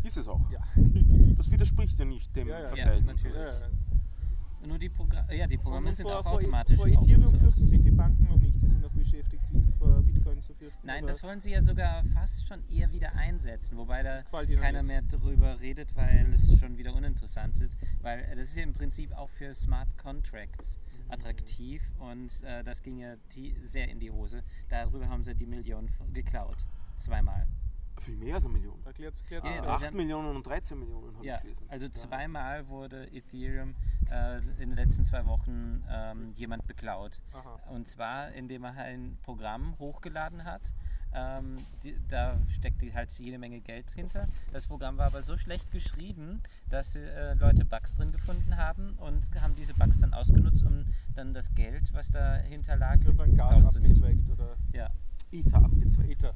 ist 0.03 0.17
es 0.17 0.27
auch. 0.27 0.41
Ja. 0.51 0.59
Das 1.37 1.49
widerspricht 1.49 1.97
ja 1.97 2.03
nicht 2.05 2.35
dem 2.35 2.49
Ja, 2.49 2.59
ja. 2.59 2.67
Verteilen. 2.67 3.05
Ja, 3.05 3.13
natürlich. 3.13 3.37
Ja, 3.37 3.59
ja. 3.59 4.67
Nur 4.67 4.77
die, 4.77 4.89
Progra 4.89 5.31
ja, 5.33 5.47
die 5.47 5.57
Programme 5.57 5.87
Und 5.87 5.93
sind 5.93 6.03
vor, 6.03 6.19
auch 6.19 6.23
vor, 6.23 6.33
automatisch 6.33 6.75
vor 6.75 6.87
Ethereum 6.87 7.21
source. 7.21 7.39
fürchten 7.39 7.65
sich 7.67 7.81
die 7.81 7.91
Banken 7.91 8.25
noch 8.25 8.37
nicht. 8.37 8.61
Die 8.61 8.67
sind 8.67 8.81
noch 8.81 8.91
beschäftigt, 8.91 9.47
sich 9.47 9.63
vor 9.79 10.03
Bitcoin 10.29 10.43
zu 10.43 10.53
fürchten. 10.53 10.87
Nein, 10.87 11.07
das 11.07 11.23
wollen 11.23 11.39
sie 11.39 11.51
ja 11.51 11.61
sogar 11.61 12.03
fast 12.13 12.47
schon 12.47 12.67
eher 12.69 12.91
wieder 12.91 13.13
einsetzen, 13.15 13.77
wobei 13.77 14.03
da 14.03 14.23
keiner 14.59 14.83
mehr 14.83 15.01
drüber 15.01 15.59
redet, 15.59 15.95
weil 15.95 16.31
es 16.33 16.57
schon 16.59 16.77
wieder 16.77 16.93
uninteressant 16.93 17.59
ist. 17.61 17.77
Weil 18.01 18.19
äh, 18.21 18.35
das 18.35 18.49
ist 18.49 18.57
ja 18.57 18.63
im 18.63 18.73
Prinzip 18.73 19.11
auch 19.13 19.29
für 19.29 19.53
Smart 19.53 19.97
Contracts 19.97 20.77
Mhm. 21.09 21.13
attraktiv 21.13 21.81
und 21.99 22.43
äh, 22.43 22.63
das 22.63 22.81
ging 22.81 22.97
ja 22.97 23.15
sehr 23.63 23.89
in 23.89 23.99
die 23.99 24.11
Hose. 24.11 24.43
Darüber 24.69 25.07
haben 25.09 25.23
sie 25.23 25.35
die 25.35 25.45
Millionen 25.45 25.89
geklaut. 26.13 26.65
Zweimal. 26.95 27.47
Viel 27.99 28.15
mehr 28.17 28.35
als 28.35 28.45
eine 28.45 28.53
Million. 28.53 28.79
Erklärt, 28.85 29.19
erklärt 29.19 29.45
Ja, 29.45 29.51
mal. 29.51 29.61
das 29.61 29.81
ist 29.81 29.87
8 29.87 29.93
Millionen 29.93 30.35
und 30.35 30.45
13 30.47 30.79
Millionen 30.79 31.15
habe 31.15 31.25
Ja, 31.25 31.35
ich 31.37 31.41
gelesen. 31.43 31.65
also 31.69 31.89
zweimal 31.89 32.67
wurde 32.67 33.07
Ethereum 33.13 33.75
äh, 34.09 34.37
in 34.61 34.69
den 34.69 34.75
letzten 34.75 35.03
zwei 35.03 35.25
Wochen 35.25 35.83
ähm, 35.89 36.33
jemand 36.35 36.65
beklaut. 36.67 37.19
Aha. 37.33 37.59
Und 37.71 37.87
zwar, 37.87 38.31
indem 38.33 38.63
er 38.63 38.73
ein 38.75 39.17
Programm 39.23 39.77
hochgeladen 39.79 40.43
hat. 40.45 40.73
Ähm, 41.11 41.57
die, 41.83 41.95
da 42.07 42.37
steckte 42.49 42.93
halt 42.93 43.11
jede 43.13 43.39
Menge 43.39 43.61
Geld 43.61 43.89
hinter. 43.89 44.27
Das 44.53 44.67
Programm 44.67 44.99
war 44.99 45.07
aber 45.07 45.23
so 45.23 45.37
schlecht 45.37 45.71
geschrieben, 45.71 46.39
dass 46.69 46.95
äh, 46.95 47.33
Leute 47.33 47.65
Bugs 47.65 47.95
drin 47.97 48.11
gefunden 48.11 48.57
haben 48.57 48.93
und 48.99 49.27
haben 49.41 49.55
diese 49.55 49.73
Bugs 49.73 49.99
dann 49.99 50.13
ausgenutzt, 50.13 50.63
um 50.63 50.85
dann 51.15 51.33
das 51.33 51.55
Geld, 51.55 51.91
was 51.95 52.11
dahinter 52.11 52.75
lag, 52.75 52.97
Ich 53.01 53.07
habe 53.07 53.17
dann 53.17 53.35
Gas 53.35 53.65
rauszunehmen. 53.65 54.29
oder 54.31 54.55
Ja. 54.71 54.91
Ether 55.31 55.63
abgezweigt, 55.63 56.23
Ether. 56.23 56.33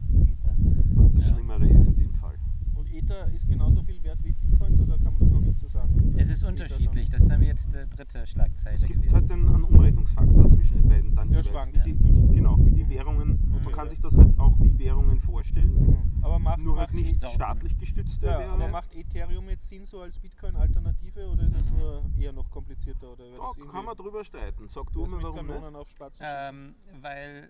was 0.95 1.11
das 1.11 1.23
Ja. 1.27 1.33
Schlimmere 1.35 1.67
ist 1.67 1.87
in 1.87 1.97
dem 1.97 2.13
Fall. 2.13 2.35
Und 2.75 2.91
Ether 2.91 3.27
ist 3.33 3.47
genauso 3.47 3.83
viel 3.83 4.01
wert 4.03 4.19
wie 4.23 4.33
Bitcoins 4.33 4.79
oder 4.81 4.97
kann 4.97 5.13
man 5.13 5.19
das 5.19 5.29
noch 5.29 5.41
nicht 5.41 5.59
so 5.59 5.67
sagen? 5.67 6.13
Es 6.17 6.29
ist 6.29 6.43
unterschiedlich. 6.43 7.09
Das 7.09 7.21
ist 7.21 7.29
dann 7.29 7.41
jetzt 7.43 7.73
die 7.73 7.95
dritte 7.95 8.25
Schlagzeile 8.27 8.75
Es 8.75 8.85
gibt 8.85 9.11
halt 9.13 9.31
einen, 9.31 9.47
einen 9.47 9.63
Umrechnungsfaktor 9.63 10.49
zwischen 10.51 10.77
den 10.77 10.89
beiden 10.89 11.15
dann 11.15 11.31
Ja, 11.31 11.43
schwankt, 11.43 11.75
wie 11.85 11.93
die, 11.93 11.99
wie 12.03 12.11
die, 12.11 12.35
genau, 12.35 12.57
wie 12.65 12.71
die 12.71 12.87
Währungen. 12.89 13.39
Ja, 13.51 13.59
man 13.63 13.71
kann 13.73 13.85
ja. 13.85 13.89
sich 13.89 13.99
das 14.01 14.17
halt 14.17 14.37
auch 14.39 14.59
wie 14.59 14.77
Währungen 14.77 15.19
vorstellen. 15.19 15.73
Mhm. 15.73 16.23
Aber 16.23 16.39
macht, 16.39 16.59
Nur 16.59 16.77
halt 16.77 16.89
macht 16.89 16.95
nicht 16.95 17.19
Sorten. 17.19 17.35
staatlich 17.35 17.77
gestützte 17.77 18.25
Ja, 18.27 18.39
Währungen. 18.39 18.61
aber 18.61 18.71
macht 18.71 18.95
Ethereum 18.95 19.49
jetzt 19.49 19.69
Sinn 19.69 19.85
so 19.85 20.01
als 20.01 20.19
Bitcoin-Alternative 20.19 21.27
oder 21.29 21.43
ist 21.43 21.55
es 21.55 21.71
Mhm. 21.71 21.77
nur 21.77 22.03
eher 22.17 22.33
noch 22.33 22.49
komplizierter? 22.49 23.11
Oder 23.13 23.23
da 23.37 23.51
das 23.57 23.67
kann 23.71 23.85
man 23.85 23.95
drüber 23.95 24.23
streiten. 24.23 24.67
Sag 24.67 24.91
du 24.91 25.01
das 25.01 25.09
mir 25.09 25.15
mit 25.17 25.23
warum 25.25 25.45
nicht. 25.47 25.75
Auf 25.75 25.89
Spatzen? 25.89 26.25
Ähm, 26.27 26.75
weil 27.01 27.49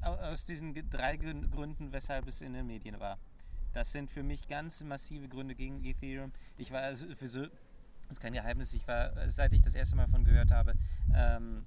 aus 0.00 0.44
diesen 0.44 0.74
drei 0.90 1.16
Grün- 1.16 1.50
Gründen, 1.50 1.92
weshalb 1.92 2.26
es 2.26 2.40
in 2.40 2.52
den 2.52 2.66
Medien 2.66 3.00
war. 3.00 3.18
Das 3.72 3.90
sind 3.92 4.10
für 4.10 4.22
mich 4.22 4.46
ganz 4.46 4.82
massive 4.84 5.28
Gründe 5.28 5.54
gegen 5.54 5.82
Ethereum. 5.84 6.32
Ich 6.58 6.70
war 6.70 6.82
also 6.82 7.06
für 7.16 7.28
so, 7.28 7.42
das 7.42 8.12
ist 8.12 8.20
kein 8.20 8.32
Geheimnis, 8.32 8.72
ich 8.74 8.86
war, 8.86 9.12
seit 9.30 9.52
ich 9.52 9.62
das 9.62 9.74
erste 9.74 9.96
Mal 9.96 10.06
von 10.08 10.24
gehört 10.24 10.50
habe, 10.52 10.74
ähm, 11.14 11.64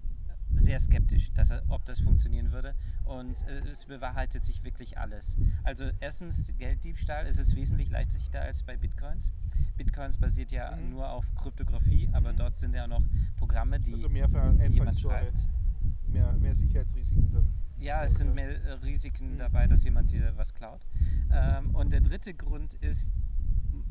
sehr 0.53 0.79
skeptisch, 0.79 1.31
dass, 1.33 1.51
ob 1.67 1.83
das 1.85 1.99
funktionieren 1.99 2.51
würde. 2.53 2.73
Und 3.03 3.45
äh, 3.47 3.59
es 3.69 3.85
bewahrheitet 3.85 4.45
sich 4.45 4.63
wirklich 4.63 4.97
alles. 4.97 5.35
Also 5.63 5.89
erstens, 5.99 6.53
Gelddiebstahl 6.57 7.27
ist 7.27 7.37
es 7.39 7.55
wesentlich 7.55 7.89
leichter 7.89 8.41
als 8.41 8.63
bei 8.63 8.77
Bitcoins. 8.77 9.33
Bitcoins 9.75 10.17
basiert 10.17 10.51
ja 10.51 10.75
Mhm. 10.75 10.91
nur 10.91 11.09
auf 11.09 11.25
Kryptographie, 11.35 12.09
aber 12.13 12.31
Mhm. 12.31 12.37
dort 12.37 12.57
sind 12.57 12.73
ja 12.73 12.87
noch 12.87 13.01
Programme, 13.37 13.79
die 13.79 13.93
Also 13.93 14.09
mehr 14.09 14.27
jemand 14.69 14.99
schreibt. 14.99 15.47
mehr, 16.07 16.31
mehr 16.33 16.55
Sicherheitsrisiken 16.55 17.31
dann. 17.33 17.53
Ja, 17.79 18.03
es 18.03 18.15
sind 18.15 18.33
mehr 18.33 18.49
äh, 18.63 18.71
Risiken 18.73 19.33
Mhm. 19.33 19.37
dabei, 19.37 19.67
dass 19.67 19.83
jemand 19.83 20.11
dir 20.11 20.33
was 20.35 20.53
klaut. 20.53 20.81
Ähm, 21.31 21.75
und 21.75 21.91
der 21.91 22.01
dritte 22.01 22.33
Grund 22.33 22.73
ist, 22.75 23.13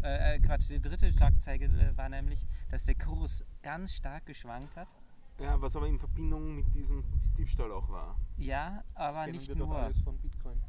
äh, 0.02 0.34
äh, 0.36 0.38
Quatsch, 0.40 0.68
die 0.70 0.80
dritte 0.80 1.12
Schlagzeile 1.12 1.66
äh, 1.66 1.96
war 1.96 2.08
nämlich, 2.08 2.46
dass 2.70 2.84
der 2.84 2.96
Kurs 2.96 3.44
ganz 3.62 3.92
stark 3.94 4.26
geschwankt 4.26 4.76
hat. 4.76 4.88
Ja, 5.38 5.60
was 5.60 5.76
aber 5.76 5.86
in 5.86 5.98
Verbindung 5.98 6.56
mit 6.56 6.74
diesem 6.74 7.04
Diebstahl 7.36 7.70
auch 7.70 7.88
war. 7.88 8.16
Ja, 8.38 8.82
aber 8.94 9.26
nicht 9.26 9.54
nur. 9.54 9.76
alles 9.76 10.00
von 10.00 10.16
Bitcoin. 10.18 10.60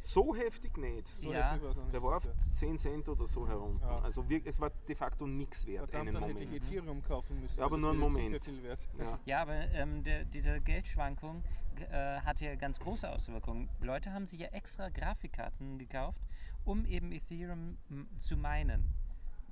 So 0.00 0.34
heftig 0.34 0.76
nicht. 0.76 1.08
So 1.20 1.32
Ja. 1.32 1.52
heftig 1.52 1.90
Der 1.92 2.02
war 2.02 2.16
auf 2.16 2.24
ja. 2.24 2.32
10 2.52 2.78
Cent 2.78 3.08
oder 3.08 3.26
so 3.26 3.46
herunter. 3.46 3.86
Ja. 3.86 3.98
Also 4.00 4.28
wir, 4.28 4.40
es 4.46 4.60
war 4.60 4.70
de 4.88 4.94
facto 4.94 5.26
nichts 5.26 5.66
wert, 5.66 5.90
Verdammt, 5.90 6.08
einen 6.08 6.14
dann 6.14 6.24
hätte 6.24 6.38
ich 6.40 6.46
Moment. 6.46 6.64
Ethereum 6.64 7.02
kaufen 7.02 7.40
müssen. 7.40 7.58
Ja, 7.58 7.66
aber 7.66 7.78
nur 7.78 7.90
einen 7.90 7.98
Moment. 8.00 8.44
viel 8.44 8.62
wert. 8.62 8.88
Ja. 8.98 9.18
Ja, 9.24 9.42
aber 9.42 9.54
ähm, 9.72 10.04
der, 10.04 10.24
diese 10.24 10.60
Geldschwankung 10.60 11.42
äh, 11.90 12.20
hat 12.20 12.40
ja 12.40 12.54
ganz 12.54 12.78
große 12.78 13.10
Auswirkungen. 13.10 13.68
Leute 13.80 14.12
haben 14.12 14.26
sich 14.26 14.40
ja 14.40 14.48
extra 14.48 14.88
Grafikkarten 14.88 15.78
gekauft, 15.78 16.20
um 16.64 16.84
eben 16.86 17.12
Ethereum 17.12 17.78
zu 18.18 18.36
meinen. 18.36 18.84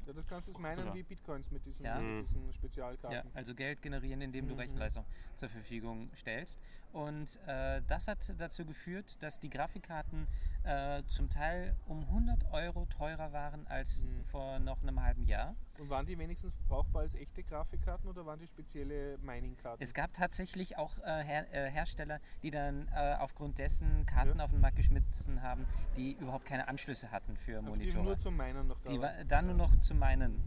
Ja, 0.07 0.13
das 0.13 0.27
kannst 0.29 0.49
du 0.49 0.59
meinen 0.61 0.95
wie 0.95 1.03
Bitcoins 1.03 1.51
mit 1.51 1.65
diesen, 1.67 1.85
Ja. 1.85 1.99
mit 1.99 2.29
diesen 2.29 2.47
Ja, 2.47 2.53
Spezialkarten. 2.53 3.31
also 3.35 3.55
Geld 3.55 3.83
generieren, 3.83 4.21
indem 4.21 4.47
du 4.47 4.55
Mhm. 4.55 4.61
Rechenleistung 4.61 5.05
zur 5.37 5.49
Verfügung 5.49 6.11
stellst. 6.15 6.61
Und 6.93 7.39
äh, 7.47 7.83
das 7.89 8.07
hat 8.09 8.19
dazu 8.39 8.65
geführt, 8.65 9.21
dass 9.23 9.41
die 9.41 9.51
Grafikkarten 9.51 10.27
äh, 10.65 11.03
zum 11.09 11.29
Teil 11.29 11.77
um 11.87 12.01
100 12.05 12.51
Euro 12.53 12.87
teurer 12.87 13.33
waren 13.33 13.67
als 13.69 14.03
Mhm. 14.03 14.25
vor 14.25 14.59
noch 14.59 14.83
einem 14.83 15.01
halben 15.03 15.25
Jahr. 15.25 15.55
Und 15.79 15.91
waren 15.91 16.07
die 16.07 16.17
wenigstens 16.19 16.55
brauchbar 16.69 17.03
als 17.03 17.15
echte 17.15 17.43
Grafikkarten 17.45 18.09
oder 18.09 18.25
waren 18.25 18.39
die 18.41 18.47
spezielle 18.47 19.19
Mining-Karten? 19.19 19.83
Es 19.83 19.93
gab 19.93 20.13
tatsächlich 20.15 20.79
auch 20.79 20.99
äh, 21.01 21.23
Her 21.23 21.53
äh, 21.53 21.71
Hersteller, 21.71 22.19
die 22.43 22.51
dann 22.51 22.89
äh, 22.95 23.15
aufgrund 23.21 23.59
dessen 23.59 24.07
Karten 24.07 24.39
Ja. 24.39 24.45
auf 24.45 24.51
den 24.51 24.61
Markt 24.61 24.77
geschmissen 24.77 25.43
haben, 25.43 25.67
die 25.97 26.13
überhaupt 26.13 26.47
keine 26.47 26.67
Anschlüsse 26.67 27.11
hatten 27.13 27.37
für 27.37 27.59
also 27.59 27.73
die 27.77 27.79
Monitore. 27.85 28.05
nur 28.05 28.19
zum 28.19 28.37
Minen 28.37 28.67
noch 28.69 28.81
da 28.81 28.91
Die 28.91 29.01
waren. 29.01 29.17
war, 29.19 29.25
dann 29.25 29.47
nur 29.47 29.55
noch 29.57 29.79
zu 29.81 29.95
meinen. 29.99 30.43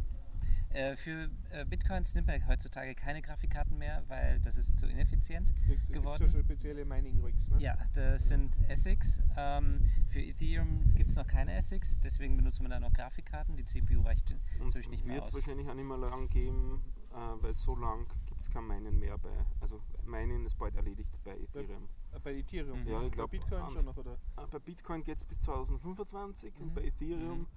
Äh, 0.72 0.96
für 0.98 1.32
äh, 1.50 1.66
Bitcoins 1.66 2.14
nimmt 2.14 2.28
man 2.28 2.46
heutzutage 2.48 2.94
keine 2.94 3.24
Grafikkarten 3.24 3.76
mehr, 3.80 4.04
weil 4.08 4.40
das 4.42 4.56
ist 4.56 4.78
zu 4.78 4.86
ineffizient 4.86 5.48
Gibt's- 5.48 5.66
gibt's 5.68 5.92
geworden. 5.92 6.24
ja 6.24 6.30
schon 6.30 6.44
spezielle 6.44 6.86
Mining-Rigs, 6.86 7.50
ne? 7.50 7.60
Ja, 7.60 7.76
das 7.96 8.28
sind 8.28 8.56
ASICs. 8.70 9.24
Ähm, 9.36 9.90
für 10.10 10.20
Ethereum 10.22 10.94
gibt 10.94 11.10
es 11.10 11.16
noch 11.16 11.26
keine 11.26 11.56
ASICs, 11.58 12.00
deswegen 12.02 12.38
benutzt 12.38 12.62
man 12.62 12.70
da 12.70 12.80
noch 12.80 12.94
Grafikkarten. 12.94 13.58
Die 13.58 13.66
CPU 13.66 14.02
reicht 14.02 14.30
Und 14.30 14.40
inzwischen 14.66 14.92
nicht 14.92 15.06
mehr 15.06 15.16
wird 15.16 15.24
es 15.26 15.30
aus. 15.30 15.36
wahrscheinlich 15.42 15.68
auch 15.68 15.74
nicht 15.74 15.88
mehr 15.88 15.98
lang 15.98 16.30
geben, 16.30 16.84
äh, 17.14 17.16
weil 17.42 17.54
so 17.56 17.76
lang 17.76 18.06
gibt 18.28 18.40
es 18.42 18.52
kein 18.52 18.68
Minen 18.68 19.00
mehr 19.00 19.18
bei. 19.18 19.34
Also 19.62 19.82
Minen 20.06 20.46
ist 20.46 20.56
bald 20.56 20.76
erledigt 20.76 21.10
bei 21.24 21.36
Ethereum. 21.36 21.90
Äh, 22.14 22.20
Bei 22.20 22.36
Ethereum. 22.36 22.82
Mhm. 22.84 22.88
Ja, 22.88 23.02
ich 23.02 23.10
Bei 23.10 23.16
glaub, 23.16 23.32
Bitcoin 23.32 23.72
schon 23.72 23.86
noch, 23.86 23.98
oder? 23.98 24.14
Äh, 24.38 24.46
Bei 24.52 24.60
Bitcoin 24.60 25.04
geht 25.04 25.18
es 25.18 25.24
bis 25.24 25.42
2025 25.42 26.54
und 26.60 26.68
Mhm. 26.68 26.74
bei 26.76 26.84
Ethereum 26.84 27.40
Mhm. 27.40 27.48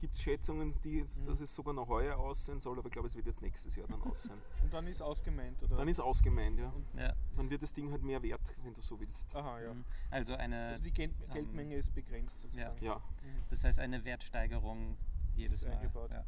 Gibt 0.00 0.14
es 0.14 0.22
Schätzungen, 0.22 0.74
die 0.82 0.98
jetzt, 0.98 1.20
Mhm. 1.22 1.26
dass 1.26 1.40
es 1.40 1.54
sogar 1.54 1.74
noch 1.74 1.88
heuer 1.88 2.16
aussehen 2.16 2.58
soll, 2.60 2.78
aber 2.78 2.86
ich 2.88 2.92
glaube, 2.92 3.08
es 3.08 3.14
wird 3.14 3.26
jetzt 3.26 3.42
nächstes 3.42 3.76
Jahr 3.76 3.86
dann 3.88 4.00
aussehen. 4.02 4.34
Und 4.62 4.72
dann 4.72 4.86
ist 4.86 5.02
ausgemeint, 5.02 5.62
oder? 5.62 5.76
Dann 5.76 5.88
ist 5.88 6.00
ausgemeint, 6.00 6.58
ja. 6.58 6.72
Ja. 6.96 7.14
Dann 7.36 7.50
wird 7.50 7.62
das 7.62 7.72
Ding 7.72 7.90
halt 7.90 8.02
mehr 8.02 8.22
wert, 8.22 8.54
wenn 8.64 8.74
du 8.74 8.80
so 8.80 8.98
willst. 8.98 9.34
Aha, 9.36 9.60
ja. 9.60 9.74
mhm. 9.74 9.84
Also 10.10 10.34
eine, 10.34 10.68
Also 10.68 10.82
die 10.84 10.92
Geld 10.92 11.12
ähm, 11.28 11.32
Geldmenge 11.34 11.76
ist 11.76 11.94
begrenzt 11.94 12.40
sozusagen. 12.40 12.82
Ja, 12.84 12.96
Mhm. 12.96 13.42
das 13.50 13.62
heißt 13.64 13.78
eine 13.78 14.04
Wertsteigerung 14.04 14.96
jedes 15.36 15.64
Mal. 15.64 15.72
eingebaut. 15.72 16.10
Ja. 16.10 16.24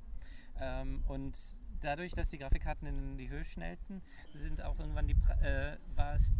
Ähm, 0.60 1.02
und 1.08 1.36
dadurch, 1.80 2.12
dass 2.12 2.28
die 2.28 2.38
Grafikkarten 2.38 2.86
in 2.86 3.16
die 3.18 3.28
Höhe 3.30 3.44
schnellten, 3.44 4.02
sind 4.34 4.62
auch 4.62 4.78
irgendwann 4.78 5.08
die 5.08 5.16
äh, 5.42 5.76
war 5.96 6.14
es 6.14 6.32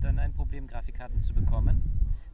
dann 0.00 0.18
ein 0.18 0.32
Problem, 0.34 0.66
Grafikkarten 0.66 1.20
zu 1.20 1.34
bekommen. 1.34 1.82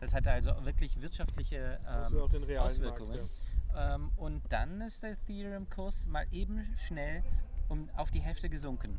Das 0.00 0.14
hatte 0.14 0.32
also 0.32 0.52
wirklich 0.64 1.00
wirtschaftliche 1.00 1.78
ähm, 1.82 1.86
Also 2.04 2.24
auch 2.24 2.30
den 2.30 2.42
realen 2.42 2.66
Auswirkungen. 2.66 3.10
Markt, 3.10 3.30
Ähm, 3.76 4.11
und 4.16 4.42
dann 4.52 4.80
ist 4.80 5.02
der 5.02 5.12
Ethereum-Kurs 5.12 6.06
mal 6.06 6.26
eben 6.33 6.66
schnell 6.76 7.22
um, 7.68 7.88
auf 7.96 8.11
die 8.11 8.20
Hälfte 8.20 8.48
gesunken. 8.50 8.98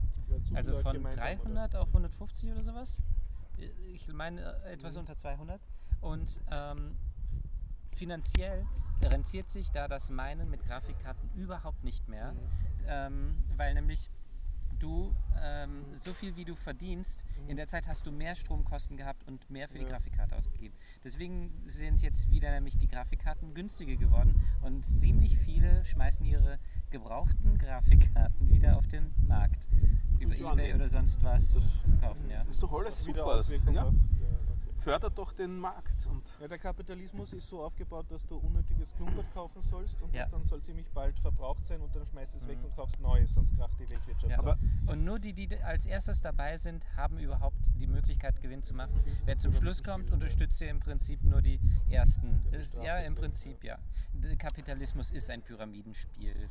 Also 0.53 0.79
von 0.81 0.93
gemeint 0.93 1.19
haben, 1.19 1.39
oder? 1.41 1.67
300 1.67 1.75
auf 1.75 1.87
150 1.89 2.51
oder 2.51 2.63
sowas. 2.63 3.01
Ich 3.93 4.07
meine 4.13 4.41
äh, 4.65 4.73
etwas 4.73 4.93
Mhm. 4.93 4.99
unter 5.01 5.17
200. 5.17 5.61
Und 5.99 6.39
ähm, 6.49 6.95
finanziell 7.95 8.65
rentiert 9.03 9.49
sich 9.49 9.71
da 9.71 9.87
das 9.87 10.09
Meinen 10.09 10.49
mit 10.49 10.63
Grafikkarten 10.65 11.29
überhaupt 11.35 11.83
nicht 11.83 12.07
mehr, 12.07 12.33
ähm, 12.87 13.43
weil 13.57 13.73
nämlich 13.73 14.09
du 14.81 15.13
ähm, 15.41 15.85
so 15.95 16.13
viel 16.13 16.35
wie 16.35 16.45
du 16.45 16.55
verdienst, 16.55 17.23
in 17.47 17.57
der 17.57 17.67
Zeit 17.67 17.87
hast 17.87 18.05
du 18.05 18.11
mehr 18.11 18.35
Stromkosten 18.35 18.97
gehabt 18.97 19.27
und 19.27 19.49
mehr 19.49 19.67
für 19.67 19.77
die 19.77 19.83
Ja. 19.83 19.89
Grafikkarte 19.91 20.35
ausgegeben. 20.35 20.73
Deswegen 21.03 21.51
sind 21.65 22.01
jetzt 22.01 22.29
wieder 22.29 22.51
nämlich 22.51 22.77
die 22.77 22.87
Grafikkarten 22.87 23.53
günstiger 23.53 23.95
geworden 23.95 24.43
und 24.61 24.83
ziemlich 24.83 25.37
viele 25.37 25.83
schmeißen 25.85 26.25
ihre 26.25 26.59
gebrauchten 26.89 27.57
Grafikkarten 27.57 28.49
wieder 28.49 28.77
auf 28.77 28.87
den 28.87 29.11
Markt. 29.27 29.67
Über 30.19 30.35
Ebay 30.35 30.73
oder 30.75 30.87
sonst 30.89 31.23
was 31.23 31.53
Das- 31.53 31.63
verkaufen, 31.99 32.29
ja. 32.29 32.39
Das 32.43 32.49
ist 32.55 32.63
doch 32.63 32.71
alles 32.73 33.05
Wieder 33.07 33.19
super. 33.23 33.35
Auswirkungen 33.39 33.75
Ja. 33.75 33.91
Ja. 34.81 34.93
Fördert 34.93 35.17
doch 35.17 35.31
den 35.33 35.57
Markt. 35.59 36.07
Und 36.07 36.23
Ja, 36.39 36.47
der 36.47 36.57
Kapitalismus 36.57 37.33
ist 37.33 37.47
so 37.47 37.61
aufgebaut, 37.63 38.07
dass 38.09 38.25
du 38.25 38.37
unnötiges 38.37 38.93
Klumpert 38.95 39.31
kaufen 39.33 39.61
sollst 39.61 40.01
und 40.01 40.13
Ja. 40.13 40.23
das 40.23 40.31
dann 40.31 40.43
soll 40.45 40.61
ziemlich 40.63 40.89
bald 40.89 41.19
verbraucht 41.19 41.65
sein 41.67 41.81
und 41.81 41.95
dann 41.95 42.05
schmeißt 42.07 42.33
es 42.35 42.47
weg 42.47 42.57
Mhm. 42.57 42.65
und 42.65 42.75
kaufst 42.75 42.99
Neues, 42.99 43.31
sonst 43.33 43.55
kracht 43.55 43.79
die 43.79 43.89
Weltwirtschaft. 43.89 44.31
Ja. 44.31 44.39
Aber- 44.39 44.57
und 44.87 45.03
nur 45.03 45.19
die, 45.19 45.33
die 45.33 45.55
als 45.61 45.85
erstes 45.85 46.21
dabei 46.21 46.57
sind, 46.57 46.85
haben 46.97 47.19
überhaupt 47.19 47.59
die 47.79 47.87
Möglichkeit, 47.87 48.41
Gewinn 48.41 48.63
zu 48.63 48.73
machen. 48.73 48.99
Wer 49.25 49.37
zum 49.37 49.53
Schluss 49.53 49.83
kommt, 49.83 50.09
unterstützt 50.11 50.59
ja 50.61 50.67
im 50.67 50.79
Prinzip 50.79 51.23
nur 51.23 51.41
die 51.43 51.59
Ersten. 51.89 52.41
Ist, 52.51 52.81
ja, 52.81 52.97
im 52.99 53.13
Prinzip 53.15 53.63
ja. 53.63 53.77
Der 54.13 54.35
Kapitalismus 54.35 55.11
ist 55.11 55.29
ein 55.29 55.41
Pyramidenspiel 55.43 56.49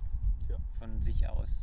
Ja. 0.49 0.57
von 0.79 1.01
sich 1.03 1.29
aus. 1.29 1.63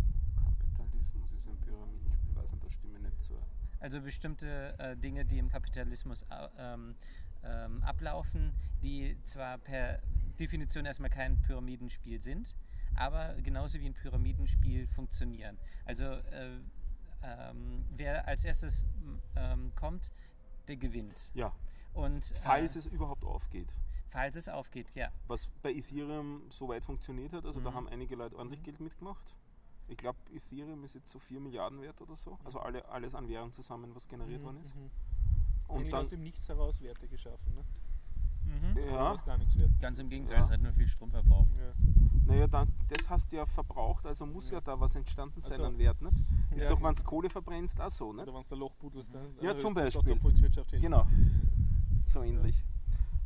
Kapitalismus 0.76 1.32
ist 1.32 1.48
ein 1.48 1.58
Pyramidenspiel, 1.62 2.36
weiß 2.36 2.52
nicht, 2.52 2.64
da 2.64 2.70
stimme 2.70 2.98
ich 2.98 3.04
nicht 3.06 3.24
zu. 3.24 3.34
Also 3.80 4.02
bestimmte 4.02 4.74
äh, 4.80 4.96
Dinge, 4.98 5.24
die 5.26 5.38
im 5.38 5.50
Kapitalismus 5.50 6.26
ähm, 6.58 6.96
ähm, 7.44 7.84
ablaufen, 7.84 8.54
die 8.82 9.18
zwar 9.24 9.58
per 9.60 10.02
Definition 10.40 10.86
erstmal 10.86 11.10
kein 11.10 11.40
Pyramidenspiel 11.42 12.20
sind, 12.20 12.56
aber 12.96 13.34
genauso 13.44 13.80
wie 13.80 13.86
ein 13.88 13.94
Pyramidenspiel 13.94 14.88
funktionieren. 14.88 15.58
Also 15.86 16.04
äh, 16.06 16.60
ähm, 17.24 17.86
wer 17.96 18.28
als 18.28 18.46
erstes 18.46 18.86
ähm, 19.36 19.72
kommt, 19.76 20.12
der 20.68 20.78
gewinnt. 20.78 21.32
Ja, 21.34 21.52
Und 21.94 22.26
falls 22.42 22.76
äh, 22.76 22.80
es 22.80 22.86
überhaupt 22.88 23.24
aufgeht. 23.24 23.70
falls 24.10 24.36
es 24.36 24.50
aufgeht, 24.50 24.92
ja. 24.96 25.12
Was 25.28 25.48
bei 25.62 25.72
Ethereum 25.74 26.42
so 26.50 26.68
weit 26.68 26.84
funktioniert 26.84 27.34
hat, 27.34 27.46
also 27.46 27.60
da 27.62 27.72
Mhm. 27.72 27.76
haben 27.76 27.90
einige 27.90 28.16
Leute 28.16 28.36
ordentlich 28.38 28.64
Geld 28.64 28.80
mitgemacht. 28.80 29.36
Ich 29.90 29.98
glaube, 29.98 30.18
Ethereum 30.34 30.84
ist 30.84 30.96
jetzt 30.96 31.10
so 31.10 31.20
4 31.20 31.40
Milliarden 31.40 31.82
wert 31.82 32.00
oder 32.02 32.16
so. 32.16 32.38
Also 32.44 32.60
alle, 32.60 32.88
alles 32.90 33.16
an 33.16 33.28
Währung 33.30 33.52
zusammen, 33.54 33.92
was 33.96 34.08
generiert 34.08 34.44
worden 34.44 34.62
ist. 34.64 34.76
Mhm. 34.76 34.90
Und 35.70 35.76
Eigentlich 35.78 35.92
dann, 35.92 36.04
aus 36.06 36.10
dem 36.10 36.24
Nichts 36.24 36.50
heraus 36.50 36.82
Werte 36.82 37.08
geschaffen. 37.08 37.54
Ne? 37.56 37.64
ja, 38.76 38.82
Vorher 38.88 39.00
war's 39.00 39.26
gar 39.26 39.38
nichts 39.38 39.58
wert. 39.58 39.72
Ganz 39.80 40.00
im 40.00 40.10
Gegenteil, 40.10 40.38
Ja. 40.38 40.44
es 40.44 40.50
hat 40.50 40.62
nur 40.62 40.72
viel 40.74 40.88
Strom 40.88 41.12
verbraucht. 41.12 41.50
Ja. 41.58 41.74
naja, 42.26 42.48
dann, 42.48 42.72
das 42.90 43.10
hast 43.10 43.32
du 43.32 43.38
ja 43.38 43.46
verbraucht, 43.46 44.06
also 44.06 44.26
muss 44.26 44.50
ja, 44.50 44.58
Ja. 44.58 44.62
da 44.62 44.80
was 44.80 44.96
entstanden 44.96 45.40
sein 45.42 45.54
Also- 45.54 45.66
an 45.66 45.78
Wert, 45.78 46.02
nicht? 46.02 46.16
Ist 46.52 46.64
Ja, 46.64 46.70
doch, 46.70 46.78
genau. 46.78 46.90
wenn 46.90 46.96
du 46.96 47.04
Kohle 47.04 47.30
verbrennst, 47.30 47.80
auch 47.82 47.90
so, 47.90 48.12
nicht? 48.14 48.24
Oder 48.24 48.34
wenn 48.34 48.42
es 48.42 48.48
der 48.48 48.58
Loch 48.58 48.74
buddelst. 48.76 49.14
Dann 49.14 49.36
Ja, 49.42 49.52
also 49.52 49.62
zum 49.64 49.78
ist 49.78 49.84
Beispiel. 49.84 50.14
der 50.14 50.22
Volkswirtschaft 50.22 50.72
helfen. 50.72 50.84
Genau, 50.84 51.08
so 52.08 52.24
ähnlich. 52.24 52.64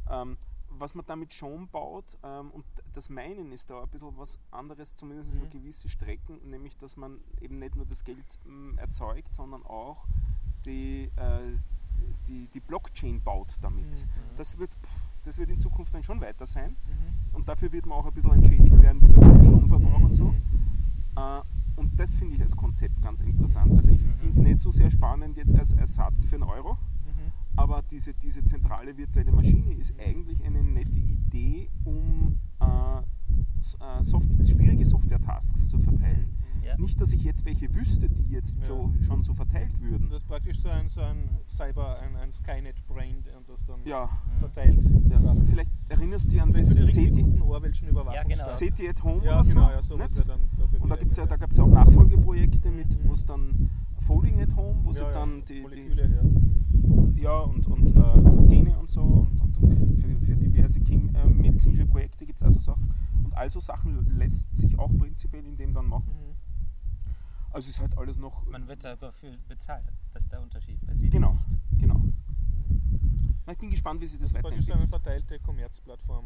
Ähm, 0.10 0.38
was 0.78 0.96
man 0.96 1.06
damit 1.06 1.34
schon 1.34 1.68
baut, 1.70 2.18
ähm, 2.24 2.52
und 2.52 2.66
das 2.94 3.10
Meinen 3.10 3.52
ist 3.52 3.70
da 3.70 3.84
ein 3.84 3.90
bisschen 3.90 4.18
was 4.18 4.40
anderes, 4.52 4.96
zumindest 4.96 5.34
über 5.34 5.46
Mhm. 5.46 5.50
gewisse 5.50 5.90
Strecken, 5.90 6.40
nämlich 6.50 6.78
dass 6.78 6.98
man 6.98 7.20
eben 7.40 7.60
nicht 7.60 7.76
nur 7.76 7.86
das 7.86 8.04
Geld 8.04 8.26
ähm, 8.46 8.78
erzeugt, 8.78 9.34
sondern 9.34 9.64
auch 9.66 10.06
die, 10.66 11.12
äh, 11.16 11.58
die, 12.28 12.48
die 12.48 12.60
Blockchain 12.60 13.22
baut 13.22 13.58
damit. 13.62 13.86
Mhm. 13.88 14.36
Das, 14.38 14.58
wird, 14.58 14.74
pff, 14.76 15.02
das 15.24 15.38
wird 15.38 15.50
in 15.50 15.60
Zukunft 15.60 15.94
dann 15.94 16.04
schon 16.04 16.22
weiter 16.22 16.46
sein 16.46 16.72
Mhm. 16.72 17.36
und 17.36 17.50
dafür 17.50 17.72
wird 17.72 17.86
man 17.86 17.98
auch 17.98 18.06
ein 18.08 18.14
bisschen 18.14 18.32
entschädigt 18.32 18.82
werden, 18.82 19.02
wieder 19.02 19.22
für 19.22 19.34
den 19.34 19.44
Stromverbrauch 19.46 20.02
und 20.02 20.14
so. 20.14 20.26
Mhm. 20.26 20.42
Äh, 21.16 21.42
und 21.76 22.00
das 22.00 22.14
finde 22.14 22.36
ich 22.36 22.42
als 22.42 22.56
Konzept 22.56 23.02
ganz 23.02 23.22
interessant. 23.22 23.76
Also 23.76 23.92
ich 23.92 24.00
Mhm. 24.02 24.14
finde 24.16 24.30
es 24.30 24.38
nicht 24.40 24.60
so 24.60 24.72
sehr 24.72 24.92
spannend 24.92 25.38
jetzt 25.38 25.56
als 25.58 25.74
Ersatz 25.74 26.26
für 26.26 26.36
einen 26.36 26.44
Euro, 26.44 26.74
Mhm. 26.74 27.01
Aber 27.56 27.82
diese, 27.90 28.14
diese 28.14 28.44
zentrale 28.44 28.96
virtuelle 28.98 29.32
Maschine 29.32 29.74
ist 29.74 29.94
eigentlich 30.00 30.44
eine 30.44 30.64
nette 30.64 30.98
Idee, 31.00 31.70
um 31.84 32.38
äh, 32.60 33.00
äh, 33.00 34.04
Soft 34.04 34.30
schwierige 34.48 34.86
Software-Tasks 34.86 35.70
zu 35.70 35.80
verteilen. 35.80 36.38
Ja. 36.64 36.78
Nicht, 36.78 37.02
dass 37.02 37.12
ich 37.12 37.24
jetzt 37.24 37.44
welche 37.46 37.74
wüsste, 37.74 38.08
die 38.10 38.30
jetzt 38.30 38.60
Ja. 38.60 38.66
so, 38.66 38.94
schon 39.02 39.24
so 39.24 39.34
verteilt 39.34 39.80
würden. 39.80 40.10
Das 40.10 40.22
ist 40.22 40.28
praktisch 40.28 40.60
so 40.60 40.70
ein, 40.70 40.90
so 40.90 41.02
ein 41.02 41.30
Cyber, 41.48 42.00
ein, 42.00 42.16
ein 42.16 42.32
Skynet-Brain 42.32 43.24
das 43.52 43.66
dann 43.66 43.80
Ja, 43.86 44.10
verteilt. 44.40 44.80
ja. 45.10 45.36
Vielleicht 45.46 45.72
erinnerst 45.90 46.26
du 46.26 46.30
dich 46.32 46.42
an 46.42 46.54
das 46.54 46.74
die 46.74 46.86
SETI, 46.86 47.42
Orwellschen 47.42 47.88
Überwachungsstaat. 47.90 48.52
SETI 48.52 48.90
at 48.90 49.04
Home 49.04 49.24
Ja, 49.24 49.36
oder 49.36 49.44
so. 49.44 49.54
genau, 49.54 49.70
ja, 49.70 49.84
sowas 49.84 50.10
nicht? 50.10 50.16
wäre 50.18 50.28
dann 50.28 50.50
dafür 50.58 50.82
Und 50.82 50.90
da, 50.90 50.96
gibt's 50.96 51.18
ja, 51.18 51.26
da 51.26 51.36
gab 51.38 51.52
es 51.52 51.58
ja 51.58 51.64
auch 51.64 51.68
Nachfolgeprojekte, 51.70 52.72
mit, 52.72 52.90
Mhm. 53.04 53.10
wo 53.10 53.14
es 53.14 53.26
dann 53.26 53.70
Folding 54.08 54.42
at 54.42 54.56
Home, 54.56 54.80
wo 54.84 54.92
sie 54.92 55.02
ja, 55.02 55.08
ja, 55.08 55.14
dann 55.14 55.44
die, 55.46 55.54
die, 55.56 55.62
Moleküle, 55.62 56.10
ja. 57.16 57.22
ja, 57.22 57.40
und, 57.40 57.68
und 57.68 57.96
äh, 57.96 58.48
Gene 58.48 58.78
und 58.80 58.90
so 58.90 59.02
und, 59.02 59.40
und, 59.42 59.58
und 59.58 59.98
für, 60.02 60.16
für 60.26 60.36
diverse 60.36 60.80
Chem 60.82 61.14
äh, 61.16 61.26
medizinische 61.28 61.86
Projekte 61.86 62.26
gibt 62.26 62.40
es 62.40 62.44
also 62.44 62.60
Sachen. 62.60 62.94
Und 63.24 63.34
all 63.36 63.50
so 63.50 63.60
Sachen 63.60 64.18
lässt 64.18 64.56
sich 64.56 64.78
auch 64.80 64.92
prinzipiell 64.98 65.46
in 65.46 65.56
dem 65.58 65.74
dann 65.74 65.88
machen. 65.88 66.12
Mhm. 66.14 66.36
Also 67.54 67.68
es 67.70 67.76
ist 67.76 67.82
halt 67.82 67.98
alles 67.98 68.18
noch. 68.18 68.46
Man 68.48 68.68
wird 68.68 68.84
dafür 68.84 69.32
bezahlt. 69.48 69.84
Das 70.14 70.24
ist 70.24 70.32
der 70.32 70.42
Unterschied. 70.42 70.80
Genau, 71.12 71.34
nicht. 71.34 71.80
genau. 71.80 72.02
Na, 73.46 73.54
Ich 73.54 73.60
bin 73.60 73.70
gespannt, 73.72 74.02
wie 74.02 74.08
sich 74.08 74.20
das 74.20 74.30
Das 74.32 74.38
ist 74.38 74.42
praktisch 74.44 74.66
so 74.66 74.74
eine 74.74 74.84
weiterentwickelt. 74.84 75.24
verteilte 75.28 75.40
Kommerzplattform. 75.46 76.26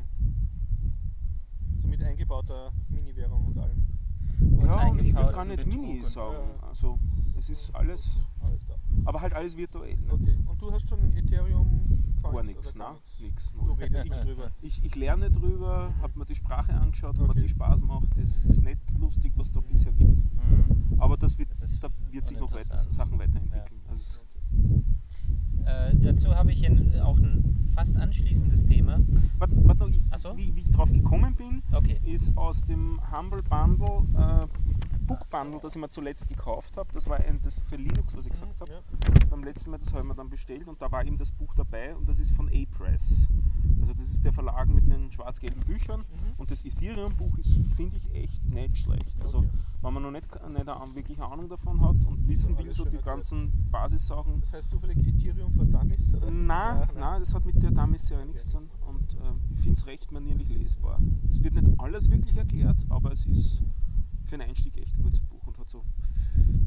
So 1.82 1.88
mit 1.88 2.02
eingebauter 2.04 2.72
Mini-Währung 2.90 3.46
und 3.48 3.58
allem. 3.58 3.88
Und 4.40 4.66
Ja, 4.66 4.88
und 4.90 5.00
ich 5.00 5.14
würde 5.16 5.32
gar 5.32 5.46
nicht 5.46 5.58
Betrug 5.64 5.82
Mini 5.82 6.02
sagen. 6.04 6.36
Ja. 6.62 6.68
Also 6.68 7.00
es 7.38 7.50
ist 7.50 7.74
alles, 7.74 8.20
Alles 8.42 8.66
da. 8.68 8.76
aber 9.06 9.22
halt 9.22 9.34
alles 9.34 9.56
virtuell. 9.56 9.98
Okay. 10.10 10.36
Und 10.46 10.62
du 10.62 10.72
hast 10.72 10.88
schon 10.90 11.12
Ethereum 11.16 11.82
Gar 12.22 12.44
nichts, 12.44 12.76
ne? 12.76 12.86
nichts? 13.22 13.52
Nix. 13.52 13.54
Du 13.54 13.72
redest 13.74 14.06
Ich, 14.06 14.12
nicht 14.12 14.24
drüber. 14.26 14.52
ich, 14.62 14.84
ich 14.84 14.96
lerne 14.96 15.30
drüber, 15.32 15.90
Mhm. 15.90 16.02
habe 16.02 16.20
mir 16.20 16.26
die 16.26 16.36
Sprache 16.36 16.74
angeschaut, 16.74 17.18
ob 17.20 17.28
mir 17.28 17.30
Okay. 17.32 17.42
die 17.44 17.50
Spaß 17.50 17.82
macht. 17.84 18.08
Das 18.18 18.44
Mhm. 18.44 18.50
ist 18.50 18.62
nicht 18.64 18.80
lustig, 19.00 19.32
was 19.36 19.52
da 19.52 19.62
bisher 19.62 19.92
gibt. 19.94 20.22
Mhm. 20.34 20.96
Aber 21.00 21.16
das 21.18 21.38
wird, 21.38 21.52
Das 21.52 21.62
ist 21.62 21.82
da 21.84 21.88
wird 22.12 22.26
sich 22.26 22.40
noch 22.40 22.52
weiter. 22.52 22.78
Sachen 22.80 23.18
weiterentwickeln. 23.20 23.82
Also 23.88 24.02
es- 24.04 24.22
Äh, 25.66 25.96
dazu 25.96 26.36
habe 26.36 26.52
ich 26.52 26.66
ein, 26.66 27.00
auch 27.02 27.18
ein 27.18 27.68
fast 27.74 27.98
anschließendes 27.98 28.66
Thema. 28.66 29.00
Warte, 29.38 29.56
warte 29.68 29.80
noch, 29.82 29.90
ich, 29.90 30.02
so. 30.16 30.36
wie, 30.38 30.56
wie 30.56 30.62
ich 30.62 30.72
drauf 30.72 30.92
gekommen 30.92 31.36
bin, 31.36 31.62
Okay. 31.72 32.00
ist 32.04 32.38
aus 32.38 32.66
dem 32.66 33.00
Humble 33.12 33.42
Bundle, 33.44 34.06
äh, 34.18 34.48
Book 35.08 35.30
Bundle, 35.30 35.60
das 35.62 35.76
ich 35.76 35.82
mir 35.82 35.90
zuletzt 35.90 36.28
gekauft 36.28 36.78
habe. 36.78 36.90
Das 36.94 37.08
war 37.10 37.18
ein, 37.18 37.40
das 37.44 37.60
für 37.60 37.76
Linux, 37.76 38.16
was 38.16 38.26
ich 38.26 38.32
gesagt 38.32 38.60
habe. 38.60 38.72
Ja. 38.72 38.80
Beim 39.30 39.44
letzten 39.44 39.70
Mal, 39.72 39.78
das 39.78 39.90
habe 39.92 40.02
ich 40.02 40.08
mir 40.08 40.16
dann 40.16 40.30
bestellt 40.30 40.68
und 40.68 40.82
da 40.82 40.92
war 40.92 41.06
eben 41.06 41.18
das 41.18 41.32
Buch 41.32 41.54
dabei 41.56 41.96
und 41.96 42.08
das 42.10 42.20
ist 42.20 42.32
von 42.32 42.48
A-Press. 42.50 43.28
Also 43.82 43.94
das 43.94 44.10
ist 44.12 44.24
der 44.26 44.34
Verlag 44.34 44.68
mit 44.70 44.88
den 44.90 45.12
schwarz-gelben 45.12 45.62
Büchern 45.64 46.00
Mhm. 46.02 46.34
und 46.38 46.50
das 46.52 46.64
Ethereum-Buch 46.66 47.38
ist, 47.38 47.56
finde 47.76 47.98
ich, 47.98 48.14
echt 48.14 48.44
nicht 48.46 48.78
schlecht. 48.78 49.16
Also 49.22 49.40
Okay. 49.40 49.50
wenn 49.82 49.94
man 49.94 50.04
noch 50.04 50.12
nicht, 50.12 50.28
nicht 50.50 50.70
eine 50.70 50.96
wirkliche 50.96 51.24
Ahnung 51.24 51.50
davon 51.50 51.82
hat 51.82 52.04
und 52.06 52.28
wissen 52.28 52.58
will, 52.58 52.72
so 52.72 52.86
die 52.86 52.98
ganzen 52.98 53.52
Basissachen, 53.72 54.42
Das 54.42 54.54
heißt 54.54 54.70
zufällig 54.72 54.98
Ethereum 55.06 55.52
for 55.52 55.66
Dummies? 55.66 56.14
Oder? 56.16 56.32
Nein, 56.32 56.78
Ja, 56.80 56.88
nein, 57.00 57.20
das 57.20 57.34
hat 57.36 57.46
mit 57.46 57.62
der 57.62 57.72
Dummy-Serie 57.72 58.26
nichts 58.26 58.50
zu 58.50 58.58
tun. 58.58 58.70
Und 58.88 59.14
ähm, 59.24 59.40
ich 59.54 59.60
finde 59.62 59.74
es 59.80 59.86
recht 59.86 60.12
manierlich 60.12 60.50
lesbar. 60.50 61.00
Es 61.30 61.44
wird 61.44 61.54
nicht 61.54 61.80
alles 61.80 62.10
wirklich 62.10 62.36
erklärt, 62.38 62.78
aber 62.90 63.12
es 63.12 63.26
ist 63.26 63.62
für 64.36 64.42
einen 64.42 64.50
Einstieg 64.50 64.76
echt 64.78 64.98
gutes 65.02 65.22
Buch 65.22 65.48
und 65.48 65.58
hat 65.58 65.70
so 65.70 65.86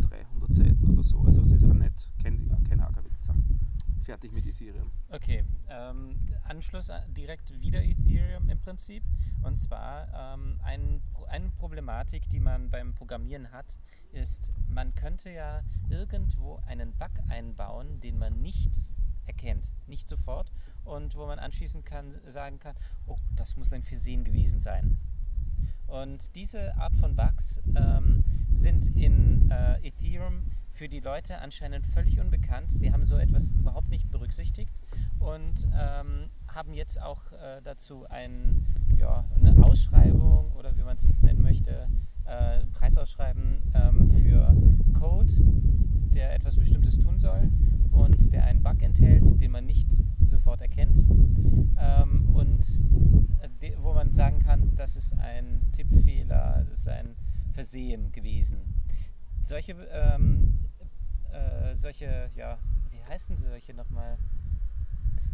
300 0.08 0.54
Seiten 0.54 0.90
oder 0.90 1.02
so. 1.02 1.20
Also 1.20 1.42
es 1.42 1.52
ist 1.52 1.64
auch 1.64 1.74
nicht, 1.74 2.10
kein, 2.22 2.48
kein 2.66 2.80
Agerwälzer. 2.80 3.34
Fertig 4.04 4.32
mit 4.32 4.46
Ethereum. 4.46 4.90
Okay, 5.10 5.44
ähm, 5.68 6.16
Anschluss 6.44 6.88
an- 6.88 7.12
direkt 7.12 7.50
wieder 7.60 7.82
Ethereum 7.84 8.48
im 8.48 8.58
Prinzip. 8.58 9.02
Und 9.42 9.58
zwar 9.60 10.08
ähm, 10.34 10.58
ein, 10.62 11.02
eine 11.28 11.50
Problematik, 11.50 12.30
die 12.30 12.40
man 12.40 12.70
beim 12.70 12.94
Programmieren 12.94 13.52
hat, 13.52 13.76
ist, 14.12 14.50
man 14.70 14.94
könnte 14.94 15.30
ja 15.30 15.62
irgendwo 15.90 16.56
einen 16.66 16.92
Bug 16.92 17.10
einbauen, 17.28 18.00
den 18.00 18.18
man 18.18 18.40
nicht 18.40 18.70
erkennt, 19.26 19.70
nicht 19.86 20.08
sofort, 20.08 20.50
und 20.86 21.14
wo 21.16 21.26
man 21.26 21.38
anschließend 21.38 21.84
kann, 21.84 22.14
sagen 22.26 22.58
kann, 22.58 22.74
oh, 23.06 23.18
das 23.36 23.56
muss 23.58 23.74
ein 23.74 23.82
Versehen 23.82 24.24
gewesen 24.24 24.62
sein. 24.62 24.98
Und 25.88 26.36
diese 26.36 26.76
Art 26.76 26.94
von 26.96 27.16
Bugs 27.16 27.60
ähm, 27.74 28.24
sind 28.52 28.94
in 28.96 29.50
äh, 29.50 29.86
Ethereum 29.86 30.42
für 30.78 30.88
die 30.88 31.00
Leute 31.00 31.38
anscheinend 31.38 31.84
völlig 31.86 32.20
unbekannt. 32.20 32.70
Sie 32.70 32.92
haben 32.92 33.04
so 33.04 33.16
etwas 33.16 33.50
überhaupt 33.50 33.88
nicht 33.88 34.10
berücksichtigt 34.10 34.80
und 35.18 35.66
ähm, 35.74 36.30
haben 36.46 36.72
jetzt 36.72 37.02
auch 37.02 37.32
äh, 37.32 37.60
dazu 37.64 38.06
ein, 38.08 38.64
ja, 38.96 39.24
eine 39.34 39.60
Ausschreibung 39.64 40.52
oder 40.52 40.76
wie 40.76 40.82
man 40.82 40.96
es 40.96 41.20
nennen 41.20 41.42
möchte, 41.42 41.88
äh, 42.26 42.64
Preisausschreiben 42.66 43.72
ähm, 43.74 44.06
für 44.06 44.54
Code, 44.96 45.32
der 46.14 46.34
etwas 46.34 46.54
Bestimmtes 46.54 46.98
tun 46.98 47.18
soll 47.18 47.50
und 47.90 48.32
der 48.32 48.44
einen 48.44 48.62
Bug 48.62 48.80
enthält, 48.82 49.40
den 49.40 49.50
man 49.50 49.66
nicht 49.66 49.90
sofort 50.26 50.60
erkennt. 50.60 50.98
Ähm, 51.76 52.28
und 52.32 52.64
äh, 53.60 53.72
wo 53.80 53.94
man 53.94 53.97
sagen 54.14 54.40
kann, 54.40 54.74
das 54.76 54.96
ist 54.96 55.12
ein 55.14 55.60
Tippfehler, 55.72 56.64
das 56.68 56.80
ist 56.80 56.88
ein 56.88 57.16
Versehen 57.52 58.12
gewesen. 58.12 58.58
Solche, 59.44 59.72
ähm, 59.90 60.58
äh, 61.32 61.76
solche, 61.76 62.30
ja, 62.34 62.58
wie 62.90 63.02
heißen 63.08 63.36
sie 63.36 63.48
solche 63.48 63.74
nochmal? 63.74 64.18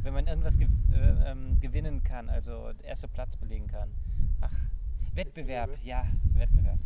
Wenn 0.02 0.14
man 0.14 0.26
irgendwas 0.26 0.58
gew 0.58 0.68
äh, 0.92 1.30
ähm, 1.30 1.58
gewinnen 1.60 2.02
kann, 2.02 2.28
also 2.28 2.70
erster 2.82 3.08
Platz 3.08 3.36
belegen 3.36 3.66
kann. 3.66 3.90
Ach, 4.40 4.52
Wettbewerb, 5.14 5.70
ja, 5.82 6.06
Wettbewerb. 6.34 6.78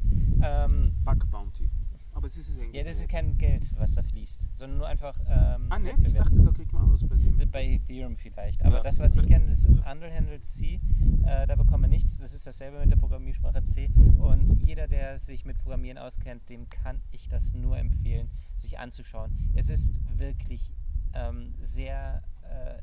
Ähm, 0.42 0.94
Bug 1.04 1.30
Bounty. 1.30 1.70
Aber 2.18 2.26
es 2.26 2.36
ist 2.36 2.48
es 2.48 2.58
eigentlich. 2.58 2.74
ja, 2.74 2.82
das 2.84 2.96
ist 2.98 3.08
kein 3.08 3.38
Geld, 3.38 3.74
was 3.78 3.94
da 3.94 4.02
fließt, 4.02 4.48
sondern 4.56 4.78
nur 4.78 4.86
einfach 4.88 5.18
ähm, 5.28 5.66
Ah, 5.70 5.78
ne? 5.78 5.92
Ich 6.04 6.12
dachte, 6.14 6.34
da 6.42 6.50
kriegt 6.50 6.72
man 6.72 6.90
aus 6.92 7.06
bei 7.08 7.16
dem. 7.16 7.36
Bei 7.50 7.64
Ethereum 7.64 8.16
vielleicht. 8.16 8.62
Aber 8.64 8.78
Ja. 8.78 8.82
das, 8.82 8.98
was 8.98 9.14
ich 9.16 9.26
kenne, 9.26 9.46
das 9.46 9.66
Handle 9.84 10.12
Handle 10.12 10.40
C, 10.40 10.80
äh, 11.24 11.46
da 11.46 11.54
bekommt 11.54 11.82
man 11.82 11.90
nichts. 11.90 12.18
Das 12.18 12.32
ist 12.34 12.46
dasselbe 12.46 12.80
mit 12.80 12.90
der 12.90 12.96
Programmiersprache 12.96 13.62
C. 13.64 13.90
Und 14.18 14.60
jeder, 14.60 14.88
der 14.88 15.18
sich 15.18 15.44
mit 15.44 15.56
Programmieren 15.58 15.96
auskennt, 15.96 16.48
dem 16.50 16.68
kann 16.68 17.00
ich 17.12 17.28
das 17.28 17.54
nur 17.54 17.78
empfehlen, 17.78 18.28
sich 18.56 18.78
anzuschauen. 18.78 19.30
Es 19.54 19.68
ist 19.70 19.94
wirklich 20.18 20.74
ähm, 21.14 21.54
sehr 21.60 22.22
äh, 22.42 22.82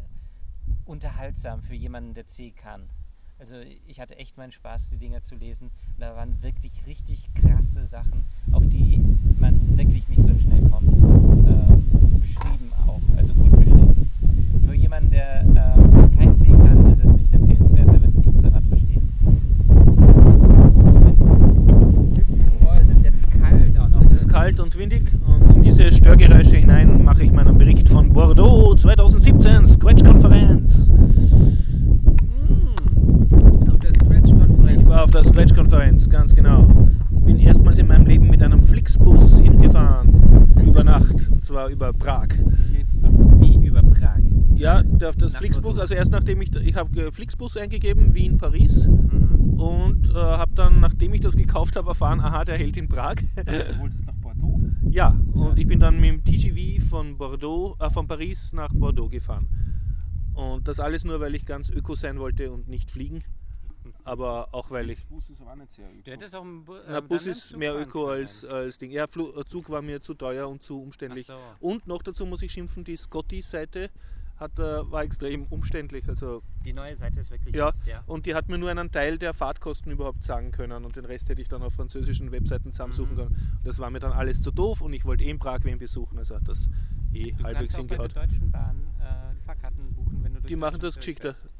unterhaltsam 0.85 1.61
für 1.61 1.75
jemanden, 1.75 2.13
der 2.13 2.27
C 2.27 2.51
kann. 2.51 2.89
Also 3.39 3.55
ich 3.87 3.99
hatte 3.99 4.17
echt 4.17 4.37
meinen 4.37 4.51
Spaß, 4.51 4.89
die 4.89 4.97
Dinger 4.97 5.21
zu 5.21 5.35
lesen. 5.35 5.69
Da 5.99 6.15
waren 6.15 6.41
wirklich 6.41 6.71
richtig 6.87 7.29
krasse 7.35 7.85
Sachen, 7.85 8.25
auf 8.51 8.67
die 8.67 9.03
man 9.39 9.77
wirklich 9.77 10.07
nicht 10.07 10.21
so 10.21 10.37
schnell 10.37 10.61
kommt. 10.69 10.95
Äh, 10.95 12.19
beschrieben 12.19 12.71
auch, 12.87 13.01
also 13.17 13.33
gut 13.33 13.51
beschrieben. 13.51 14.09
Für 14.65 14.73
jemanden, 14.73 15.11
der 15.11 15.41
ähm, 15.41 16.11
kein 16.17 16.35
C 16.35 16.47
kann, 16.47 16.89
ist 16.91 17.03
es 17.03 17.13
nicht 17.13 17.33
empfehlenswert, 17.33 17.87
der 17.87 18.01
wird 18.01 18.15
nichts 18.15 18.41
daran 18.41 18.63
verstehen. 18.65 19.13
Boah, 22.61 22.77
es 22.79 22.89
ist 22.89 23.03
jetzt 23.03 23.31
kalt 23.31 23.79
auch 23.79 23.89
noch. 23.89 24.01
Es 24.01 24.13
ist 24.13 24.29
kalt 24.29 24.59
und 24.59 24.77
windig 24.77 25.03
und 25.27 25.55
in 25.55 25.61
diese 25.63 25.91
Störgeräusche 25.91 26.57
hinein 26.57 27.03
mache 27.03 27.23
ich 27.23 27.31
meinen 27.31 27.57
Bericht 27.57 27.89
von 27.89 28.11
Bordeaux 28.11 28.75
2017, 28.75 29.67
Scratch-Konferenz. 29.67 30.89
Auf 33.71 33.79
der 33.79 33.93
Scratch-Konferenz. 33.93 34.74
Ich 34.85 34.91
war 34.91 35.03
auf 35.03 35.09
der 35.09 35.23
Scratch-Konferenz, 35.23 36.07
ganz 36.09 36.35
genau. 36.35 36.67
Bin 37.09 37.39
erstmals 37.39 37.79
in 37.79 37.87
meinem 37.87 38.05
Leben 38.05 38.29
mit 38.29 38.43
einem 38.43 38.61
Flixbus 38.61 39.39
hingefahren, 39.39 40.47
über 40.63 40.83
Nacht, 40.83 41.27
und 41.31 41.43
zwar 41.43 41.69
über 41.69 41.91
Prag. 41.91 42.27
Da? 43.01 43.09
Wie 43.41 43.65
über 43.65 43.81
Prag. 43.81 44.19
Ja, 44.53 44.83
der- 44.83 45.11
das 45.13 45.33
Nach 45.33 45.39
Flixbus, 45.39 45.79
also 45.79 45.95
erst 45.95 46.11
nachdem 46.11 46.39
ich, 46.41 46.55
ich 46.55 46.75
habe 46.75 47.11
Flixbus 47.11 47.57
eingegeben, 47.57 48.13
Wien, 48.13 48.37
Paris 48.37 48.87
Mhm. 48.87 49.59
und 49.59 50.09
äh, 50.11 50.13
habe 50.19 50.51
dann, 50.53 50.79
nachdem 50.79 51.13
ich 51.15 51.21
das 51.21 51.35
gekauft 51.35 51.75
habe, 51.75 51.89
erfahren, 51.89 52.19
aha, 52.19 52.45
der 52.45 52.57
hält 52.57 52.77
in 52.77 52.87
Prag. 52.87 53.15
Du 53.35 53.79
wolltest 53.79 54.05
nach 54.05 54.13
Bordeaux. 54.15 54.59
Ja, 54.91 55.19
und 55.33 55.57
ich 55.59 55.67
bin 55.67 55.79
dann 55.79 55.99
mit 55.99 56.11
dem 56.11 56.23
TGV 56.23 56.79
von 56.87 57.17
Bordeaux, 57.17 57.75
äh, 57.79 57.89
von 57.89 58.07
Paris 58.07 58.53
nach 58.53 58.71
Bordeaux 58.71 59.09
gefahren. 59.09 59.47
Und 60.35 60.67
das 60.67 60.79
alles 60.79 61.03
nur, 61.05 61.19
weil 61.19 61.33
ich 61.33 61.45
ganz 61.45 61.69
öko 61.71 61.95
sein 61.95 62.19
wollte 62.19 62.51
und 62.51 62.67
nicht 62.69 62.91
fliegen. 62.91 63.23
Aber 64.03 64.49
auch 64.53 64.71
weil 64.71 64.89
ich. 64.89 65.05
Bus 65.05 65.29
ist 65.29 65.41
aber 65.41 65.51
auch 65.51 65.55
nicht 65.55 65.71
sehr 65.73 65.87
Du 66.03 66.11
hättest 66.11 66.35
auch 66.35 66.41
einen 66.43 66.63
Bu 66.65 66.75
Na, 66.87 66.97
ähm, 66.99 67.07
Bus 67.07 67.25
ist 67.27 67.55
mehr 67.57 67.75
öko 67.75 68.07
als, 68.09 68.43
als 68.45 68.77
Ding. 68.77 68.91
Ja, 68.91 69.07
Flu 69.07 69.31
äh, 69.37 69.45
Zug 69.45 69.69
war 69.69 69.81
mir 69.81 70.01
zu 70.01 70.13
teuer 70.13 70.47
und 70.49 70.63
zu 70.63 70.81
umständlich. 70.81 71.25
So. 71.25 71.37
Und 71.59 71.87
noch 71.87 72.01
dazu 72.01 72.25
muss 72.25 72.41
ich 72.41 72.51
schimpfen, 72.51 72.83
die 72.83 72.95
Scotty-Seite 72.97 73.89
hat, 74.37 74.59
äh, 74.59 74.91
war 74.91 75.03
extrem 75.03 75.45
umständlich. 75.45 76.07
Also, 76.09 76.41
Die 76.65 76.73
neue 76.73 76.93
Seite 76.95 77.21
ist 77.21 77.31
wirklich 77.31 77.55
ja, 77.55 77.67
Mist, 77.67 77.87
ja. 77.87 78.03
und 78.05 78.25
die 78.25 78.35
hat 78.35 78.49
mir 78.49 78.57
nur 78.57 78.69
einen 78.69 78.91
Teil 78.91 79.17
der 79.17 79.33
Fahrtkosten 79.33 79.91
überhaupt 79.93 80.25
sagen 80.25 80.51
können 80.51 80.83
und 80.83 80.97
den 80.97 81.05
Rest 81.05 81.29
hätte 81.29 81.41
ich 81.41 81.47
dann 81.47 81.63
auf 81.63 81.73
französischen 81.73 82.31
Webseiten 82.33 82.73
zusammensuchen 82.73 83.13
Mhm. 83.13 83.17
können. 83.17 83.59
Das 83.63 83.79
war 83.79 83.89
mir 83.89 83.99
dann 84.01 84.11
alles 84.11 84.41
zu 84.41 84.51
doof 84.51 84.81
und 84.81 84.91
ich 84.91 85.05
wollte 85.05 85.23
eh 85.23 85.29
in 85.29 85.39
Prag 85.39 85.59
wen 85.63 85.79
besuchen, 85.79 86.17
also 86.17 86.35
hat 86.35 86.47
das 86.49 86.67
eh 87.13 87.31
Du 87.31 87.43
halbwegs 87.45 87.73
kannst 87.75 87.93
auch 87.93 87.97
bei 87.97 88.07
der 88.07 88.07
hingehaut. 88.07 88.15
Deutschen 88.31 88.51
Bahn 88.51 88.87
äh, 88.99 89.45
Fahrkarten 89.45 89.93
buchen, 89.95 90.21
wenn 90.21 90.33
du 90.33 90.39
durch 90.41 90.47
Die 90.49 90.55
machen 90.57 90.81
das 90.81 90.95
geschickter. 90.97 91.31
durchfährst. 91.31 91.55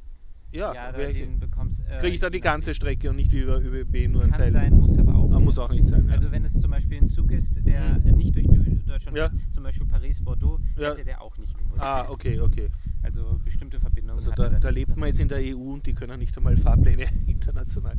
Ja, 0.56 0.74
ja 0.74 0.92
da 0.92 0.98
wär 0.98 1.10
ich- 1.10 1.18
den 1.18 1.40
bekommst. 1.40 1.82
Äh, 1.90 2.00
kriege 2.00 2.14
ich 2.16 2.20
dann 2.20 2.32
die 2.32 2.40
ganze 2.42 2.74
Strecke 2.74 3.10
und 3.10 3.16
nicht 3.18 3.32
wie 3.32 3.40
über 3.40 3.62
ÖBB 3.62 4.08
nur 4.08 4.24
ein 4.24 4.32
Kann 4.32 4.40
Teil. 4.40 4.52
sein, 4.52 4.78
muss 4.78 4.98
aber 4.98 5.16
auch. 5.16 5.32
Ah, 5.32 5.40
muss 5.40 5.58
auch 5.58 5.70
nicht 5.72 5.88
sein. 5.88 6.08
Ja. 6.08 6.14
Also 6.14 6.32
wenn 6.32 6.44
es 6.44 6.54
zum 6.60 6.72
Beispiel 6.72 6.98
ein 7.00 7.08
Zug 7.08 7.32
ist, 7.32 7.56
der 7.66 8.00
Mhm. 8.00 8.18
nicht 8.18 8.36
durch 8.36 8.48
Du- 8.48 8.64
Deutschland 8.86 9.18
Ja. 9.18 9.28
geht, 9.30 9.54
zum 9.54 9.64
Beispiel 9.64 9.86
Paris-Bordeaux, 9.88 10.60
Ja. 10.78 10.92
hätte 10.92 11.04
der 11.04 11.22
auch 11.22 11.38
nicht 11.38 11.58
gewusst. 11.58 11.82
ah, 11.82 12.08
okay, 12.10 12.40
okay. 12.40 12.70
Also 13.04 13.40
bestimmte 13.44 13.80
Verbindungen 13.80 14.18
Also 14.18 14.32
da, 14.32 14.50
da 14.50 14.70
lebt 14.70 14.96
man 14.98 15.08
jetzt 15.10 15.20
in 15.20 15.28
der 15.28 15.40
EU 15.40 15.74
und 15.74 15.86
die 15.86 15.94
können 15.94 16.18
nicht 16.20 16.36
einmal 16.38 16.56
Fahrpläne 16.58 17.04
international. 17.28 17.98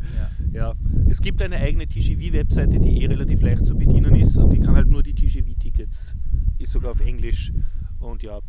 Ja. 0.53 0.71
Ja, 0.71 0.75
es 1.09 1.21
gibt 1.21 1.43
eine 1.43 1.57
eigene 1.57 1.87
TGV-Webseite, 1.87 2.81
die 2.81 3.03
eh 3.03 3.07
relativ 3.07 3.41
leicht 3.43 3.67
zu 3.67 3.77
bedienen 3.77 4.15
ist 4.17 4.37
und 4.39 4.53
die 4.53 4.59
kann 4.61 4.75
halt 4.75 4.89
nur 4.89 5.03
die 5.03 5.15
TGV-Tickets, 5.15 6.15
ist 6.59 6.73
sogar 6.73 6.93
auf 6.93 7.01
Mhm. 7.01 7.09
Englisch 7.09 7.53
und 8.01 8.23
ja. 8.23 8.41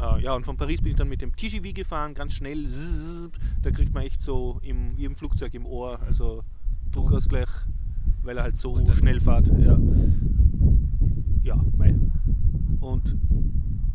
Äh, 0.00 0.22
ja, 0.22 0.34
und 0.34 0.44
von 0.44 0.56
Paris 0.56 0.82
bin 0.82 0.92
ich 0.92 0.98
dann 0.98 1.08
mit 1.08 1.22
dem 1.22 1.34
TGV 1.34 1.74
gefahren, 1.74 2.14
ganz 2.14 2.34
schnell. 2.34 2.68
Da 3.62 3.70
kriegt 3.70 3.94
man 3.94 4.02
echt 4.02 4.22
so 4.22 4.60
im, 4.62 4.96
wie 4.96 5.04
im 5.04 5.16
Flugzeug 5.16 5.54
im 5.54 5.66
Ohr, 5.66 6.00
also 6.06 6.42
Druckausgleich, 6.92 7.48
weil 8.22 8.36
er 8.36 8.44
halt 8.44 8.56
so 8.56 8.80
schnell 8.92 9.20
fährt. 9.20 9.48
Ja, 9.58 9.78
ja 11.42 11.64
mei. 11.76 11.94
Und 12.80 13.16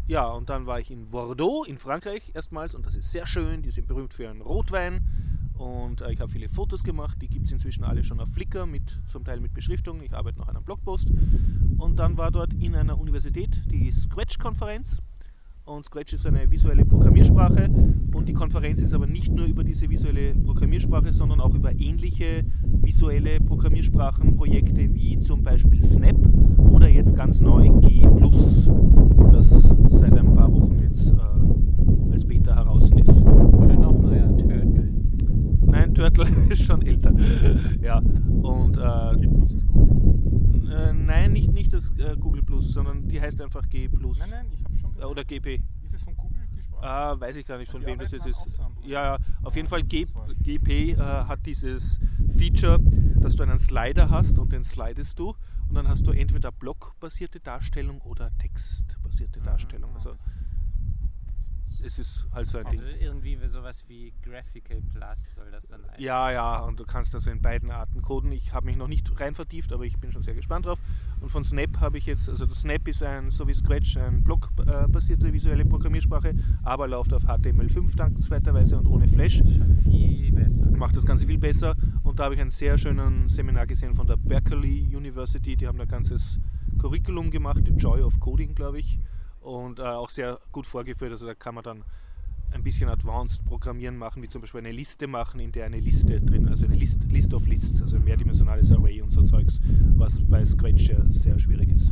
ja, 0.07 0.27
und 0.27 0.49
dann 0.49 0.65
war 0.65 0.79
ich 0.79 0.91
in 0.91 1.09
Bordeaux 1.09 1.63
in 1.63 1.77
Frankreich 1.77 2.31
erstmals 2.33 2.75
und 2.75 2.85
das 2.85 2.95
ist 2.95 3.11
sehr 3.11 3.25
schön. 3.25 3.61
Die 3.61 3.71
sind 3.71 3.87
berühmt 3.87 4.13
für 4.13 4.23
ihren 4.23 4.41
Rotwein 4.41 5.01
und 5.61 6.01
äh, 6.01 6.11
ich 6.11 6.19
habe 6.19 6.31
viele 6.31 6.49
Fotos 6.49 6.83
gemacht. 6.83 7.21
Die 7.21 7.27
gibt 7.27 7.45
es 7.45 7.51
inzwischen 7.51 7.83
alle 7.83 8.03
schon 8.03 8.19
auf 8.19 8.29
Flickr, 8.29 8.65
mit, 8.65 8.99
zum 9.05 9.23
Teil 9.23 9.39
mit 9.39 9.53
Beschriftung. 9.53 10.01
Ich 10.01 10.13
arbeite 10.13 10.39
noch 10.39 10.47
an 10.47 10.55
einem 10.55 10.65
Blogpost. 10.65 11.11
Und 11.77 11.97
dann 11.97 12.17
war 12.17 12.31
dort 12.31 12.53
in 12.55 12.75
einer 12.75 12.99
Universität 12.99 13.61
die 13.71 13.91
Scratch-Konferenz. 13.91 15.01
Und 15.65 15.85
Scratch 15.85 16.13
ist 16.13 16.25
eine 16.25 16.49
visuelle 16.49 16.83
Programmiersprache 16.85 17.69
und 18.13 18.27
die 18.27 18.33
Konferenz 18.33 18.81
ist 18.81 18.93
aber 18.93 19.05
nicht 19.07 19.31
nur 19.31 19.45
über 19.45 19.63
diese 19.63 19.89
visuelle 19.89 20.33
Programmiersprache, 20.33 21.13
sondern 21.13 21.39
auch 21.39 21.53
über 21.53 21.71
ähnliche 21.79 22.43
visuelle 22.63 23.39
Programmiersprachenprojekte 23.39 24.93
wie 24.93 25.19
zum 25.19 25.43
Beispiel 25.43 25.83
Snap 25.83 26.17
oder 26.69 26.89
jetzt 26.89 27.15
ganz 27.15 27.41
neu 27.41 27.69
G+, 27.79 28.01
das 29.31 29.49
seit 29.89 30.17
ein 30.17 30.33
paar 30.33 30.51
Wochen 30.51 30.79
jetzt 30.79 31.11
äh, 31.11 32.11
als 32.13 32.25
Beta 32.25 32.55
heraus 32.55 32.89
ist. 32.91 33.21
Oder 33.23 33.75
noch 33.75 33.97
neuer 34.01 34.35
Turtle. 34.37 34.89
Nein, 35.67 35.93
Turtle 35.93 36.25
ist 36.49 36.63
schon 36.63 36.81
älter. 36.81 37.13
ja, 37.81 37.99
und 37.99 38.77
äh, 38.77 39.19
G 39.19 39.27
Plus 39.27 39.53
ist 39.53 39.65
cool. 39.73 40.71
äh, 40.71 40.91
nein, 40.91 41.33
nicht, 41.33 41.53
nicht 41.53 41.71
das 41.71 41.91
äh, 41.97 42.15
Google 42.19 42.41
Plus, 42.43 42.73
sondern 42.73 43.07
die 43.07 43.21
heißt 43.21 43.41
einfach 43.41 43.69
G+. 43.69 43.87
Nein, 43.87 44.01
nein, 44.29 44.45
ich 44.51 44.63
habe 44.63 44.70
Oder 45.07 45.23
GP. 45.23 45.61
Ist 45.83 45.93
es 45.93 46.03
von 46.03 46.15
Google 46.15 46.41
die 46.55 46.61
Sprache? 46.63 46.83
Ah, 46.85 47.19
weiß 47.19 47.35
ich 47.35 47.45
gar 47.45 47.57
nicht, 47.57 47.71
von 47.71 47.85
wem 47.85 47.99
das 47.99 48.11
jetzt 48.11 48.25
ist. 48.25 48.39
Ja, 48.85 49.15
ja, 49.15 49.17
auf 49.43 49.55
jeden 49.55 49.67
Fall 49.67 49.83
G, 49.83 50.05
das 50.05 50.11
GP 50.43 50.91
äh, 50.93 50.97
hat 50.97 51.45
dieses 51.45 51.99
Feature, 52.37 52.79
dass 53.19 53.35
du 53.35 53.43
einen 53.43 53.59
Slider 53.59 54.09
hast 54.09 54.39
und 54.39 54.51
den 54.51 54.63
slidest 54.63 55.19
du 55.19 55.35
und 55.69 55.75
dann 55.75 55.87
hast 55.87 56.07
du 56.07 56.11
entweder 56.11 56.51
blockbasierte 56.51 57.39
Darstellung 57.39 58.01
oder 58.01 58.35
textbasierte 58.37 59.39
Mhm. 59.39 59.45
Darstellung. 59.45 59.91
Ah, 59.91 59.97
Also 59.97 60.11
das- 60.11 60.25
es 61.83 61.97
ist 61.99 62.25
halt 62.31 62.49
so 62.49 62.59
ein 62.59 62.65
Also 62.67 62.81
Ding. 62.83 62.99
irgendwie 63.01 63.41
wie 63.41 63.47
sowas 63.47 63.83
wie 63.87 64.13
Graphical 64.21 64.81
Plus 64.81 65.33
soll 65.35 65.49
das 65.51 65.67
dann 65.67 65.81
heißen. 65.87 66.03
Ja, 66.03 66.31
ja, 66.31 66.59
und 66.59 66.79
du 66.79 66.85
kannst 66.85 67.15
also 67.15 67.29
in 67.31 67.41
beiden 67.41 67.71
Arten 67.71 68.01
coden. 68.03 68.31
Ich 68.31 68.53
habe 68.53 68.67
mich 68.67 68.77
noch 68.77 68.87
nicht 68.87 69.19
rein 69.19 69.33
vertieft, 69.33 69.73
aber 69.73 69.83
ich 69.85 69.97
bin 69.97 70.11
schon 70.11 70.21
sehr 70.21 70.35
gespannt 70.35 70.67
drauf. 70.67 70.79
Und 71.21 71.29
von 71.29 71.43
Snap 71.43 71.79
habe 71.79 71.99
ich 71.99 72.07
jetzt, 72.07 72.27
also 72.27 72.47
das 72.47 72.61
Snap 72.61 72.87
ist 72.87 73.03
ein, 73.03 73.29
so 73.29 73.47
wie 73.47 73.53
Scratch, 73.53 73.95
ein 73.95 74.23
blockbasierte 74.23 75.31
visuelle 75.31 75.63
Programmiersprache, 75.65 76.33
aber 76.63 76.87
läuft 76.87 77.13
auf 77.13 77.23
HTML5 77.25 77.95
dankenswerterweise 77.95 78.77
und 78.77 78.87
ohne 78.87 79.07
Flash. 79.07 79.41
Viel 79.83 80.31
besser. 80.31 80.65
macht 80.71 80.97
das 80.97 81.05
Ganze 81.05 81.27
viel 81.27 81.37
besser. 81.37 81.75
Und 82.03 82.19
da 82.19 82.25
habe 82.25 82.35
ich 82.35 82.41
ein 82.41 82.49
sehr 82.49 82.77
schönes 82.77 83.35
Seminar 83.35 83.67
gesehen 83.67 83.93
von 83.93 84.07
der 84.07 84.17
Berkeley 84.17 84.95
University. 84.95 85.55
Die 85.55 85.67
haben 85.67 85.77
da 85.77 85.83
ein 85.83 85.89
ganzes 85.89 86.39
Curriculum 86.79 87.29
gemacht, 87.29 87.61
The 87.65 87.73
Joy 87.73 88.01
of 88.01 88.19
Coding, 88.19 88.55
glaube 88.55 88.79
ich. 88.79 88.99
Und 89.41 89.79
äh, 89.79 89.83
auch 89.83 90.09
sehr 90.09 90.39
gut 90.51 90.65
vorgeführt. 90.65 91.11
Also 91.11 91.27
da 91.27 91.35
kann 91.35 91.53
man 91.53 91.63
dann 91.63 91.83
ein 92.53 92.63
bisschen 92.63 92.89
Advanced 92.89 93.43
Programmieren 93.45 93.97
machen, 93.97 94.21
wie 94.21 94.27
zum 94.27 94.41
Beispiel 94.41 94.59
eine 94.59 94.71
Liste 94.71 95.07
machen, 95.07 95.39
in 95.39 95.51
der 95.51 95.65
eine 95.65 95.79
Liste 95.79 96.21
drin, 96.21 96.47
also 96.47 96.65
eine 96.65 96.75
List, 96.75 97.03
List 97.09 97.33
of 97.33 97.47
Lists, 97.47 97.81
also 97.81 97.95
ein 97.95 98.03
mehrdimensionales 98.03 98.71
Array 98.71 99.01
und 99.01 99.11
so 99.11 99.23
Zeugs, 99.23 99.59
was 99.95 100.21
bei 100.21 100.45
Scratch 100.45 100.89
ja 100.89 101.03
sehr 101.11 101.39
schwierig 101.39 101.71
ist. 101.71 101.91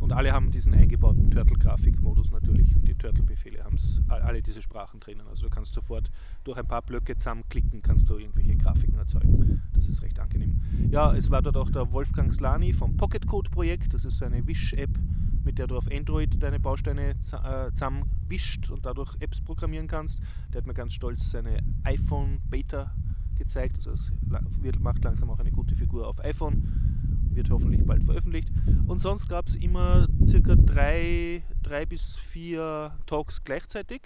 Und, 0.00 0.12
alle 0.12 0.32
haben 0.32 0.50
diesen 0.50 0.74
eingebauten 0.74 1.30
Turtle-Grafikmodus 1.30 2.32
natürlich 2.32 2.76
und 2.76 2.86
die 2.86 2.94
Turtle-Befehle 2.94 3.64
haben 3.64 3.78
alle 4.08 4.42
diese 4.42 4.60
Sprachen 4.60 5.00
drinnen. 5.00 5.26
Also 5.28 5.44
du 5.46 5.50
kannst 5.50 5.72
sofort 5.72 6.10
durch 6.44 6.58
ein 6.58 6.66
paar 6.66 6.82
Blöcke 6.82 7.16
zusammenklicken, 7.16 7.80
kannst 7.82 8.10
du 8.10 8.18
irgendwelche 8.18 8.56
Grafiken 8.56 8.98
erzeugen. 8.98 9.62
Das 9.72 9.88
ist 9.88 10.02
recht 10.02 10.18
angenehm. 10.20 10.60
Ja, 10.90 11.14
es 11.14 11.30
war 11.30 11.40
dort 11.40 11.56
auch 11.56 11.70
der 11.70 11.92
Wolfgang 11.92 12.32
Slani 12.32 12.72
vom 12.72 12.96
Pocket 12.96 13.26
Code 13.26 13.50
Projekt. 13.50 13.94
Das 13.94 14.04
ist 14.04 14.18
so 14.18 14.26
eine 14.26 14.46
Wish-App 14.46 14.98
mit 15.44 15.58
der 15.58 15.66
du 15.66 15.76
auf 15.76 15.88
Android 15.90 16.42
deine 16.42 16.60
Bausteine 16.60 17.10
äh, 17.10 17.72
zusammenwischt 17.72 18.70
und 18.70 18.86
dadurch 18.86 19.14
Apps 19.20 19.40
programmieren 19.40 19.88
kannst. 19.88 20.20
Der 20.52 20.60
hat 20.60 20.66
mir 20.66 20.74
ganz 20.74 20.92
stolz 20.94 21.30
seine 21.30 21.62
iPhone 21.84 22.40
Beta 22.48 22.94
gezeigt. 23.36 23.78
Also 23.78 23.92
es 23.92 24.12
macht 24.80 25.04
langsam 25.04 25.30
auch 25.30 25.40
eine 25.40 25.50
gute 25.50 25.74
Figur 25.74 26.06
auf 26.06 26.22
iPhone. 26.24 27.01
Wird 27.34 27.50
hoffentlich 27.50 27.84
bald 27.84 28.04
veröffentlicht. 28.04 28.48
Und 28.86 28.98
sonst 28.98 29.28
gab 29.28 29.46
es 29.46 29.54
immer 29.54 30.08
circa 30.24 30.54
drei, 30.54 31.42
drei 31.62 31.86
bis 31.86 32.16
vier 32.16 32.96
Talks 33.06 33.42
gleichzeitig. 33.42 34.02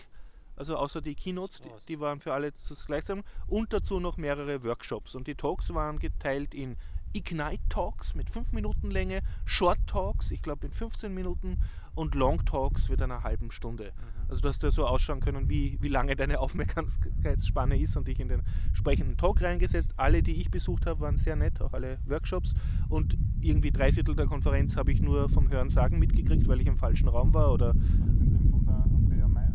Also 0.57 0.77
außer 0.77 1.03
die 1.03 1.14
Keynotes, 1.14 1.61
die, 1.61 1.68
die 1.89 2.01
waren 2.01 2.20
für 2.20 2.33
alle 2.33 2.53
gleichsam. 2.87 3.22
Und 3.47 3.72
dazu 3.72 4.01
noch 4.01 4.16
mehrere 4.16 4.64
Workshops. 4.64 5.14
Und 5.14 5.27
die 5.27 5.35
Talks 5.35 5.72
waren 5.74 5.99
geteilt 5.99 6.55
in 6.55 6.77
Ignite 7.17 7.62
Talks 7.71 8.14
mit 8.14 8.29
5 8.29 8.53
Minuten 8.53 8.91
Länge, 8.91 9.23
Short 9.47 9.79
Talks, 9.87 10.31
ich 10.31 10.43
glaube 10.43 10.67
in 10.67 10.73
15 10.73 11.14
Minuten 11.14 11.57
und 11.95 12.14
Long 12.14 12.45
Talks 12.45 12.91
mit 12.91 13.01
einer 13.01 13.23
halben 13.25 13.51
Stunde. 13.51 13.93
Also 14.29 14.43
dass 14.43 14.59
du 14.59 14.71
so 14.71 14.87
ausschauen 14.87 15.21
können, 15.21 15.49
wie, 15.49 15.79
wie 15.81 15.89
lange 15.89 16.14
deine 16.14 16.41
Aufmerksamkeitsspanne 16.41 17.79
ist 17.79 17.97
und 17.97 18.07
dich 18.07 18.21
in 18.21 18.29
den 18.29 18.43
entsprechenden 18.67 19.17
Talk 19.17 19.41
reingesetzt. 19.41 19.95
Alle, 19.97 20.23
die 20.23 20.35
ich 20.35 20.51
besucht 20.51 20.85
habe, 20.85 21.01
waren 21.01 21.17
sehr 21.17 21.37
nett, 21.37 21.62
auch 21.62 21.73
alle 21.73 21.99
Workshops. 22.07 22.53
Und 22.91 23.17
irgendwie 23.41 23.71
drei 23.71 23.93
Viertel 23.93 24.14
der 24.14 24.27
Konferenz 24.27 24.77
habe 24.77 24.93
ich 24.93 25.01
nur 25.01 25.31
vom 25.31 25.49
Hören 25.49 25.71
sagen 25.71 25.99
mitgekriegt, 25.99 26.47
weil 26.49 26.61
ich 26.61 26.67
im 26.67 26.77
falschen 26.77 27.09
Raum 27.09 27.33
war 27.33 27.51
oder 27.51 27.73
Was 28.01 28.14
denn 28.14 28.29
dem 28.29 28.51
von 28.51 28.67
der 28.67 28.75
Andrea 28.75 29.29
Meyer? 29.29 29.55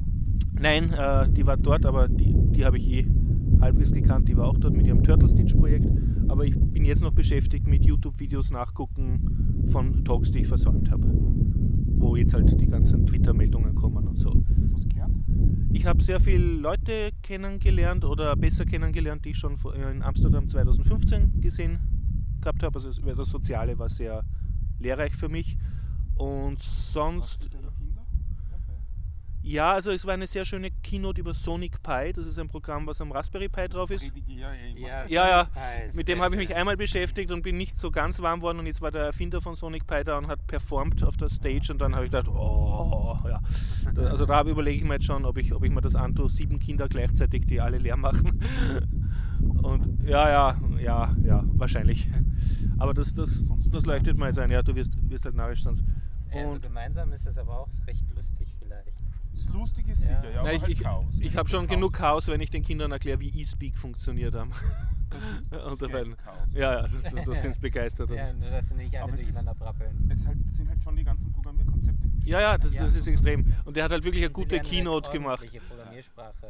Nein, 0.54 0.94
äh, 0.94 1.30
die 1.30 1.46
war 1.46 1.58
dort, 1.58 1.86
aber 1.86 2.08
die, 2.08 2.34
die 2.36 2.66
habe 2.66 2.80
ich 2.80 2.90
eh 2.90 3.08
halbwegs 3.60 3.92
gekannt. 3.92 4.28
Die 4.30 4.36
war 4.36 4.48
auch 4.48 4.58
dort 4.58 4.74
mit 4.74 4.88
ihrem 4.88 5.04
Turtle 5.04 5.30
Stitch 5.30 5.54
Projekt. 5.54 5.86
Aber 6.32 6.46
ich 6.46 6.56
bin 6.58 6.86
jetzt 6.86 7.02
noch 7.02 7.12
beschäftigt 7.12 7.68
mit 7.68 7.86
YouTube-Videos 7.86 8.52
nachgucken 8.52 9.66
von 9.70 10.06
Talks, 10.06 10.32
die 10.32 10.40
ich 10.40 10.48
versäumt 10.48 10.90
habe. 10.90 11.12
Wo 11.14 12.16
jetzt 12.16 12.34
halt 12.34 12.60
die 12.60 12.68
ganzen 12.68 13.06
Twitter-Meldungen 13.06 13.76
kommen 13.76 14.08
und 14.08 14.18
so. 14.18 14.30
Hast 14.48 14.58
du 14.58 14.74
was 14.74 14.88
gelernt? 14.88 15.16
Ich 15.74 15.86
habe 15.86 16.02
sehr 16.02 16.22
viele 16.22 16.46
Leute 16.46 17.12
kennengelernt 17.22 18.06
oder 18.06 18.36
besser 18.38 18.66
kennengelernt, 18.66 19.26
die 19.26 19.32
ich 19.32 19.38
schon 19.38 19.58
vor- 19.58 19.76
in 19.76 20.02
Amsterdam 20.02 20.48
2015 20.48 21.42
gesehen 21.42 21.80
gehabt 22.40 22.64
habe. 22.64 22.80
Also 22.80 22.90
das 23.02 23.30
Soziale 23.30 23.78
war 23.78 23.90
sehr 23.90 24.24
lehrreich 24.80 25.14
für 25.14 25.28
mich. 25.30 25.58
Und 26.16 26.60
sonst. 26.60 27.44
du 27.46 27.50
deine 27.50 27.72
Kinder 27.78 28.06
dabei? 28.50 28.80
Ja, 29.44 29.74
also 29.74 29.92
es 29.92 30.06
war 30.06 30.14
eine 30.14 30.28
sehr 30.28 30.46
schöne 30.46 30.70
Keynote 30.70 31.20
über 31.22 31.34
Sonic 31.34 31.82
Pi. 31.82 32.14
Das 32.14 32.28
ist 32.28 32.38
ein 32.38 32.48
Programm, 32.48 32.86
was 32.86 33.02
am 33.02 33.12
Raspberry 33.12 33.50
Pi 33.50 33.68
drauf 33.68 33.90
ist. 33.90 34.12
Ja. 34.76 35.06
Ja, 35.08 35.28
Ja, 35.28 35.50
Mit 35.96 36.08
dem 36.08 36.22
habe 36.22 36.36
ich 36.36 36.48
mich 36.48 36.56
einmal 36.56 36.78
beschäftigt 36.78 37.32
und 37.32 37.42
bin 37.42 37.58
nicht 37.58 37.78
so 37.78 37.90
ganz 37.90 38.22
warm 38.22 38.42
worden. 38.42 38.60
Und 38.60 38.68
jetzt 38.68 38.82
war 38.82 38.92
der 38.92 39.04
Erfinder 39.06 39.42
von 39.42 39.56
Sonic 39.56 39.88
Pi 39.88 40.04
da 40.04 40.18
und 40.20 40.28
hat 40.28 40.46
performt 40.46 41.04
auf 41.04 41.18
der 41.18 41.30
Stage. 41.30 41.70
Und 41.72 41.80
dann 41.82 41.96
habe 41.96 42.06
ich 42.06 42.12
gedacht, 42.12 42.28
oh, 42.28 43.18
ja. 43.28 43.42
Also 43.96 44.26
da 44.26 44.44
überlege 44.44 44.78
ich 44.78 44.84
mir 44.84 44.94
jetzt 44.96 45.06
schon, 45.06 45.26
ob 45.26 45.38
ich, 45.38 45.54
ob 45.54 45.64
ich 45.64 45.72
mir 45.72 45.82
das 45.82 45.96
antue. 45.96 46.30
Sieben 46.30 46.60
Kinder 46.60 46.88
gleichzeitig, 46.88 47.46
die 47.48 47.60
alle 47.62 47.80
leer 47.80 47.98
machen. 47.98 48.44
Und 49.64 50.08
ja, 50.08 50.30
ja, 50.30 50.58
ja, 50.80 51.16
ja, 51.24 51.44
wahrscheinlich. 51.54 52.08
Aber 52.78 52.94
das, 52.94 53.14
das, 53.14 53.44
das 53.66 53.86
leuchtet 53.86 54.18
mir 54.18 54.28
jetzt 54.28 54.40
ein. 54.40 54.52
Ja, 54.52 54.62
du 54.62 54.76
wirst, 54.76 54.94
wirst 55.10 55.26
halt 55.26 55.36
narrisch 55.36 55.64
sonst. 55.64 55.84
Also 56.32 56.54
Und 56.54 56.62
gemeinsam 56.62 57.12
ist 57.12 57.26
das 57.26 57.38
aber 57.38 57.60
auch 57.60 57.70
recht 57.88 58.06
lustig. 58.16 58.51
Das 59.46 59.54
Lustige 59.54 59.92
ist 59.92 60.08
Ja. 60.08 60.22
sicher, 60.22 60.32
ja, 60.34 60.40
aber 60.42 60.54
ich 60.54 60.62
halt 60.62 60.72
ich, 60.72 60.80
Chaos. 60.80 61.16
ich 61.20 61.36
habe 61.38 61.50
schon 61.50 61.68
genug 61.68 61.94
Chaos, 61.94 62.28
wenn 62.28 62.42
ich 62.42 62.50
den 62.50 62.64
Kindern 62.64 62.92
erkläre, 62.92 63.20
wie 63.20 63.42
eSpeak 63.42 63.78
funktioniert 63.78 64.36
haben. 64.36 64.52
Das 65.50 65.66
Und 65.66 65.74
ist 65.74 65.82
Chaos. 66.24 66.38
Ja, 66.54 66.60
ja, 66.74 66.82
das, 66.84 66.92
das, 67.04 67.14
das 67.26 67.42
sind 67.42 67.54
sie 67.56 67.60
begeistert. 67.62 68.12
Und 68.12 68.18
Ja, 68.18 68.32
nur 68.34 68.50
dass 68.50 68.70
sie 68.70 68.76
nicht 68.76 68.96
alle 68.96 69.14
ist- 69.14 69.24
durcheinander 69.26 69.56
brabbeln. 69.56 70.10
Es 70.12 70.26
halt, 70.26 70.38
sind 70.54 70.70
halt 70.70 70.82
schon 70.84 70.96
die 70.96 71.04
ganzen 71.04 71.32
Programmierkonzepte. 71.32 72.10
Ja, 72.24 72.40
ja, 72.40 72.58
das, 72.58 72.74
Ja. 72.74 72.84
das 72.84 72.96
ist 72.96 73.08
extrem. 73.08 73.54
Und 73.66 73.76
der 73.76 73.84
hat 73.86 73.92
halt 73.92 74.04
wirklich 74.04 74.24
eine 74.24 74.32
gute 74.32 74.58
halt 74.58 74.68
Keynote 74.68 75.12
gemacht, 75.12 75.46
Programmiersprache. 75.70 76.48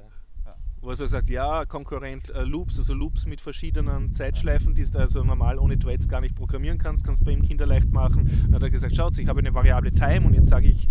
Wo 0.82 0.90
er 0.90 0.96
sagt, 0.96 1.30
ja, 1.30 1.66
konkurrent 1.66 2.30
äh, 2.30 2.44
Loops, 2.44 2.80
also 2.80 2.94
Loops 2.94 3.28
mit 3.28 3.40
verschiedenen 3.40 4.16
Zeitschleifen, 4.16 4.74
die 4.74 4.84
du 4.84 4.98
also 4.98 5.24
normal 5.24 5.60
ohne 5.60 5.78
Threads 5.78 6.08
gar 6.08 6.22
nicht 6.22 6.36
programmieren 6.36 6.80
kannst, 6.80 7.04
kannst 7.04 7.24
bei 7.24 7.32
ihm 7.32 7.44
kinderleicht 7.44 7.92
machen. 7.92 8.30
Dann 8.46 8.56
hat 8.56 8.64
er 8.64 8.72
gesagt, 8.72 8.96
schaut, 8.96 9.18
ich 9.20 9.28
habe 9.28 9.40
eine 9.40 9.54
Variable 9.54 9.94
Time 9.94 10.26
und 10.26 10.34
jetzt 10.34 10.50
sage 10.50 10.68
ich, 10.68 10.88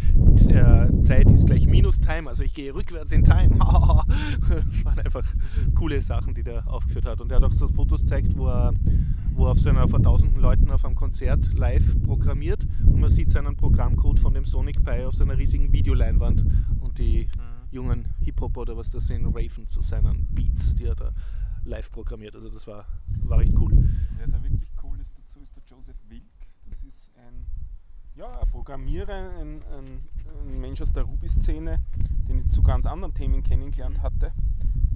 äh, 0.48 0.88
Zeit 1.02 1.28
ist 1.30 1.46
gleich 1.46 1.66
minus 1.66 2.00
Time, 2.00 2.28
also 2.28 2.44
ich 2.44 2.54
gehe 2.54 2.72
rückwärts 2.72 3.10
in 3.10 3.24
Time. 3.24 3.50
das 3.58 4.84
waren 4.84 4.98
einfach 5.00 5.24
coole 5.74 6.00
Sachen, 6.00 6.34
die 6.34 6.44
der 6.44 6.68
aufgeführt 6.68 7.06
hat. 7.06 7.20
Und 7.20 7.32
er 7.32 7.36
hat 7.36 7.44
auch 7.44 7.54
so 7.54 7.66
Fotos 7.66 8.02
gezeigt, 8.02 8.36
wo 8.36 8.46
er, 8.46 8.72
wo 9.32 9.46
auf 9.46 9.58
so 9.58 9.72
vor 9.88 10.02
tausenden 10.02 10.40
Leuten 10.40 10.70
auf 10.70 10.84
einem 10.84 10.94
Konzert 10.94 11.52
live 11.54 12.00
programmiert 12.02 12.66
und 12.86 13.00
man 13.00 13.10
sieht 13.10 13.30
seinen 13.30 13.56
Programmcode 13.56 14.20
von 14.20 14.34
dem 14.34 14.44
Sonic 14.44 14.84
Pi 14.84 15.04
auf 15.04 15.14
seiner 15.14 15.36
riesigen 15.36 15.72
Videoleinwand 15.72 16.44
und 16.80 16.98
die 16.98 17.28
jungen 17.70 18.14
Hip-Hop 18.20 18.56
oder 18.56 18.76
was 18.76 18.90
das 18.90 19.06
sind, 19.06 19.26
raven 19.26 19.68
zu 19.68 19.82
seinen 19.82 20.26
Beats, 20.34 20.74
die 20.74 20.86
er 20.86 20.94
da 20.94 21.12
live 21.64 21.90
programmiert. 21.90 22.34
Also 22.34 22.50
das 22.50 22.66
war, 22.66 22.86
war 23.22 23.38
recht 23.38 23.54
cool. 23.58 23.72
Wer 24.16 24.26
da 24.26 24.42
wirklich 24.42 24.70
cool 24.82 24.98
ist 25.00 25.16
dazu, 25.18 25.40
ist 25.40 25.54
der 25.54 25.62
Joseph 25.64 25.96
Wilk. 26.08 26.22
Das 26.68 26.82
ist 26.82 27.12
ein, 27.16 27.46
ja, 28.16 28.40
ein 28.40 28.48
Programmierer, 28.48 29.40
ein, 29.40 29.62
ein, 29.62 30.08
ein 30.46 30.60
Mensch 30.60 30.80
aus 30.80 30.92
der 30.92 31.04
Ruby-Szene, 31.04 31.80
den 32.28 32.40
ich 32.40 32.48
zu 32.50 32.62
ganz 32.62 32.86
anderen 32.86 33.14
Themen 33.14 33.42
kennengelernt 33.42 34.02
hatte. 34.02 34.32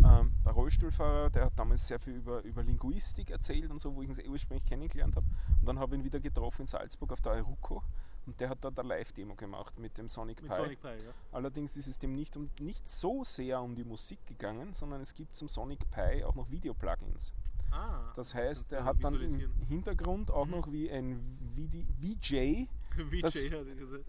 Ähm, 0.04 0.32
ein 0.44 0.52
Rollstuhlfahrer, 0.52 1.30
der 1.30 1.46
hat 1.46 1.58
damals 1.58 1.86
sehr 1.86 1.98
viel 1.98 2.14
über, 2.14 2.42
über 2.42 2.62
Linguistik 2.62 3.30
erzählt 3.30 3.70
und 3.70 3.80
so, 3.80 3.94
wo 3.94 4.02
ich 4.02 4.08
ihn 4.08 4.30
ursprünglich 4.30 4.64
kennengelernt 4.64 5.16
habe. 5.16 5.26
Und 5.60 5.66
dann 5.66 5.78
habe 5.78 5.94
ich 5.94 6.00
ihn 6.00 6.04
wieder 6.04 6.20
getroffen 6.20 6.62
in 6.62 6.66
Salzburg 6.66 7.12
auf 7.12 7.20
der 7.20 7.32
Euruco 7.32 7.82
und 8.26 8.40
der 8.40 8.48
hat 8.48 8.64
da 8.64 8.68
eine 8.68 8.88
Live-Demo 8.88 9.34
gemacht 9.34 9.78
mit 9.78 9.96
dem 9.98 10.08
Sonic 10.08 10.38
Pi. 10.42 10.48
Pi, 10.76 10.86
ja. 10.88 11.12
Allerdings 11.32 11.76
ist 11.76 11.86
es 11.86 11.98
dem 11.98 12.14
nicht, 12.14 12.36
um, 12.36 12.50
nicht 12.60 12.88
so 12.88 13.22
sehr 13.24 13.60
um 13.60 13.74
die 13.74 13.84
Musik 13.84 14.24
gegangen, 14.26 14.72
sondern 14.74 15.00
es 15.00 15.14
gibt 15.14 15.34
zum 15.34 15.48
Sonic 15.48 15.88
Pi 15.90 16.24
auch 16.24 16.34
noch 16.34 16.50
Video-Plugins. 16.50 17.32
Ah, 17.70 18.12
Das 18.14 18.34
heißt, 18.34 18.72
er 18.72 18.84
hat 18.84 19.02
dann 19.02 19.20
im. 19.20 19.50
Hintergrund 19.68 20.30
auch 20.30 20.44
Mhm. 20.46 20.50
noch 20.52 20.70
wie 20.72 20.90
ein 20.90 21.20
VD 21.56 21.86
VJ, 22.00 22.68
VJ 23.10 23.20
das- 23.22 23.34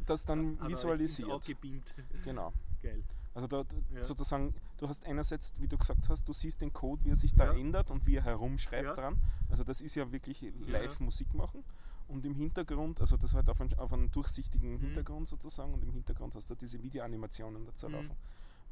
das 0.06 0.26
dann 0.26 0.60
Hat 0.60 0.66
er 0.66 0.70
visualisiert. 0.70 1.46
Gebeamt. 1.46 1.94
Genau. 2.24 2.54
Geil. 2.84 3.04
Also 3.34 3.48
da, 3.48 3.64
Ja. 3.94 4.04
sozusagen, 4.04 4.54
du 4.78 4.88
hast 4.88 5.04
einerseits, 5.06 5.54
wie 5.60 5.68
du 5.68 5.78
gesagt 5.78 6.08
hast, 6.08 6.26
du 6.28 6.32
siehst 6.32 6.62
den 6.62 6.72
Code, 6.72 7.04
wie 7.04 7.10
er 7.10 7.16
sich 7.18 7.34
da 7.34 7.46
Ja. 7.52 7.54
ändert 7.60 7.90
und 7.92 8.06
wie 8.06 8.16
er 8.18 8.24
herumschreibt 8.24 8.86
Ja. 8.86 8.94
dran. 8.94 9.20
Also 9.50 9.64
das 9.64 9.82
ist 9.82 9.96
ja 9.96 10.10
wirklich 10.12 10.42
live. 10.68 11.00
Musik 11.00 11.34
machen. 11.34 11.64
Und 12.08 12.26
im 12.26 12.36
Hintergrund, 12.36 13.02
also 13.02 13.18
das 13.18 13.34
halt 13.34 13.50
auf, 13.50 13.60
einen, 13.60 13.74
auf 13.76 13.92
einen 13.92 14.12
durchsichtigen 14.12 14.74
Mhm. 14.76 14.80
Hintergrund 14.80 15.28
sozusagen 15.28 15.74
und 15.74 15.84
im 15.84 15.92
Hintergrund 15.92 16.36
hast 16.36 16.50
du 16.50 16.56
diese 16.56 16.82
Videoanimationen 16.84 17.66
dazu 17.66 17.88
Mhm. 17.88 17.94
laufen. 17.94 18.12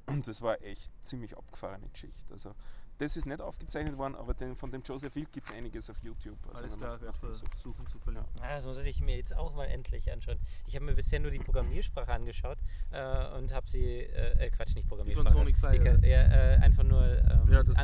Und 0.05 0.27
das 0.27 0.41
war 0.41 0.61
echt 0.61 0.91
ziemlich 1.01 1.35
abgefahrene 1.37 1.87
Geschichte. 1.89 2.21
Also 2.31 2.53
das 2.99 3.17
ist 3.17 3.25
nicht 3.25 3.41
aufgezeichnet 3.41 3.97
worden, 3.97 4.15
aber 4.15 4.33
den, 4.33 4.55
von 4.55 4.69
dem 4.69 4.83
Joseph 4.83 5.15
Wild 5.15 5.31
gibt 5.31 5.49
es 5.49 5.55
einiges 5.55 5.89
auf 5.89 5.97
YouTube. 6.03 6.37
Also 6.51 6.65
Alles 6.65 6.77
klar, 6.77 6.99
sucht. 6.99 7.49
versuchen 7.55 7.87
zu 7.87 7.97
verlinken. 7.99 8.29
Ah, 8.41 8.55
das 8.55 8.65
muss 8.65 8.77
ich 8.77 9.01
mir 9.01 9.15
jetzt 9.15 9.35
auch 9.35 9.55
mal 9.55 9.65
endlich 9.65 10.11
anschauen. 10.11 10.37
Ich 10.67 10.75
habe 10.75 10.85
mir 10.85 10.93
bisher 10.93 11.19
nur 11.19 11.31
die 11.31 11.39
Programmiersprache 11.39 12.11
angeschaut 12.13 12.57
äh, 12.91 13.35
und 13.37 13.51
habe 13.53 13.67
sie, 13.69 13.83
äh, 14.01 14.45
äh, 14.45 14.49
Quatsch, 14.51 14.75
nicht 14.75 14.87
Programmiersprache. 14.87 15.33
Sonic 15.35 15.55
Pi, 15.59 15.79
die, 15.79 16.07
ja. 16.07 16.21
Äh, 16.21 16.57
einfach 16.57 16.83
nur 16.83 17.01
ähm, 17.03 17.51
Ja, 17.51 17.63
das 17.63 17.75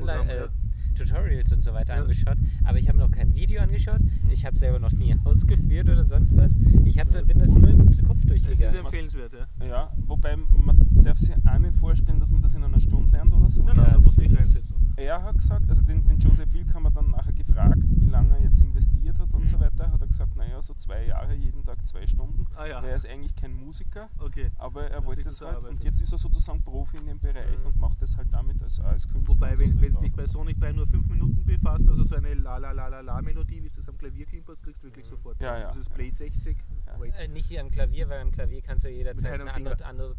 Tutorials 1.04 1.52
und 1.52 1.64
so 1.64 1.74
weiter 1.74 1.96
Ja. 1.96 2.02
angeschaut. 2.02 2.38
Aber 2.64 2.78
ich 2.78 2.88
habe 2.90 2.98
noch 2.98 3.12
kein 3.12 3.34
Video 3.34 3.62
angeschaut. 3.62 4.00
Ich 4.30 4.46
habe 4.46 4.58
selber 4.58 4.80
noch 4.80 4.92
nie 4.92 5.16
ausgeführt 5.24 5.90
oder 5.90 6.06
sonst 6.06 6.36
was. 6.38 6.58
Ich 6.86 7.00
hab, 7.00 7.14
Ja, 7.14 7.22
bin 7.22 7.40
das 7.40 7.56
nur 7.56 7.70
im 7.70 7.86
Kopf 8.06 8.18
Es 8.20 8.24
ist 8.24 8.30
durchgegangen. 8.30 8.76
empfehlenswert, 8.86 9.34
ja. 9.60 9.66
Ja, 9.68 9.92
wobei 10.08 10.36
man 10.36 10.78
darf 11.04 11.18
sich 11.18 11.34
auch 11.36 11.60
nicht 11.60 11.76
vorstellen, 11.78 12.20
dass 12.20 12.32
man 12.32 12.42
das 12.42 12.54
in 12.54 12.64
einer 12.64 12.80
Stunde 12.80 13.12
lernt 13.12 13.34
oder 13.34 13.50
so. 13.50 13.64
Nein, 13.64 13.78
nein, 13.78 13.86
Ja, 13.86 13.98
da 13.98 14.00
das 14.04 14.16
du 14.16 14.22
dich 14.22 14.30
nicht. 14.30 14.40
reinsetzen. 14.40 14.76
Er 14.98 15.24
hat 15.24 15.36
gesagt, 15.38 15.70
also 15.70 15.82
den, 15.84 16.06
den 16.08 16.20
Joseph 16.20 16.52
Wilk 16.54 16.74
haben 16.74 16.84
wir 16.84 16.92
dann 16.92 17.12
nachher 17.12 17.32
gefragt, 17.34 17.78
wie 17.96 18.08
lange 18.10 18.36
er 18.38 18.44
jetzt 18.44 18.60
investiert 18.62 19.18
hat 19.20 19.32
und 19.34 19.42
Mhm. 19.44 19.46
so 19.46 19.60
weiter. 19.60 19.90
Hat 19.92 20.02
er 20.02 20.08
gesagt, 20.08 20.36
naja, 20.36 20.62
so 20.62 20.74
zwei 20.74 21.06
Jahre, 21.06 21.34
jeden 21.36 21.64
Tag 21.64 21.69
zwei 21.90 22.06
Stunden. 22.08 22.46
Ah 22.56 22.66
ja, 22.66 22.82
er 22.82 22.96
ist 22.96 23.08
eigentlich 23.08 23.36
kein 23.36 23.54
Musiker, 23.54 24.10
okay. 24.20 24.52
aber 24.58 24.90
er 24.90 25.04
wollte 25.06 25.24
das 25.24 25.38
das 25.38 25.42
halt. 25.42 25.52
erarbeitet. 25.56 25.78
Und 25.80 25.84
jetzt 25.86 26.02
ist 26.02 26.12
er 26.12 26.18
sozusagen 26.18 26.62
Profi 26.62 26.98
in 26.98 27.06
dem 27.08 27.20
Bereich 27.20 27.58
Mhm. 27.60 27.66
und 27.68 27.80
macht 27.80 28.02
das 28.02 28.16
halt 28.18 28.28
damit 28.32 28.62
als, 28.62 28.80
als 28.80 29.08
Künstler. 29.08 29.36
Wobei, 29.36 29.58
wenn 29.60 29.84
es 29.84 29.96
auch 29.96 30.02
dich 30.02 30.14
bei. 30.14 30.28
Sonic 30.28 30.60
bei 30.60 30.72
nur 30.72 30.86
5 30.88 31.08
Minuten 31.10 31.44
befasst, 31.46 31.88
also 31.90 32.04
so 32.04 32.16
eine 32.16 32.34
La 32.36 32.58
La 32.58 32.72
La 32.72 32.88
La 32.88 33.02
La 33.02 33.22
Melodie, 33.22 33.62
wie 33.64 33.68
es 33.68 33.74
das 33.74 33.88
am 33.90 33.98
Klavier 33.98 34.26
klingt, 34.26 34.48
das 34.48 34.62
kriegst 34.62 34.84
du 34.84 34.88
wirklich 34.88 35.06
Mhm. 35.06 35.10
sofort. 35.10 35.42
Ja, 35.42 35.58
ja, 35.58 35.68
Das 35.70 35.78
ist 35.78 35.90
ja. 35.90 35.96
Play 35.96 36.12
60. 36.12 36.58
Ja. 36.86 37.00
Wait. 37.00 37.14
Äh, 37.18 37.28
nicht 37.28 37.46
hier 37.48 37.62
am 37.62 37.72
Klavier, 37.72 38.08
weil 38.10 38.22
am 38.22 38.32
Klavier 38.32 38.62
kannst 38.62 38.86
du 38.86 38.90
jederzeit 38.90 39.40
eine 39.42 39.52
andere, 39.54 39.84
andere 39.86 40.16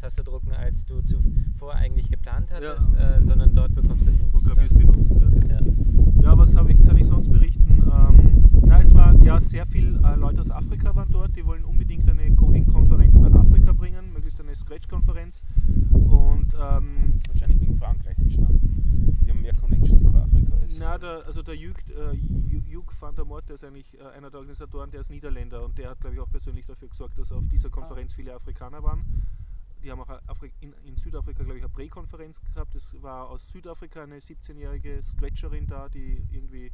Taste 0.00 0.22
drücken, 0.24 0.52
als 0.52 0.84
du 0.84 1.00
zuvor 1.02 1.74
eigentlich 1.74 2.08
geplant 2.08 2.52
hattest, 2.52 2.94
äh, 2.94 3.20
sondern 3.20 3.52
dort 3.52 3.74
bekommst 3.74 4.06
du 4.06 4.10
Loops 4.12 4.30
Programmierst 4.46 4.78
die 4.78 4.84
Noten. 4.84 5.48
Ja. 5.50 5.58
Ja. 5.58 5.60
Ja, 6.22 6.38
was 6.38 6.54
habe 6.54 6.72
ich, 6.72 6.82
kann 6.82 6.96
ich 6.96 7.06
sonst 7.06 7.30
berichten? 7.32 7.82
Ähm, 7.90 8.48
na, 8.64 8.82
es 8.82 8.92
war 8.94 9.14
ja 9.22 9.40
sehr 9.40 9.66
viel 9.66 9.96
äh, 10.04 10.14
Leute 10.16 10.40
aus 10.40 10.50
Afrika 10.50 10.94
waren 10.94 11.07
dort, 11.10 11.36
die 11.36 11.44
wollen 11.46 11.64
unbedingt 11.64 12.08
eine 12.08 12.34
Coding-Konferenz 12.34 13.18
nach 13.20 13.32
Afrika 13.32 13.72
bringen, 13.72 14.12
möglichst 14.12 14.40
eine 14.40 14.54
Scratch-Konferenz. 14.54 15.42
Und 15.92 16.54
ähm, 16.58 17.10
Das 17.12 17.16
ist 17.16 17.28
wahrscheinlich 17.28 17.60
wegen 17.60 17.76
Frankreich 17.76 18.18
entstanden. 18.18 19.18
Die 19.22 19.30
haben 19.30 19.42
mehr 19.42 19.54
Connections 19.54 20.02
nach 20.02 20.14
Afrika 20.22 20.54
als? 20.56 20.78
Na, 20.78 20.98
der, 20.98 21.26
also 21.26 21.42
der 21.42 21.56
Jürg, 21.56 21.78
äh, 21.88 22.14
Jürg 22.68 22.92
van 23.00 23.14
der 23.14 23.24
Mort, 23.24 23.48
der 23.48 23.56
ist 23.56 23.64
eigentlich 23.64 23.98
äh, 23.98 24.02
einer 24.16 24.30
der 24.30 24.40
Organisatoren, 24.40 24.90
der 24.90 25.00
ist 25.00 25.10
Niederländer 25.10 25.64
und 25.64 25.76
der 25.78 25.90
hat, 25.90 26.00
glaube 26.00 26.16
ich, 26.16 26.20
auch 26.20 26.30
persönlich 26.30 26.66
dafür 26.66 26.88
gesorgt, 26.88 27.18
dass 27.18 27.32
auf 27.32 27.46
dieser 27.48 27.70
Konferenz 27.70 28.14
viele 28.14 28.34
Afrikaner 28.34 28.82
waren. 28.82 29.04
Die 29.82 29.90
haben 29.90 30.00
auch 30.00 30.08
Afri 30.26 30.50
in, 30.60 30.74
in 30.84 30.96
Südafrika, 30.96 31.44
glaube 31.44 31.58
ich, 31.58 31.64
eine 31.64 31.72
Präkonferenz 31.72 32.40
gehabt. 32.40 32.74
Es 32.74 32.88
war 33.00 33.28
aus 33.28 33.50
Südafrika 33.52 34.02
eine 34.02 34.18
17-jährige 34.18 35.02
Scratcherin 35.04 35.66
da, 35.66 35.88
die 35.88 36.22
irgendwie 36.32 36.72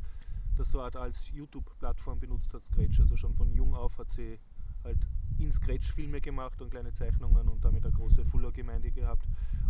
das 0.57 0.71
so 0.71 0.83
halt 0.83 0.97
als 0.97 1.31
YouTube-Plattform 1.33 2.21
benutzt 2.21 2.53
hat, 2.53 2.65
Scratch. 2.65 3.01
Also 3.01 3.17
schon 3.17 3.35
von 3.35 3.53
jung 3.53 3.75
auf 3.75 3.97
hat 3.99 4.11
sie 4.13 4.39
halt 4.85 4.99
in 5.39 5.53
Scratch 5.53 5.93
Filme 5.93 6.21
gemacht 6.21 6.61
und 6.61 6.71
kleine 6.71 6.93
Zeichnungen 6.93 7.49
und 7.49 7.65
damit 7.65 7.85
eine 7.85 7.95
große 7.95 8.25
Fuller-Gemeinde 8.25 8.91
gehabt. 8.93 9.27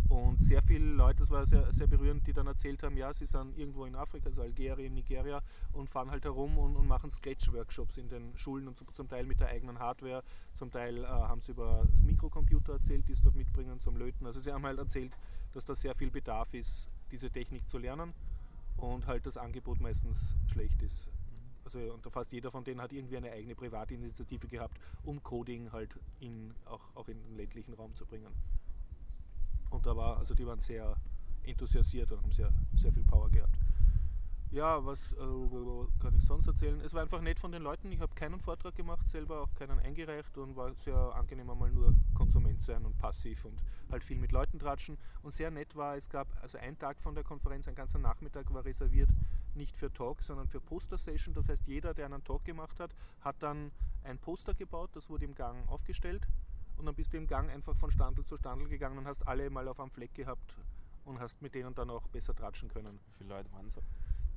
Und 0.09 0.43
sehr 0.43 0.61
viele 0.61 0.85
Leute, 0.85 1.19
das 1.19 1.31
war 1.31 1.47
sehr, 1.47 1.73
sehr 1.73 1.87
berührend, 1.87 2.27
die 2.27 2.33
dann 2.33 2.45
erzählt 2.45 2.83
haben, 2.83 2.95
ja, 2.95 3.11
sie 3.11 3.25
sind 3.25 3.57
irgendwo 3.57 3.85
in 3.85 3.95
Afrika, 3.95 4.27
also 4.27 4.43
Algerien, 4.43 4.93
Nigeria 4.93 5.41
und 5.73 5.89
fahren 5.89 6.11
halt 6.11 6.25
herum 6.25 6.59
und, 6.59 6.75
und 6.75 6.87
machen 6.87 7.09
Scratch-Workshops 7.09 7.97
in 7.97 8.09
den 8.09 8.37
Schulen 8.37 8.67
und 8.67 8.77
zum, 8.93 9.07
Teil 9.07 9.25
mit 9.25 9.39
der 9.39 9.47
eigenen 9.47 9.79
Hardware, 9.79 10.23
zum 10.57 10.69
Teil 10.69 11.03
äh, 11.03 11.07
haben 11.07 11.41
sie 11.41 11.53
über 11.53 11.87
das 11.89 12.03
Mikrocomputer 12.03 12.73
erzählt, 12.73 13.07
die 13.07 13.15
sie 13.15 13.23
dort 13.23 13.35
mitbringen 13.35 13.79
zum 13.79 13.97
Löten. 13.97 14.27
Also 14.27 14.39
sie 14.39 14.51
haben 14.51 14.63
halt 14.63 14.77
erzählt, 14.77 15.17
dass 15.53 15.65
da 15.65 15.75
sehr 15.75 15.95
viel 15.95 16.11
Bedarf 16.11 16.53
ist, 16.53 16.87
diese 17.11 17.31
Technik 17.31 17.67
zu 17.67 17.79
lernen 17.79 18.13
und 18.77 19.07
halt 19.07 19.25
das 19.25 19.37
Angebot 19.37 19.79
meistens 19.79 20.19
schlecht 20.47 20.81
ist. 20.81 21.09
Also 21.65 21.79
und 21.93 22.03
fast 22.11 22.31
jeder 22.31 22.51
von 22.51 22.63
denen 22.63 22.81
hat 22.81 22.93
irgendwie 22.93 23.17
eine 23.17 23.31
eigene 23.31 23.55
Privatinitiative 23.55 24.47
gehabt, 24.47 24.77
um 25.03 25.21
Coding 25.23 25.71
halt 25.71 25.97
in, 26.19 26.53
auch, 26.65 26.81
auch 26.95 27.07
in 27.07 27.21
den 27.23 27.37
ländlichen 27.37 27.73
Raum 27.73 27.95
zu 27.95 28.05
bringen. 28.05 28.31
Und 29.71 29.85
da 29.85 29.95
war, 29.95 30.17
also 30.17 30.35
die 30.35 30.45
waren 30.45 30.61
sehr 30.61 30.95
enthusiasiert 31.43 32.11
und 32.11 32.21
haben 32.21 32.31
sehr, 32.31 32.51
sehr 32.75 32.91
viel 32.91 33.03
Power 33.03 33.29
gehabt. 33.29 33.57
Ja, 34.51 34.85
was 34.85 35.11
äh, 35.13 35.15
kann 36.01 36.15
ich 36.15 36.23
sonst 36.23 36.47
erzählen? 36.47 36.79
Es 36.79 36.93
war 36.93 37.01
einfach 37.01 37.19
nett 37.19 37.39
von 37.39 37.51
den 37.51 37.61
Leuten. 37.61 37.91
Ich 37.91 37.99
habe 37.99 38.13
keinen 38.15 38.39
Vortrag 38.39 38.75
gemacht, 38.75 39.09
selber 39.09 39.41
auch 39.41 39.53
keinen 39.55 39.79
eingereicht 39.79 40.37
und 40.37 40.55
war 40.55 40.73
sehr 40.75 40.95
angenehm 40.95 41.49
einmal 41.49 41.71
nur 41.71 41.93
Konsument 42.13 42.61
sein 42.61 42.85
und 42.85 42.97
passiv 42.97 43.43
und 43.43 43.61
halt 43.91 44.03
viel 44.03 44.17
mit 44.17 44.31
Leuten 44.31 44.57
tratschen. 44.57 44.97
Und 45.23 45.33
sehr 45.33 45.51
nett 45.51 45.75
war, 45.75 45.97
es 45.97 46.09
gab 46.09 46.27
also 46.41 46.57
ein 46.57 46.77
Tag 46.77 47.01
von 47.01 47.15
der 47.15 47.23
Konferenz, 47.23 47.67
ein 47.67 47.75
ganzer 47.75 47.99
Nachmittag 47.99 48.53
war 48.53 48.63
reserviert, 48.63 49.09
nicht 49.55 49.75
für 49.75 49.91
Talk, 49.91 50.21
sondern 50.21 50.47
für 50.47 50.61
Poster-Session. 50.61 51.33
Das 51.33 51.49
heißt, 51.49 51.67
jeder, 51.67 51.93
der 51.93 52.05
einen 52.05 52.23
Talk 52.23 52.45
gemacht 52.45 52.79
hat, 52.79 52.95
hat 53.21 53.35
dann 53.39 53.71
ein 54.03 54.19
Poster 54.19 54.53
gebaut, 54.53 54.91
das 54.93 55.09
wurde 55.09 55.25
im 55.25 55.35
Gang 55.35 55.67
aufgestellt 55.67 56.25
und 56.77 56.85
dann 56.85 56.95
bist 56.95 57.13
du 57.13 57.17
im 57.17 57.27
Gang 57.27 57.49
einfach 57.49 57.75
von 57.75 57.91
Standel 57.91 58.25
zu 58.25 58.37
Standel 58.37 58.67
gegangen 58.67 58.97
und 58.97 59.07
hast 59.07 59.27
alle 59.27 59.49
mal 59.49 59.67
auf 59.67 59.79
einem 59.79 59.91
Fleck 59.91 60.13
gehabt 60.13 60.55
und 61.05 61.19
hast 61.19 61.41
mit 61.41 61.55
denen 61.55 61.73
dann 61.73 61.89
auch 61.89 62.07
besser 62.07 62.35
tratschen 62.35 62.69
können. 62.69 62.99
Wie 63.07 63.13
viele 63.17 63.29
Leute 63.29 63.51
waren 63.51 63.69
so? 63.69 63.81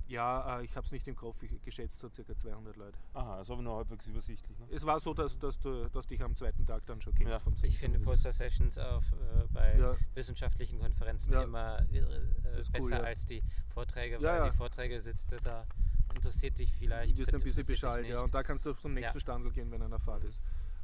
Ja, 0.08 0.58
äh, 0.58 0.64
ich 0.64 0.74
habe 0.74 0.84
es 0.86 0.90
nicht 0.92 1.06
im 1.06 1.14
Kopf, 1.14 1.42
ich 1.42 1.62
geschätzt 1.62 2.00
so 2.00 2.08
circa 2.08 2.34
200 2.34 2.76
Leute. 2.76 2.96
Aha, 3.14 3.36
also 3.36 3.52
aber 3.52 3.62
nur 3.62 3.76
halbwegs 3.76 4.06
übersichtlich. 4.06 4.58
Ne? 4.58 4.66
Es 4.70 4.84
war 4.86 4.98
so, 5.00 5.12
dass, 5.12 5.38
dass 5.38 5.58
du 5.60 5.88
dass 5.90 6.06
dich 6.06 6.22
am 6.22 6.34
zweiten 6.34 6.64
Tag 6.66 6.84
dann 6.86 7.00
schon 7.00 7.14
kennst 7.14 7.32
Ja. 7.34 7.38
vom 7.38 7.54
Sehen. 7.54 7.68
Ich 7.70 7.78
finde 7.78 7.98
Poster-Sessions 8.00 8.78
auf, 8.78 9.04
äh, 9.12 9.44
bei 9.52 9.78
Ja. 9.78 9.96
wissenschaftlichen 10.14 10.78
Konferenzen 10.80 11.32
Ja. 11.34 11.42
immer 11.42 11.80
äh, 11.92 11.98
äh, 11.98 12.60
ist 12.60 12.72
besser 12.72 12.84
cool, 12.84 12.90
ja. 12.92 13.00
als 13.02 13.26
die 13.26 13.42
Vorträge, 13.74 14.14
Ja, 14.16 14.22
weil 14.32 14.38
ja. 14.38 14.48
die 14.50 14.56
Vorträge 14.56 15.00
sitzt 15.00 15.30
du 15.30 15.36
da, 15.42 15.66
interessiert 16.14 16.58
dich 16.58 16.74
vielleicht. 16.74 17.12
Du 17.12 17.18
wirst 17.18 17.34
ein 17.34 17.42
bisschen 17.42 17.66
Bescheid, 17.66 18.06
ja. 18.06 18.20
Und 18.22 18.34
da 18.34 18.42
kannst 18.42 18.64
du 18.64 18.72
zum 18.72 18.94
nächsten 18.94 19.18
Ja. 19.18 19.20
Standel 19.20 19.52
gehen, 19.52 19.70
wenn 19.70 19.82
einer 19.82 20.00
Fahrt 20.00 20.24
ist. 20.24 20.40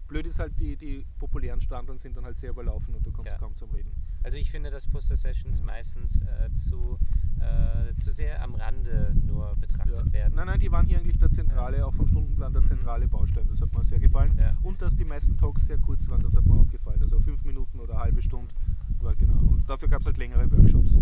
Blöd 0.07 0.27
ist 0.27 0.39
halt, 0.39 0.61
die, 0.61 0.77
die 0.77 1.07
populären 1.19 1.63
Standeln 1.63 1.99
sind 1.99 2.15
dann 2.15 2.27
halt 2.27 2.39
sehr 2.39 2.51
überlaufen 2.51 2.95
und 2.95 3.07
du 3.07 3.11
kommst 3.11 3.33
Ja. 3.33 3.39
kaum 3.39 3.57
zum 3.57 3.71
Reden. 3.71 3.91
Also 4.25 4.39
ich 4.39 4.51
finde, 4.51 4.71
dass 4.71 4.87
Poster-Sessions 4.87 5.61
Mhm. 5.61 5.67
meistens 5.67 6.23
äh, 6.23 6.51
zu, 6.53 6.99
äh, 7.41 7.95
zu 8.01 8.11
sehr 8.11 8.43
am 8.43 8.55
Rande 8.55 9.15
nur 9.27 9.55
betrachtet 9.57 10.07
Ja. 10.07 10.13
werden. 10.13 10.35
Nein, 10.35 10.47
nein, 10.47 10.59
die 10.61 10.73
waren 10.73 10.87
hier 10.87 10.99
eigentlich 10.99 11.19
der 11.19 11.31
zentrale, 11.31 11.85
auch 11.87 11.93
vom 11.93 12.09
Stundenplan 12.09 12.53
der 12.55 12.63
Mhm. 12.63 12.67
zentrale 12.69 13.07
Baustein. 13.07 13.47
Das 13.49 13.61
hat 13.61 13.73
mir 13.75 13.85
sehr 13.85 14.01
gefallen. 14.01 14.35
Ja. 14.39 14.57
Und 14.63 14.81
dass 14.81 14.97
die 14.97 15.05
meisten 15.05 15.37
Talks 15.37 15.67
sehr 15.67 15.77
kurz 15.79 16.09
waren, 16.09 16.23
das 16.23 16.35
hat 16.35 16.47
mir 16.47 16.55
auch 16.55 16.67
gefallen. 16.71 17.03
Also 17.03 17.21
fünf 17.21 17.45
Minuten 17.45 17.79
oder 17.79 17.93
eine 17.95 18.03
halbe 18.05 18.23
Stunde 18.23 18.53
war 19.01 19.15
genau. 19.15 19.39
Und 19.39 19.69
dafür 19.69 19.89
gab 19.89 20.01
es 20.01 20.07
halt 20.07 20.19
längere 20.19 20.51
Workshops. 20.51 20.99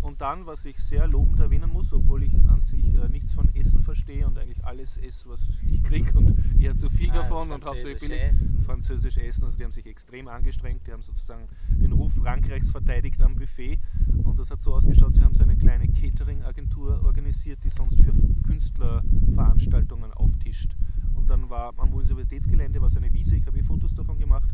Und 0.00 0.20
dann, 0.20 0.46
was 0.46 0.64
ich 0.64 0.78
sehr 0.78 1.06
lobend 1.08 1.40
erwähnen 1.40 1.70
muss, 1.72 1.92
obwohl 1.92 2.22
ich 2.22 2.34
an 2.48 2.60
sich 2.60 2.94
äh, 2.94 3.08
nichts 3.08 3.34
von 3.34 3.52
Essen 3.54 3.80
verstehe 3.80 4.26
und 4.26 4.38
eigentlich 4.38 4.64
alles 4.64 4.96
esse, 4.98 5.28
was 5.28 5.40
ich 5.68 5.82
kriege 5.82 6.16
und 6.16 6.32
eher 6.60 6.76
zu 6.76 6.88
viel 6.88 7.10
Ah, 7.10 7.14
davon 7.22 7.50
und 7.50 7.64
hauptsächlich 7.64 8.00
billig. 8.00 8.22
Essen. 8.22 8.62
Französisch 8.62 9.16
Essen, 9.18 9.44
also 9.44 9.56
die 9.56 9.64
haben 9.64 9.72
sich 9.72 9.86
extrem 9.86 10.28
angestrengt, 10.28 10.86
die 10.86 10.92
haben 10.92 11.02
sozusagen 11.02 11.48
den 11.70 11.92
Ruf 11.92 12.12
Frankreichs 12.14 12.70
verteidigt 12.70 13.20
am 13.20 13.34
Buffet 13.34 13.78
und 14.22 14.38
das 14.38 14.50
hat 14.50 14.60
so 14.62 14.74
ausgeschaut, 14.74 15.14
sie 15.14 15.22
haben 15.22 15.34
so 15.34 15.42
eine 15.42 15.56
kleine 15.56 15.88
Catering-Agentur 15.88 17.02
organisiert, 17.04 17.58
die 17.64 17.70
sonst 17.70 18.00
für 18.00 18.12
Künstler 18.46 19.02
Veranstaltungen 19.34 20.12
auftischt. 20.12 20.76
Und 21.26 21.30
dann 21.30 21.50
war 21.50 21.74
am 21.76 21.92
Universitätsgelände 21.92 22.80
war 22.80 22.88
so 22.88 22.98
eine 22.98 23.12
Wiese, 23.12 23.34
ich 23.34 23.44
habe 23.48 23.58
eh 23.58 23.62
Fotos 23.64 23.92
davon 23.92 24.16
gemacht 24.16 24.48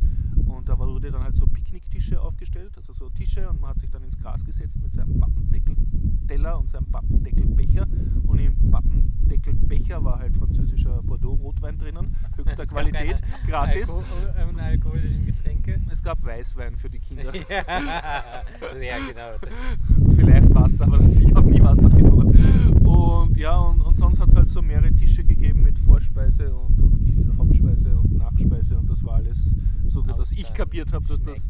und 0.47 0.67
da 0.71 0.79
wurde 0.79 1.11
dann 1.11 1.23
halt 1.23 1.37
so 1.37 1.47
Picknicktische 1.47 2.19
aufgestellt, 2.19 2.73
also 2.79 2.95
so 2.95 3.11
Tische 3.11 3.47
und 3.47 3.61
man 3.61 3.71
hat 3.71 3.79
sich 3.79 3.91
dann 3.91 4.03
ins 4.03 4.19
Gras 4.19 4.43
gesetzt 4.43 4.81
mit 4.81 4.91
seinem 4.91 5.21
Pappendeckelteller 5.21 6.59
und 6.59 6.71
seinem 6.71 6.87
Pappendeckelbecher 6.87 7.87
und 8.27 8.39
im 8.39 8.71
Pappendeckelbecher 8.71 10.03
war 10.03 10.21
halt 10.21 10.35
französischer 10.35 11.03
Bordeaux-Rotwein 11.03 11.77
drinnen, 11.77 12.17
höchster 12.37 12.65
Qualität, 12.73 13.21
gratis. 13.47 13.91
Alko 13.91 14.03
äh, 14.35 14.49
unalkoholischen 14.49 15.27
Getränke. 15.27 15.79
Es 15.91 16.03
gab 16.03 16.25
Weißwein 16.25 16.77
für 16.77 16.89
die 16.89 17.01
Kinder. 17.01 17.35
ja, 17.51 17.65
ja, 18.81 18.97
genau. 19.07 20.17
Vielleicht 20.17 20.55
Wasser, 20.55 20.85
aber 20.87 20.97
das, 20.97 21.21
ich 21.21 21.35
habe 21.35 21.51
nie 21.51 21.61
Wasser 21.61 21.91
genommen. 21.91 22.82
Und 22.93 23.37
ja, 23.37 23.57
und, 23.59 23.81
und 23.81 23.97
sonst 23.97 24.19
hat 24.21 24.29
es 24.29 24.37
halt 24.37 24.51
so 24.51 24.61
mehrere 24.63 24.93
Tische 24.93 25.25
gegeben 25.25 25.63
mit 25.63 25.79
Vorspeise 25.79 26.55
und, 26.55 26.79
und 26.81 27.39
Hauptspeise 27.39 27.97
und 27.99 28.13
Nachspeise 28.13 28.79
und 28.79 28.89
das 28.91 29.03
war 29.05 29.15
alles 29.17 29.39
so, 29.87 30.03
dass 30.03 30.33
ich 30.33 30.53
kapiert 30.55 30.93
habe, 30.93 31.07
dass 31.07 31.23
das. 31.23 31.49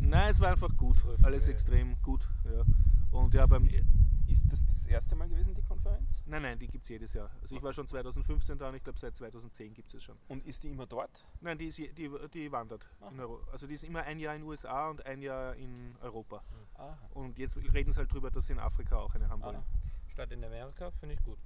Nein, 0.00 0.30
es 0.30 0.40
war 0.40 0.50
einfach 0.52 0.74
gut. 0.76 0.96
Alles 1.22 1.48
extrem 1.48 2.00
gut. 2.02 2.26
Ja. 2.44 2.62
Und 3.10 3.34
ja, 3.34 3.46
beim. 3.46 3.64
Ist, 3.64 3.82
ist 4.26 4.52
das 4.52 4.64
das 4.66 4.86
erste 4.86 5.16
Mal 5.16 5.28
gewesen, 5.28 5.54
die 5.54 5.62
Konferenz? 5.62 6.22
Nein, 6.26 6.42
nein, 6.42 6.58
die 6.58 6.68
gibt 6.68 6.84
es 6.84 6.90
jedes 6.90 7.14
Jahr. 7.14 7.30
Also 7.42 7.56
ich 7.56 7.62
war 7.62 7.72
schon 7.72 7.88
2015 7.88 8.58
da 8.58 8.68
und 8.68 8.74
ich 8.74 8.84
glaube 8.84 8.98
seit 8.98 9.16
2010 9.16 9.72
gibt 9.74 9.88
es 9.88 9.94
es 9.94 10.02
schon. 10.04 10.16
Und 10.28 10.44
ist 10.46 10.62
die 10.62 10.68
immer 10.70 10.86
dort? 10.86 11.24
Nein, 11.40 11.56
die, 11.58 11.66
ist, 11.66 11.78
je- 11.78 11.92
die, 11.92 12.10
die 12.32 12.52
wandert. 12.52 12.86
In 13.00 13.06
Aha. 13.18 13.22
Euro. 13.22 13.40
Also 13.50 13.66
die 13.66 13.74
ist 13.74 13.84
immer 13.84 14.02
ein 14.02 14.18
Jahr 14.18 14.34
in 14.34 14.42
den 14.42 14.48
USA 14.48 14.90
und 14.90 15.04
ein 15.06 15.22
Jahr 15.22 15.56
in 15.56 15.94
Europa. 16.02 16.42
Aha. 16.74 16.98
Und 17.14 17.38
jetzt 17.38 17.56
reden 17.72 17.90
sie 17.92 17.98
halt 17.98 18.12
drüber, 18.12 18.30
dass 18.30 18.46
sie 18.46 18.52
in 18.52 18.58
Afrika 18.58 18.96
auch 18.98 19.14
eine 19.14 19.28
haben 19.28 19.42
wollen. 19.42 19.56
Ah. 19.56 19.87
Statt 20.18 20.32
in 20.32 20.42
Amerika 20.42 20.90
finde 20.98 21.14
ich 21.14 21.22
gut. 21.22 21.38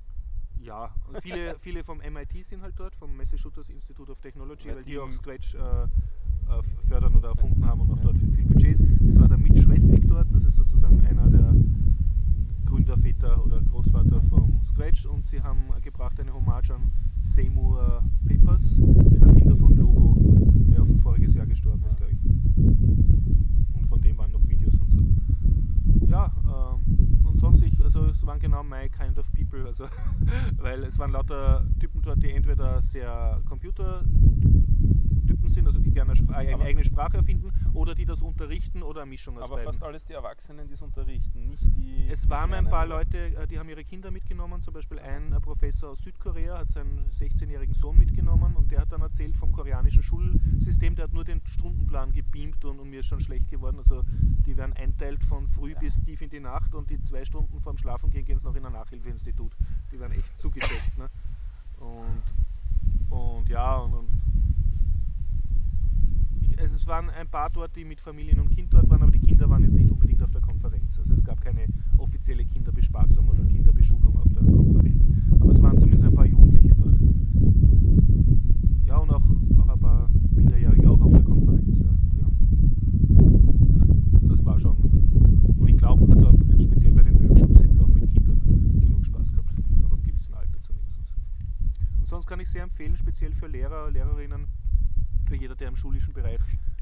Ja, 0.58 0.94
und 1.06 1.20
viele, 1.20 1.56
viele 1.60 1.84
vom 1.84 1.98
MIT 1.98 2.42
sind 2.46 2.62
halt 2.62 2.72
dort, 2.78 2.94
vom 2.96 3.14
Massachusetts 3.14 3.68
Institute 3.68 4.10
of 4.10 4.18
Technology, 4.22 4.68
Weil 4.68 4.76
weil 4.76 4.84
die 4.84 4.92
die- 4.92 4.98
auch 4.98 5.10
Scratch 5.12 5.54
äh, 5.54 5.58
äh, 5.58 5.88
fördern 6.88 7.14
oder 7.16 7.28
erfunden 7.28 7.66
haben 7.66 7.82
und 7.82 7.90
auch 7.90 8.00
dort 8.00 8.16
viel 8.16 8.46
Budgets. 8.46 8.80
Es 8.80 9.20
war 9.20 9.28
der 9.28 9.36
Mitch 9.36 9.68
Resnick 9.68 10.08
dort, 10.08 10.26
das 10.34 10.44
ist 10.46 10.56
sozusagen 10.56 11.04
einer 11.04 11.28
der 11.28 11.54
Gründerväter 12.64 13.44
oder 13.44 13.60
Großvater 13.60 14.22
vom 14.30 14.64
Scratch 14.64 15.04
und 15.04 15.26
sie 15.26 15.42
haben 15.42 15.64
gebracht 15.82 16.18
eine 16.18 16.32
Hommage 16.32 16.70
an 16.70 16.90
Seymour 17.24 18.02
Papers, 18.26 18.76
den 18.76 19.20
Erfinder 19.22 19.54
von 19.58 19.76
Logo, 19.76 20.16
der 20.72 20.86
voriges 21.02 21.34
Jahr 21.34 21.44
gestorben 21.44 21.84
ist, 21.90 21.98
glaube 21.98 22.12
ich. 22.14 22.24
Und 23.76 23.86
von 23.86 24.00
dem 24.00 24.16
waren 24.16 24.32
noch 24.32 24.48
Videos 24.48 24.72
und 24.80 24.90
so. 24.90 26.06
Ja, 26.06 26.32
ähm, 26.46 26.81
sonst, 27.42 27.60
ich, 27.62 27.72
also 27.82 28.06
es 28.06 28.24
waren 28.24 28.38
genau 28.38 28.62
my 28.62 28.88
kind 28.88 29.18
of 29.18 29.30
people, 29.32 29.66
also 29.66 29.88
weil 30.58 30.84
es 30.84 30.96
waren 30.98 31.10
lauter 31.10 31.64
Typen 31.80 32.00
dort, 32.00 32.22
die 32.22 32.30
entweder 32.30 32.80
sehr 32.82 33.42
Computertypen 33.46 35.01
sind, 35.52 35.66
also 35.66 35.78
die 35.78 35.90
gerne 35.92 36.12
eine 36.12 36.54
Aber- 36.54 36.64
eigene 36.64 36.84
Sprache 36.84 37.18
erfinden, 37.18 37.50
oder 37.74 37.94
die 37.94 38.04
das 38.04 38.22
unterrichten 38.22 38.82
oder 38.82 39.02
eine 39.02 39.10
Mischung 39.10 39.36
aus 39.38 39.44
Aber 39.44 39.56
beiden. 39.56 39.66
fast 39.66 39.82
alles 39.84 40.04
die 40.04 40.12
Erwachsenen, 40.14 40.66
die 40.68 40.74
es 40.74 40.82
unterrichten, 40.82 41.48
nicht 41.48 41.76
die. 41.76 42.08
Es 42.10 42.28
waren 42.28 42.52
ein 42.54 42.68
paar? 42.68 42.86
Leute, 42.86 43.34
äh, 43.36 43.46
die 43.46 43.58
haben 43.58 43.68
ihre 43.68 43.84
Kinder 43.84 44.10
mitgenommen. 44.10 44.62
Zum 44.62 44.74
Beispiel 44.74 44.98
ein 44.98 45.32
äh, 45.32 45.40
Professor 45.40 45.90
aus 45.90 46.02
Südkorea 46.02 46.58
hat 46.58 46.70
seinen 46.70 46.98
16-jährigen 47.18 47.74
Sohn 47.74 47.96
mitgenommen 47.96 48.56
und 48.56 48.70
der 48.70 48.80
hat 48.80 48.92
dann 48.92 49.00
erzählt 49.02 49.36
vom 49.36 49.52
koreanischen 49.52 50.02
Schulsystem. 50.02 50.94
Der 50.96 51.04
hat 51.04 51.12
nur 51.12 51.24
den 51.24 51.40
Stundenplan 51.46 52.12
gebeamt 52.12 52.64
und, 52.64 52.80
und 52.80 52.90
mir 52.90 53.00
ist 53.00 53.06
schon 53.06 53.20
schlecht 53.20 53.48
geworden. 53.48 53.78
Also 53.78 54.02
die 54.46 54.56
werden 54.56 54.72
einteilt 54.74 55.22
von 55.24 55.48
früh 55.48 55.74
bis 55.76 56.02
tief 56.02 56.20
in 56.22 56.30
die 56.30 56.40
Nacht 56.40 56.74
und 56.74 56.90
die 56.90 57.00
zwei 57.02 57.24
Stunden 57.24 57.60
vorm 57.60 57.78
Schlafen 57.78 58.10
gehen, 58.10 58.24
gehen 58.24 58.38
sie 58.38 58.46
noch 58.46 58.54
in 58.56 58.64
ein 58.66 58.72
Nachhilfeinstitut. 58.72 59.56
Die 59.92 60.00
werden 60.00 60.12
echt 60.12 60.38
zugesteckt. 60.40 60.98
Ne? 60.98 61.08
es 66.82 66.88
waren 66.88 67.10
ein 67.10 67.28
paar 67.28 67.48
dort, 67.48 67.76
die 67.76 67.84
mit 67.84 68.00
Familien 68.00 68.40
und 68.40 68.50
Kind 68.50 68.74
dort 68.74 68.90
waren, 68.90 69.02
aber 69.02 69.12
die 69.12 69.20
Kinder 69.20 69.48
waren 69.48 69.62
jetzt 69.62 69.76
nicht 69.76 69.88
unbedingt 69.88 70.20
auf 70.20 70.32
der 70.32 70.40
Konferenz. 70.40 70.98
Also 70.98 71.14
es 71.14 71.22
gab 71.22 71.40
keine 71.40 71.66
offizielle 71.96 72.44
Kinderbespaßung 72.44 73.28
oder 73.28 73.44
Kinderbeschulung 73.44 74.16
auf 74.18 74.32
der 74.32 74.42
Konferenz. 74.42 75.06
Aber 75.38 75.52
es 75.52 75.62
waren 75.62 75.78
zumindest 75.78 76.06
ein 76.06 76.12
paar 76.12 76.26
Jugendliche 76.26 76.74
dort. 76.74 76.98
Ja, 78.84 78.96
und 78.96 79.10
auch, 79.10 79.22
auch 79.60 79.68
ein 79.68 79.78
paar 79.78 80.10
Minderjährige 80.34 80.90
auch 80.90 81.00
auf 81.00 81.12
der 81.12 81.22
Konferenz. 81.22 81.78
Ja. 82.18 82.26
Das, 84.18 84.36
das 84.36 84.44
war 84.44 84.58
schon. 84.58 84.76
Und 84.76 85.68
ich 85.68 85.76
glaube, 85.76 86.12
also 86.12 86.36
speziell 86.58 86.94
bei 86.94 87.02
den 87.02 87.28
Workshops 87.28 87.60
hätte 87.60 87.74
es 87.74 87.80
auch 87.80 87.86
mit 87.86 88.10
Kindern 88.10 88.40
genug 88.80 89.06
Spaß 89.06 89.30
gehabt, 89.30 89.54
aber 89.84 89.94
im 89.98 90.02
gewissen 90.02 90.34
Alter 90.34 90.60
zumindest. 90.62 91.14
Und 92.00 92.08
sonst 92.08 92.26
kann 92.26 92.40
ich 92.40 92.48
sehr 92.48 92.64
empfehlen, 92.64 92.96
speziell 92.96 93.32
für 93.34 93.46
Lehrer, 93.46 93.88
Lehrerinnen, 93.92 94.48
für 95.28 95.36
jeder, 95.36 95.54
der 95.54 95.68
im 95.68 95.76
schulischen 95.76 96.12
Bereich 96.12 96.40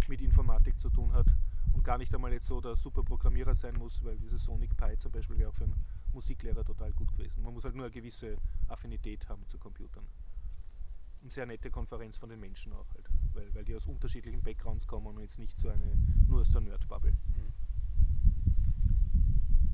mit 0.08 0.20
Informatik 0.20 0.78
zu 0.80 0.90
tun 0.90 1.12
hat 1.12 1.26
und 1.72 1.84
gar 1.84 1.98
nicht 1.98 2.14
einmal 2.14 2.32
jetzt 2.32 2.46
so 2.46 2.60
der 2.60 2.76
super 2.76 3.02
Programmierer 3.02 3.54
sein 3.54 3.74
muss, 3.76 4.02
weil 4.04 4.18
dieses 4.18 4.44
Sonic 4.44 4.76
Pi 4.76 4.96
zum 4.98 5.12
Beispiel 5.12 5.38
wäre 5.38 5.50
auch 5.50 5.54
für 5.54 5.64
einen 5.64 5.74
Musiklehrer 6.12 6.64
total 6.64 6.92
gut 6.92 7.12
gewesen. 7.12 7.42
Man 7.42 7.54
muss 7.54 7.64
halt 7.64 7.74
nur 7.76 7.84
eine 7.84 7.92
gewisse 7.92 8.36
Affinität 8.68 9.28
haben 9.28 9.46
zu 9.46 9.58
Computern. 9.58 10.04
Eine 11.22 11.30
sehr 11.30 11.46
nette 11.46 11.70
Konferenz 11.70 12.16
von 12.16 12.28
den 12.30 12.40
Menschen 12.40 12.72
auch 12.72 12.86
halt, 12.94 13.08
weil, 13.34 13.54
weil 13.54 13.64
die 13.64 13.74
aus 13.76 13.86
unterschiedlichen 13.86 14.42
Backgrounds 14.42 14.86
kommen 14.86 15.06
und 15.06 15.20
jetzt 15.20 15.38
nicht 15.38 15.58
so 15.58 15.68
eine 15.68 15.84
nur 16.26 16.40
aus 16.40 16.50
der 16.50 16.62
Nerd-Bubble. 16.62 17.12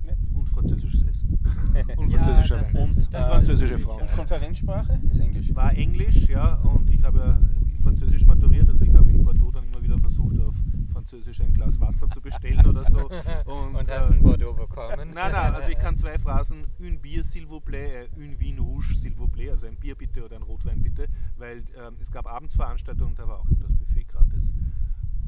Nett. 0.03 0.17
Und 0.33 0.49
französisches 0.49 1.01
Essen. 1.03 1.37
Und 1.97 2.09
Ja, 2.11 2.23
französischer 2.23 2.57
das 2.59 2.73
Wein. 2.73 2.83
ist- 2.83 2.97
Und 2.97 3.13
das 3.13 3.29
französische 3.29 3.77
Frauen. 3.79 3.97
natürlich, 3.99 4.15
Konferenzsprache 4.17 5.01
ist 5.09 5.19
Englisch. 5.19 5.55
War 5.55 5.73
Englisch, 5.73 6.27
ja, 6.29 6.55
und 6.61 6.89
ich 6.89 7.03
habe 7.03 7.19
ja 7.19 7.41
Französisch 7.83 8.25
maturiert, 8.25 8.69
also 8.69 8.83
ich 8.83 8.93
habe 8.93 9.11
in 9.11 9.23
Bordeaux 9.23 9.51
dann 9.51 9.66
wieder 9.87 9.99
versucht, 9.99 10.39
auf 10.39 10.55
Französisch 10.91 11.41
ein 11.41 11.53
Glas 11.53 11.79
Wasser 11.79 12.09
zu 12.09 12.21
bestellen 12.21 12.65
oder 12.65 12.83
so. 12.85 13.09
Und, 13.45 13.75
Und 13.75 13.89
äh, 13.89 13.93
hast 13.93 14.11
ein 14.11 14.21
Bordeaux 14.21 14.53
bekommen? 14.53 15.11
Nein, 15.13 15.31
nein, 15.31 15.53
also 15.55 15.69
ich 15.69 15.77
kann 15.79 15.95
zwei 15.95 16.17
Phrasen, 16.19 16.65
un 16.79 16.99
Bier 16.99 17.23
s'il 17.23 17.45
vous 17.47 17.61
plaît, 17.61 18.05
äh, 18.05 18.09
un 18.17 18.37
Vin 18.39 18.59
rouge 18.59 18.95
s'il 18.95 19.15
vous 19.15 19.27
plaît, 19.29 19.49
also 19.51 19.65
ein 19.67 19.75
Bier 19.77 19.95
bitte 19.95 20.23
oder 20.25 20.35
ein 20.35 20.41
Rotwein 20.43 20.81
bitte, 20.81 21.07
weil 21.37 21.63
ähm, 21.77 21.95
es 22.01 22.11
gab 22.11 22.27
Abendsveranstaltungen, 22.27 23.15
da 23.15 23.27
war 23.27 23.39
auch 23.39 23.47
das 23.59 23.73
Buffet 23.73 24.03
gratis. 24.05 24.43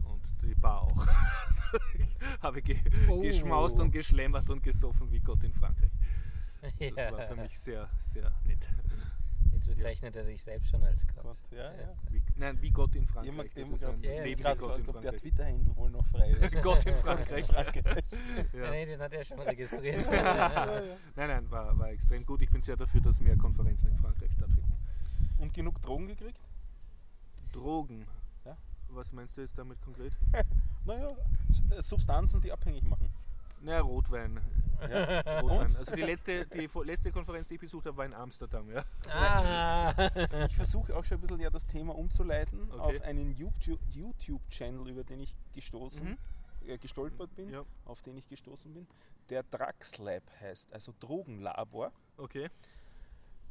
Und 0.03 0.21
die 0.43 0.55
Bar 0.55 0.81
auch. 0.81 1.07
also 1.47 1.61
ich 1.97 2.41
habe 2.41 2.61
ge 2.61 2.77
Oh. 3.07 3.21
geschmaust 3.21 3.79
und 3.79 3.91
geschlemmert 3.91 4.49
und 4.49 4.61
gesoffen 4.63 5.11
wie 5.11 5.19
Gott 5.19 5.43
in 5.43 5.53
Frankreich. 5.53 5.91
Das 6.95 7.11
war 7.13 7.21
für 7.27 7.35
mich 7.35 7.57
sehr, 7.59 7.87
sehr 8.13 8.31
nett. 8.45 8.67
Jetzt 9.59 9.75
bezeichnet 9.75 10.15
er 10.15 10.23
sich 10.23 10.41
selbst 10.41 10.69
schon 10.69 10.81
als 10.85 11.05
Gott. 11.05 11.23
Gott, 11.23 11.37
ja, 11.51 11.73
ja. 11.73 11.93
Wie, 12.09 12.21
nein, 12.37 12.61
wie 12.61 12.71
Gott 12.71 12.95
in 12.95 13.05
Frankreich. 13.05 13.35
Ja, 13.35 14.13
ja, 14.13 14.23
Leben 14.23 14.25
wie 14.25 14.35
gerade 14.41 14.59
Gott 14.61 14.77
in 14.77 14.79
ob 14.79 14.85
der 14.85 14.93
Frankreich. 15.01 15.21
Twitter-Handle 15.21 15.75
wohl 15.75 15.89
noch 15.89 16.05
frei 16.05 16.29
ist. 16.29 16.53
Wie 16.53 16.61
Gott 16.61 16.85
in 16.85 16.95
Frankreich. 16.95 17.45
Frankreich. 17.45 18.03
Ja. 18.53 18.71
Nee, 18.71 18.85
den 18.85 19.01
hat 19.01 19.13
er 19.13 19.25
schon 19.25 19.39
registriert. 19.39 20.09
Nein, 20.11 20.97
nein, 21.15 21.51
war, 21.51 21.77
war 21.77 21.89
extrem 21.89 22.25
gut. 22.25 22.41
Ich 22.41 22.49
bin 22.49 22.61
sehr 22.61 22.77
dafür, 22.77 23.01
dass 23.01 23.19
mehr 23.19 23.37
Konferenzen 23.37 23.91
in 23.91 23.97
Frankreich 23.97 24.31
stattfinden. 24.33 24.73
Und 25.37 25.53
genug 25.53 25.81
Drogen 25.81 26.07
gekriegt? 26.07 26.39
Drogen. 27.51 28.05
Ja. 28.45 28.57
Was 28.89 29.11
meinst 29.11 29.35
du 29.37 29.41
jetzt 29.41 29.57
damit 29.57 29.81
konkret? 29.81 30.13
Naja, 30.85 31.11
Substanzen, 31.81 32.41
die 32.41 32.51
abhängig 32.51 32.83
machen. 32.83 33.11
Naja, 33.61 33.81
Rotwein. 33.81 34.39
Ja. 34.89 35.19
Rotwein. 35.41 35.59
Und? 35.59 35.75
Also 35.77 35.95
die 35.95 36.01
letzte, 36.01 36.45
die 36.45 36.69
letzte 36.83 37.11
Konferenz, 37.11 37.47
die 37.47 37.55
ich 37.55 37.59
besucht 37.61 37.85
habe, 37.85 37.97
war 37.97 38.05
in 38.05 38.13
Amsterdam. 38.13 38.69
Ja. 38.69 38.83
ah. 39.09 40.45
Ich 40.47 40.55
versuche 40.55 40.95
auch 40.95 41.03
schon 41.03 41.17
ein 41.17 41.21
bisschen 41.21 41.39
ja 41.39 41.49
das 41.49 41.65
Thema 41.67 41.95
umzuleiten 41.95 42.71
Okay. 42.71 42.97
auf 42.97 43.03
einen 43.03 43.33
YouTube- 43.35 43.79
YouTube-Channel, 43.89 44.87
über 44.89 45.03
den 45.03 45.19
ich 45.21 45.35
gestoßen, 45.53 46.09
Mhm. 46.11 46.17
äh, 46.69 46.77
gestolpert 46.77 47.35
bin, 47.35 47.49
Ja. 47.51 47.63
auf 47.85 48.01
den 48.03 48.17
ich 48.17 48.27
gestoßen 48.27 48.73
bin, 48.73 48.87
der 49.29 49.43
Drugs 49.43 49.97
Lab 49.97 50.23
heißt, 50.41 50.71
also 50.73 50.93
Drogenlabor. 50.99 51.91
Okay. 52.17 52.49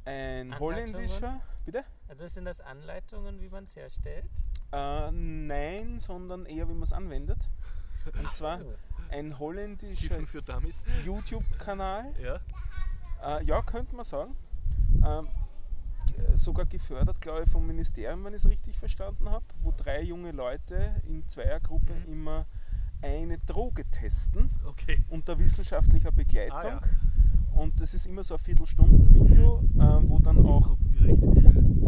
Ein 0.04 0.58
holländischer, 0.58 1.40
bitte? 1.66 1.84
Also 2.08 2.26
sind 2.28 2.46
das 2.46 2.60
Anleitungen, 2.60 3.40
wie 3.40 3.48
man 3.50 3.64
es 3.64 3.76
herstellt? 3.76 4.24
Äh, 4.72 5.10
nein, 5.10 5.98
sondern 5.98 6.46
eher, 6.46 6.66
wie 6.68 6.72
man 6.74 6.82
es 6.84 6.92
anwendet. 6.92 7.38
Und 8.18 8.30
zwar 8.32 8.60
Oh. 8.62 8.74
Ein 9.10 9.38
holländischer. 9.38 10.18
YouTube-Kanal. 11.04 12.12
Ja. 12.22 12.40
Äh, 13.38 13.44
ja, 13.44 13.62
könnte 13.62 13.94
man 13.96 14.04
sagen. 14.04 14.34
Ähm, 15.04 15.28
g- 16.06 16.36
sogar 16.36 16.66
gefördert, 16.66 17.20
glaube 17.20 17.42
ich, 17.44 17.50
vom 17.50 17.66
Ministerium, 17.66 18.24
wenn 18.24 18.34
ich 18.34 18.44
es 18.44 18.48
richtig 18.50 18.76
verstanden 18.78 19.28
habe, 19.30 19.44
wo 19.62 19.72
drei 19.76 20.02
junge 20.02 20.32
Leute 20.32 20.94
in 21.06 21.26
Zweiergruppe 21.28 21.94
Mhm. 21.94 22.12
immer 22.12 22.46
eine 23.02 23.38
Droge 23.38 23.84
testen 23.90 24.50
Okay. 24.66 25.02
unter 25.08 25.38
wissenschaftlicher 25.38 26.10
Begleitung. 26.12 26.56
Ah, 26.58 26.68
ja. 26.68 26.80
Und 27.58 27.80
das 27.80 27.92
ist 27.94 28.06
immer 28.06 28.22
so 28.22 28.34
ein 28.34 28.38
Viertelstunden-Video, 28.40 29.62
äh, 29.78 30.08
wo 30.08 30.18
dann 30.20 30.38
auch 30.46 30.76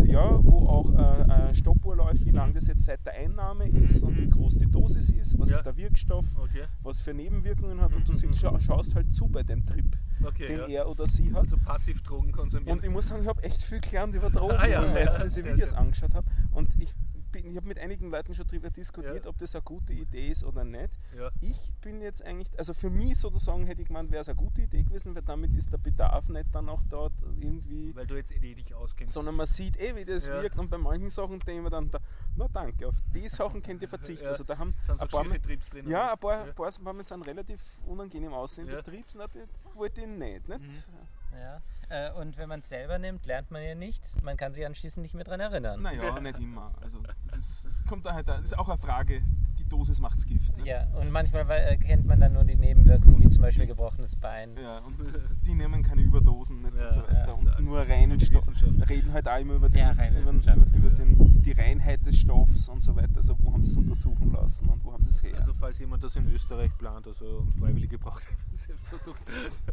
ja, 0.05 0.39
wo 0.43 0.67
auch 0.67 0.93
äh, 0.93 1.51
äh, 1.51 1.55
Stoppuhr 1.55 1.95
läuft, 1.97 2.25
wie 2.27 2.31
lange 2.33 2.55
das 2.55 2.67
jetzt 2.67 2.85
seit 2.85 3.05
der 3.07 3.15
Einnahme 3.15 3.69
ist 3.69 4.03
und 4.03 4.17
wie 4.19 4.27
Mhm. 4.27 4.31
groß 4.31 4.59
die 4.59 4.67
Dosis 4.67 5.11
ist, 5.11 5.39
was 5.39 5.51
Ja. 5.51 5.59
ist 5.59 5.67
der 5.67 5.77
Wirkstoff, 5.77 6.27
Okay. 6.37 6.65
was 6.83 7.01
für 7.01 7.15
Nebenwirkungen 7.15 7.81
hat 7.81 7.95
und 7.95 8.09
du 8.09 8.13
Mhm, 8.13 8.17
siehst, 8.17 8.33
mhm. 8.33 8.35
scha 8.37 8.61
schaust 8.61 8.95
halt 8.97 9.15
zu 9.15 9.29
bei 9.29 9.43
dem 9.45 9.65
Trip, 9.65 9.87
Okay. 10.25 10.49
den 10.49 10.59
ja. 10.59 10.67
er 10.67 10.89
oder 10.89 11.07
sie 11.07 11.31
hat. 11.33 11.43
Also 11.43 11.57
passiv 11.59 12.03
Drogen 12.03 12.33
konsumieren. 12.33 12.79
Und 12.79 12.85
ich 12.85 12.91
muss 12.91 13.09
sagen, 13.09 13.23
ich 13.23 13.29
habe 13.29 13.43
echt 13.45 13.63
viel 13.63 13.81
gelernt 13.81 14.15
über 14.15 14.31
Drogen, 14.31 14.57
Ah, 14.59 14.67
ja, 14.67 14.83
wo 14.83 14.97
ich 14.97 15.23
diese 15.23 15.45
Videos 15.55 15.73
angeschaut 15.75 16.15
habe. 16.15 16.27
Und 16.53 16.69
ich, 16.81 16.93
bin- 17.31 17.47
ich 17.47 17.57
habe 17.57 17.67
mit 17.67 17.79
einigen 17.79 18.11
Leuten 18.11 18.35
schon 18.35 18.47
darüber 18.47 18.71
diskutiert, 18.71 19.25
Ja. 19.25 19.31
ob 19.31 19.39
das 19.39 19.55
eine 19.55 19.63
gute 19.63 19.93
Idee 19.93 20.29
ist 20.29 20.45
oder 20.45 20.65
nicht. 20.65 20.91
ja. 21.17 21.31
Ich 21.41 21.73
bin 21.81 22.01
jetzt 22.03 22.23
eigentlich, 22.23 22.57
also 22.59 22.75
für 22.75 22.91
mich 22.91 23.19
sozusagen 23.19 23.67
hätte 23.67 23.83
ich 23.83 23.89
gemeint, 23.89 24.11
wäre 24.11 24.21
es 24.23 24.29
eine 24.29 24.37
gute 24.37 24.63
Idee 24.63 24.83
gewesen, 24.83 25.15
weil 25.15 25.23
damit 25.23 25.55
ist 25.55 25.73
der 25.73 25.79
Bedarf 25.79 26.29
nicht 26.29 26.47
dann 26.55 26.69
auch 26.69 26.83
dort 26.89 27.13
irgendwie, 27.41 27.95
Weil 27.95 28.07
du 28.07 28.17
jetzt 28.17 28.33
eh 28.33 28.39
dich 28.39 28.75
auskennst. 28.75 29.15
sondern 29.15 29.35
man 29.37 29.47
sieht 29.47 29.77
eh, 29.79 29.95
wie 29.97 30.05
das 30.05 30.27
Ja. 30.27 30.43
wirkt. 30.43 30.59
Und 30.59 30.71
bei 30.71 30.79
manchen 30.79 31.11
Sachen 31.11 31.41
denken 31.41 31.65
wir 31.65 31.71
dann, 31.71 31.91
da, 31.91 31.99
na 32.37 32.49
danke, 32.49 32.87
auf 32.89 32.97
die 33.15 33.29
Sachen 33.29 33.63
könnt 33.63 33.83
ihr 33.83 33.89
verzichten. 33.89 34.25
Ja. 34.25 34.31
Also 34.31 34.45
da 34.45 34.59
haben 34.59 34.75
Sind 34.87 35.01
ein 35.01 35.09
paar, 35.09 35.25
Trips 35.43 35.69
drin. 35.71 35.89
ja, 35.89 36.13
ein 36.13 36.19
paar, 36.19 36.45
ein 36.45 36.55
paar 36.55 36.97
jetzt 36.99 37.13
einen 37.13 37.23
relativ 37.23 37.61
unangenehm 37.87 38.33
aussehenden 38.33 38.77
Ja. 38.77 38.83
Na, 39.17 39.27
die 39.29 39.47
wollte 39.75 40.01
ich 40.03 40.07
nicht. 40.07 40.49
nicht? 40.49 40.61
Mhm. 40.61 41.39
Ja. 41.39 41.63
Äh, 41.91 42.13
und 42.13 42.39
wenn 42.39 42.49
man 42.49 42.61
es 42.61 42.69
selber 42.69 42.99
nimmt, 42.99 43.27
lernt 43.27 43.51
man 43.51 43.63
ja 43.63 43.75
nichts. 43.75 44.17
Man 44.23 44.37
kann 44.37 44.55
sich 44.55 44.65
anschließend 44.65 45.03
nicht 45.03 45.15
mehr 45.15 45.25
dran 45.25 45.41
erinnern. 45.41 45.83
Naja, 45.83 46.19
nicht 46.21 46.39
immer. 46.39 46.73
Also 46.81 46.99
das, 47.27 47.37
ist, 47.37 47.65
das 47.67 47.85
kommt 47.85 48.07
da 48.07 48.15
halt, 48.15 48.29
das 48.29 48.43
ist 48.43 48.59
auch 48.59 48.69
eine 48.69 48.79
Frage, 48.79 49.23
die 49.59 49.65
Dosis 49.69 49.99
macht's 50.01 50.25
Gift. 50.25 50.57
Nicht? 50.57 50.67
Ja, 50.69 50.87
und 51.01 51.11
manchmal 51.11 51.49
wei- 51.49 51.57
erkennt 51.59 52.07
man 52.07 52.21
dann 52.21 52.33
nur 52.33 52.45
die 52.45 52.55
Nebenwirkungen, 52.57 53.21
wie 53.23 53.29
zum 53.29 53.43
Beispiel 53.43 53.67
gebrochenes 53.67 54.15
Bein. 54.17 54.57
Ja, 54.57 54.79
und 54.79 54.97
die 55.45 55.55
nehmen 55.55 55.83
keine 55.83 56.03
Überdosen 56.03 56.63
nicht 56.63 56.75
Ja, 56.77 56.85
und 56.85 56.91
so 56.93 57.03
weiter. 57.03 57.27
ja. 57.27 57.33
und 57.35 57.61
nur 57.61 57.81
reinen 57.81 58.21
Stoff. 58.21 58.47
Reden 58.89 59.13
halt 59.13 59.29
auch 59.29 59.39
immer 59.39 59.55
über, 59.55 59.69
den, 59.69 59.79
Ja, 59.79 59.93
über, 59.93 60.77
über, 60.77 60.91
den, 60.91 61.43
die 61.43 61.53
Reinheit 61.53 62.07
des 62.07 62.17
Stoffs 62.19 62.69
und 62.69 62.81
so 62.81 62.95
weiter. 62.97 63.17
Also 63.17 63.37
wo 63.41 63.53
haben 63.53 63.65
sie 63.65 63.71
es 63.73 63.77
untersuchen 63.77 64.33
lassen 64.33 64.69
und 64.69 64.85
wo 64.85 64.93
haben 64.93 65.03
sie 65.05 65.11
es 65.11 65.23
her? 65.23 65.39
Also 65.41 65.53
falls 65.55 65.79
jemand 65.81 66.03
das 66.05 66.15
in 66.17 66.33
Österreich 66.33 66.71
plant 66.79 67.07
also 67.09 67.39
und 67.39 67.53
Freiwillige 67.57 67.99
braucht, 67.99 68.27
Selbstversuch. 68.57 69.17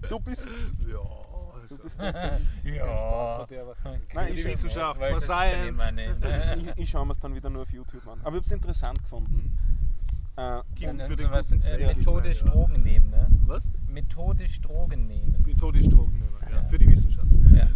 du 0.10 0.20
bist, 0.20 0.50
Ja, 0.88 0.98
du 1.68 1.78
bist 1.78 2.00
Ja. 2.02 2.38
Nein, 4.14 4.28
ich- 4.34 4.36
die 4.44 4.46
Wissenschaft, 4.46 5.00
nennen, 5.00 6.20
ne? 6.20 6.58
ich, 6.76 6.84
ich 6.84 6.90
schaue 6.90 7.06
mir 7.06 7.12
es 7.12 7.20
dann 7.20 7.36
wieder 7.36 7.50
nur 7.50 7.64
auf 7.64 7.72
YouTube 7.72 8.08
an. 8.08 8.20
Aber 8.22 8.30
ich 8.30 8.36
habe 8.36 8.46
es 8.46 8.52
interessant 8.52 9.02
gefunden. 9.04 9.58
Äh, 10.36 10.60
Kiffen 10.76 11.00
für 11.02 11.16
den 11.16 11.26
sowas, 11.28 11.52
guten 11.52 11.64
äh, 11.68 11.96
methodisch 11.96 12.42
Ja. 12.44 12.50
Drogen 12.50 12.84
nehmen, 12.84 13.10
ne? 13.10 13.28
Was? 13.48 13.70
Methodisch 13.88 14.62
Drogen 14.62 15.08
nehmen. 15.08 15.36
Methodisch 15.46 15.88
Drogen 15.90 16.14
nehmen, 16.20 16.30
ja. 16.44 16.58
Ja. 16.62 16.66
Für 16.68 16.78
die 16.78 16.88
Wissenschaft. 16.90 17.28
Ja. 17.52 17.68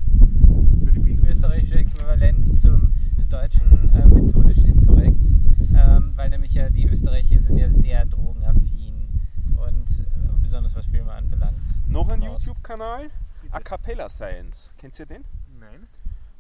Für 0.86 0.92
die 0.92 1.00
Bildung. 1.00 1.26
österreichische 1.28 1.76
Äquivalent 1.80 2.60
zum 2.60 2.94
deutschen 3.30 3.90
äh, 3.92 4.06
methodisch 4.06 4.58
inkorrekt, 4.60 5.26
ähm, 5.74 6.12
weil 6.16 6.30
nämlich 6.30 6.54
ja 6.54 6.70
die 6.70 6.86
Österreicher 6.88 7.40
sind 7.40 7.58
ja 7.58 7.70
sehr 7.70 8.06
drogenaffin 8.06 9.22
und 9.56 9.90
äh, 10.00 10.04
besonders 10.42 10.76
was 10.76 10.86
Filme 10.86 11.12
anbelangt. 11.14 11.62
noch 11.88 12.10
ein. 12.10 12.22
YouTube-Kanal. 12.22 13.10
A 13.50 13.60
Cappella 13.60 14.10
Science. 14.10 14.72
Kennt 14.78 14.98
ihr 15.00 15.06
den? 15.06 15.24
Nein, 15.60 15.88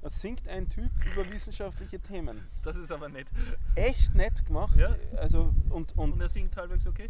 Da 0.01 0.09
singt 0.09 0.47
ein 0.47 0.67
Typ 0.69 0.91
über 1.11 1.29
wissenschaftliche 1.31 1.99
Themen. 1.99 2.47
das 2.63 2.75
ist 2.75 2.91
aber 2.91 3.09
nett. 3.09 3.27
Echt 3.75 4.13
nett 4.15 4.45
gemacht. 4.45 4.75
Ja. 4.77 4.95
Also, 5.17 5.53
und, 5.69 5.97
und, 5.97 6.13
Und 6.13 6.21
er 6.21 6.29
singt 6.29 6.55
halbwegs 6.55 6.87
okay? 6.87 7.09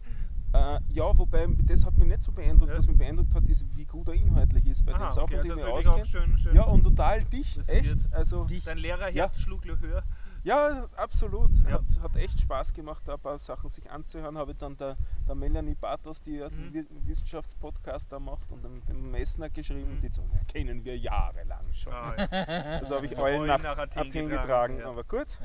Äh, 0.54 0.80
ja, 0.90 1.18
wobei 1.18 1.48
das 1.64 1.86
hat 1.86 1.98
mich 1.98 2.08
nicht 2.08 2.24
so 2.24 2.32
beeindruckt. 2.34 2.72
Ja. 2.72 2.78
Was 2.78 2.88
mich 2.88 2.98
beeindruckt 2.98 3.34
hat, 3.34 3.46
ist, 3.46 3.66
wie 3.74 3.86
gut 3.86 4.10
er 4.10 4.16
inholdlich 4.16 4.68
ist 4.68 4.86
bei 4.86 4.94
Aha, 4.94 5.06
den 5.08 5.14
Sachen, 5.14 5.24
okay, 5.36 5.42
die 5.44 5.52
also 5.52 5.56
mir 5.56 5.68
auch 5.68 6.04
auskenne. 6.04 6.38
Ja, 6.54 6.64
und 6.64 6.84
total 6.84 7.24
dicht, 7.24 7.70
echt. 7.70 8.14
Also, 8.14 8.46
Dein 8.66 8.78
Lehrerherz 8.78 9.40
schlug 9.40 9.64
höher. 9.66 10.04
Ja, 10.44 10.88
absolut. 10.96 11.52
Ja. 11.66 11.72
Hat, 11.74 11.84
hat 12.02 12.16
echt 12.16 12.42
Spaß 12.42 12.74
gemacht, 12.74 13.04
da 13.08 13.14
ein 13.14 13.20
paar 13.20 13.38
Sachen 13.40 13.70
sich 13.70 13.90
anzuhören. 13.92 14.38
Habe 14.38 14.52
ich 14.52 14.58
dann 14.58 14.76
der, 14.78 14.98
der 15.28 15.36
Melanie 15.36 15.76
Bartos, 15.76 16.22
die 16.22 16.38
den 16.38 16.68
Mhm. 16.70 16.74
Wi- 16.74 16.88
Wissenschaftspodcast 17.06 18.12
da 18.12 18.20
macht, 18.20 18.52
und 18.52 18.64
dem, 18.64 18.86
dem 18.86 19.12
Messner 19.12 19.50
geschrieben. 19.50 19.96
Mhm. 19.98 20.02
Die 20.02 20.08
ja, 20.08 20.44
kennen 20.48 20.84
wir 20.84 20.98
jahrelang 20.98 21.72
schon. 21.72 21.94
Ah, 21.94 22.16
ja. 22.18 22.28
Also 22.82 22.96
habe 22.96 23.06
ich 23.06 23.18
allen 23.18 23.46
nach, 23.46 23.62
nach 23.62 23.78
Athen 23.78 24.08
Athen, 24.08 24.30
getragen, 24.30 24.78
getragen. 24.78 24.82
Aber 24.84 25.04
gut. 25.04 25.38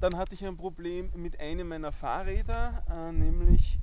Dann 0.00 0.16
hatte 0.16 0.34
ich 0.34 0.44
ein 0.44 0.56
Problem 0.56 1.10
mit 1.14 1.38
einem 1.38 1.68
meiner 1.68 1.92
Fahrräder, 1.92 2.82
äh, 2.90 3.12
nämlich 3.12 3.78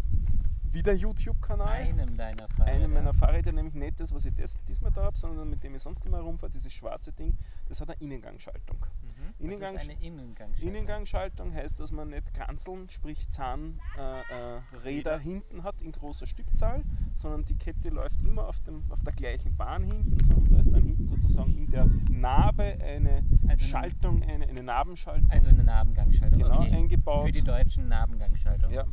wieder 0.73 0.93
YouTube-Kanal. 0.93 1.67
Einem 1.67 2.17
deiner 2.17 2.47
Fahrräder. 2.49 2.75
Einem 2.75 2.93
meiner 2.93 3.13
Fahrräder, 3.13 3.51
nämlich 3.51 3.73
nicht 3.73 3.99
das, 3.99 4.13
was 4.13 4.25
ich 4.25 4.33
das, 4.35 4.57
diesmal 4.67 4.91
da 4.91 5.03
habe, 5.03 5.17
sondern 5.17 5.49
mit 5.49 5.63
dem 5.63 5.75
ich 5.75 5.83
sonst 5.83 6.05
immer 6.05 6.19
rumfahre, 6.19 6.51
dieses 6.51 6.73
schwarze 6.73 7.11
Ding, 7.11 7.37
das 7.67 7.81
hat 7.81 7.89
eine 7.89 7.99
Innengangschaltung. 7.99 8.77
Mhm. 8.77 9.47
Das 9.47 9.55
ist 9.55 9.61
Innengang, 9.61 9.77
eine 9.77 9.93
Innengangschaltung. 9.93 10.67
Innengangschaltung 10.67 11.53
heißt, 11.53 11.79
dass 11.79 11.91
man 11.91 12.09
nicht 12.09 12.33
Kanzeln, 12.33 12.89
sprich 12.89 13.27
Zahnräder 13.29 15.13
äh, 15.13 15.17
äh, 15.17 15.19
hinten 15.19 15.63
hat 15.63 15.81
in 15.81 15.91
großer 15.91 16.27
Stückzahl, 16.27 16.83
sondern 17.15 17.45
die 17.45 17.55
Kette 17.55 17.89
läuft 17.89 18.21
immer 18.23 18.47
auf, 18.47 18.59
dem, 18.61 18.83
auf 18.89 19.01
der 19.03 19.13
gleichen 19.13 19.55
Bahn 19.55 19.83
hinten, 19.83 20.23
so, 20.23 20.33
und 20.33 20.51
da 20.51 20.59
ist 20.59 20.71
dann 20.71 20.83
hinten 20.83 21.05
sozusagen 21.05 21.57
in 21.57 21.69
der 21.71 21.85
Narbe 22.09 22.77
eine 22.81 23.23
Also 23.47 23.65
Schaltung, 23.65 24.23
eine, 24.23 24.47
eine 24.47 24.63
Nabenschaltung. 24.63 25.29
Also 25.29 25.49
eine 25.49 25.63
Nabengangschaltung. 25.63 26.39
Genau, 26.39 26.61
okay. 26.61 26.75
eingebaut. 26.75 27.25
Für 27.25 27.31
die 27.31 27.41
deutschen 27.41 27.87
Nabengangschaltung. 27.87 28.71
Ja. 28.71 28.85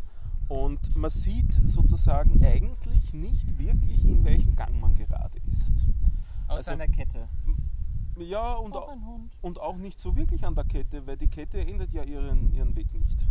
Und 0.48 0.94
man 0.94 1.10
sieht 1.10 1.52
sozusagen 1.68 2.44
eigentlich 2.44 3.12
nicht 3.12 3.58
wirklich, 3.58 4.04
in 4.04 4.24
welchem 4.24 4.54
Gang 4.54 4.78
man 4.80 4.94
gerade 4.94 5.38
ist. 5.50 5.72
Außer 6.46 6.56
Also- 6.56 6.70
einer 6.72 6.86
Kette. 6.88 7.28
Ja, 8.18 8.54
und, 8.54 8.74
Auch 8.74 8.88
au- 8.88 8.92
ein 8.92 9.04
Hund. 9.04 9.36
und 9.42 9.60
auch 9.60 9.76
nicht 9.76 10.00
so 10.00 10.16
wirklich 10.16 10.46
an 10.46 10.54
der 10.54 10.64
Kette, 10.64 11.06
weil 11.06 11.16
die 11.18 11.26
Kette 11.26 11.58
ändert 11.60 11.92
ja 11.92 12.02
ihren, 12.02 12.50
ihren 12.52 12.74
Weg 12.76 12.92
nicht. 12.94 13.26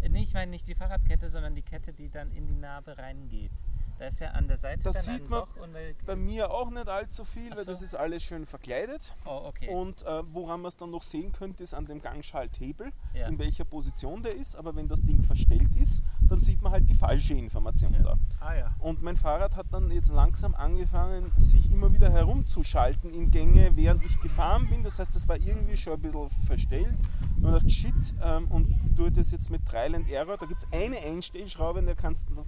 Äh, 0.00 0.08
Nee, 0.08 0.22
ich 0.22 0.34
meine 0.34 0.50
nicht 0.50 0.66
die 0.66 0.74
Fahrradkette, 0.74 1.28
sondern 1.30 1.54
die 1.54 1.62
Kette, 1.62 1.92
die 1.92 2.08
dann 2.08 2.30
in 2.32 2.46
die 2.46 2.54
Narbe 2.54 2.98
reingeht. 2.98 3.52
Da 3.98 4.06
ist 4.06 4.20
ja 4.20 4.30
an 4.32 4.48
der 4.48 4.56
Seite 4.56 4.82
Das 4.82 5.04
dann 5.06 5.14
sieht 5.14 5.24
ein 5.24 5.30
man 5.30 5.40
Loch 5.40 5.56
und 5.56 5.76
eine 5.76 5.94
Bei 6.04 6.16
mir 6.16 6.50
auch 6.50 6.68
nicht 6.70 6.88
allzu 6.88 7.24
viel, 7.24 7.50
Ach 7.52 7.56
weil 7.58 7.64
so. 7.64 7.70
das 7.70 7.82
ist 7.82 7.94
alles 7.94 8.22
schön 8.24 8.44
verkleidet. 8.44 9.14
Oh, 9.24 9.42
okay. 9.46 9.68
Und 9.68 10.02
äh, 10.02 10.22
woran 10.32 10.62
man 10.62 10.68
es 10.68 10.76
dann 10.76 10.90
noch 10.90 11.02
sehen 11.04 11.30
könnte, 11.32 11.62
ist 11.62 11.74
an 11.74 11.86
dem 11.86 12.00
Gangschalthebel, 12.00 12.90
Ja. 13.14 13.28
in 13.28 13.38
welcher 13.38 13.64
Position 13.64 14.22
der 14.22 14.34
ist. 14.36 14.56
Aber 14.56 14.74
wenn 14.74 14.88
das 14.88 15.02
Ding 15.02 15.22
verstellt 15.22 15.74
ist, 15.76 16.02
dann 16.20 16.40
sieht 16.40 16.60
man 16.60 16.72
halt 16.72 16.88
die 16.90 16.94
falsche 16.94 17.34
Information 17.34 17.94
Ja. 17.94 18.02
da. 18.02 18.16
Ah 18.40 18.54
ja. 18.54 18.74
Und 18.80 19.02
mein 19.02 19.16
Fahrrad 19.16 19.54
hat 19.56 19.66
dann 19.72 19.90
jetzt 19.90 20.10
langsam 20.10 20.54
angefangen, 20.54 21.30
sich 21.36 21.70
immer 21.70 21.92
wieder 21.92 22.10
herumzuschalten 22.10 23.10
in 23.14 23.30
Gänge, 23.30 23.76
während 23.76 24.04
ich 24.04 24.18
gefahren 24.20 24.68
bin. 24.68 24.82
Das 24.82 24.98
heißt, 24.98 25.14
das 25.14 25.28
war 25.28 25.36
irgendwie 25.36 25.76
schon 25.76 25.94
ein 25.94 26.00
bisschen 26.00 26.28
verstellt. 26.46 26.94
Und 27.36 27.46
ich 27.46 27.52
dachte, 27.52 27.68
shit, 27.70 28.14
ähm, 28.22 28.48
und 28.48 28.96
tue 28.96 29.10
das 29.12 29.30
jetzt 29.30 29.50
mit 29.50 29.64
Trial 29.66 29.94
and 29.94 30.10
Error. 30.10 30.36
Da 30.36 30.46
gibt 30.46 30.60
es 30.62 30.66
eine 30.72 30.98
Einstellschraube, 30.98 31.78
in 31.78 31.86
der 31.86 31.94
kannst 31.94 32.28
du 32.30 32.44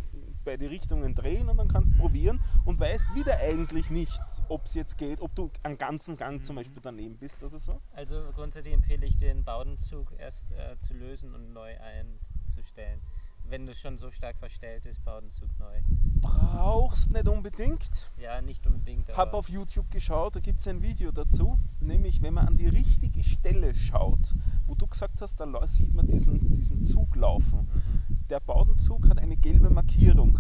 beide 0.47 0.71
Richtungen 0.71 1.15
drehen 1.15 1.51
und 1.51 1.59
dann 1.59 1.69
kannst 1.69 1.93
du 1.93 1.97
probieren 1.99 2.41
und 2.65 2.81
weißt 2.81 3.15
wieder 3.15 3.37
eigentlich 3.39 3.91
nicht, 3.91 4.21
ob 4.49 4.65
es 4.65 4.73
jetzt 4.75 4.97
geht, 4.97 5.21
ob 5.21 5.35
du 5.35 5.51
einen 5.63 5.77
ganzen 5.77 6.17
Gang 6.17 6.45
zum 6.47 6.57
Beispiel 6.57 6.81
daneben 6.83 7.17
bist 7.19 7.43
oder 7.43 7.59
so. 7.59 7.81
Also 7.93 8.23
grundsätzlich 8.35 8.73
empfehle 8.73 9.05
ich 9.05 9.17
den 9.19 9.45
Baudenzug 9.45 10.15
erst 10.19 10.53
äh, 10.53 10.79
zu 10.79 10.95
lösen 10.95 11.35
und 11.35 11.53
neu 11.53 11.75
einzustellen. 11.79 13.01
Wenn 13.49 13.67
das 13.67 13.79
schon 13.79 13.97
so 13.97 14.11
stark 14.11 14.37
verstellt 14.39 14.87
ist, 14.87 15.05
Baudenzug 15.05 15.49
neu. 15.61 15.81
Brauchst 16.21 17.13
nicht 17.13 17.29
unbedingt. 17.29 18.11
Ja, 18.19 18.41
nicht 18.43 18.67
unbedingt. 18.67 19.09
Habe 19.11 19.21
aber- 19.21 19.39
auf 19.39 19.49
YouTube 19.49 19.89
geschaut, 19.91 20.35
da 20.35 20.41
gibt 20.41 20.59
es 20.59 20.67
ein 20.67 20.83
Video 20.83 21.13
dazu, 21.13 21.57
nämlich 21.79 22.23
wenn 22.23 22.35
man 22.35 22.49
an 22.49 22.57
die 22.57 22.67
richtige 22.67 23.23
Stelle 23.23 23.73
schaut, 23.75 24.35
wo 24.67 24.75
du 24.75 24.89
gesagt 24.89 25.21
hast, 25.21 25.39
da 25.39 25.67
sieht 25.69 25.95
man 25.95 26.09
diesen, 26.09 26.55
diesen 26.55 26.85
Zug 26.85 27.15
laufen. 27.15 27.69
Mhm. 28.06 28.06
Der 28.29 28.41
Baudenzug 28.41 29.09
hat 29.09 29.19
eine 29.19 29.37
gelbe 29.37 29.71
Markierung 29.71 30.39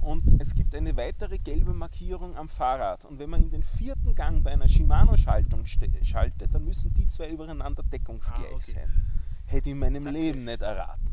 und 0.00 0.40
es 0.40 0.54
gibt 0.54 0.74
eine 0.74 0.94
weitere 0.96 1.38
gelbe 1.38 1.72
Markierung 1.72 2.36
am 2.36 2.48
Fahrrad. 2.48 3.04
Und 3.06 3.18
wenn 3.18 3.30
man 3.30 3.40
in 3.42 3.50
den 3.50 3.62
vierten 3.62 4.14
Gang 4.14 4.42
bei 4.42 4.52
einer 4.52 4.68
Shimano-Schaltung 4.68 5.64
schaltet, 5.66 6.54
dann 6.54 6.64
müssen 6.64 6.92
die 6.92 7.06
zwei 7.06 7.30
übereinander 7.30 7.82
deckungsgleich 7.82 8.52
Ah, 8.52 8.56
okay. 8.56 8.72
sein. 8.72 9.04
Hätte 9.46 9.68
ich 9.70 9.72
in 9.72 9.78
meinem 9.78 10.04
Praktisch. 10.04 10.20
Leben 10.22 10.44
nicht 10.44 10.60
erraten. 10.60 11.08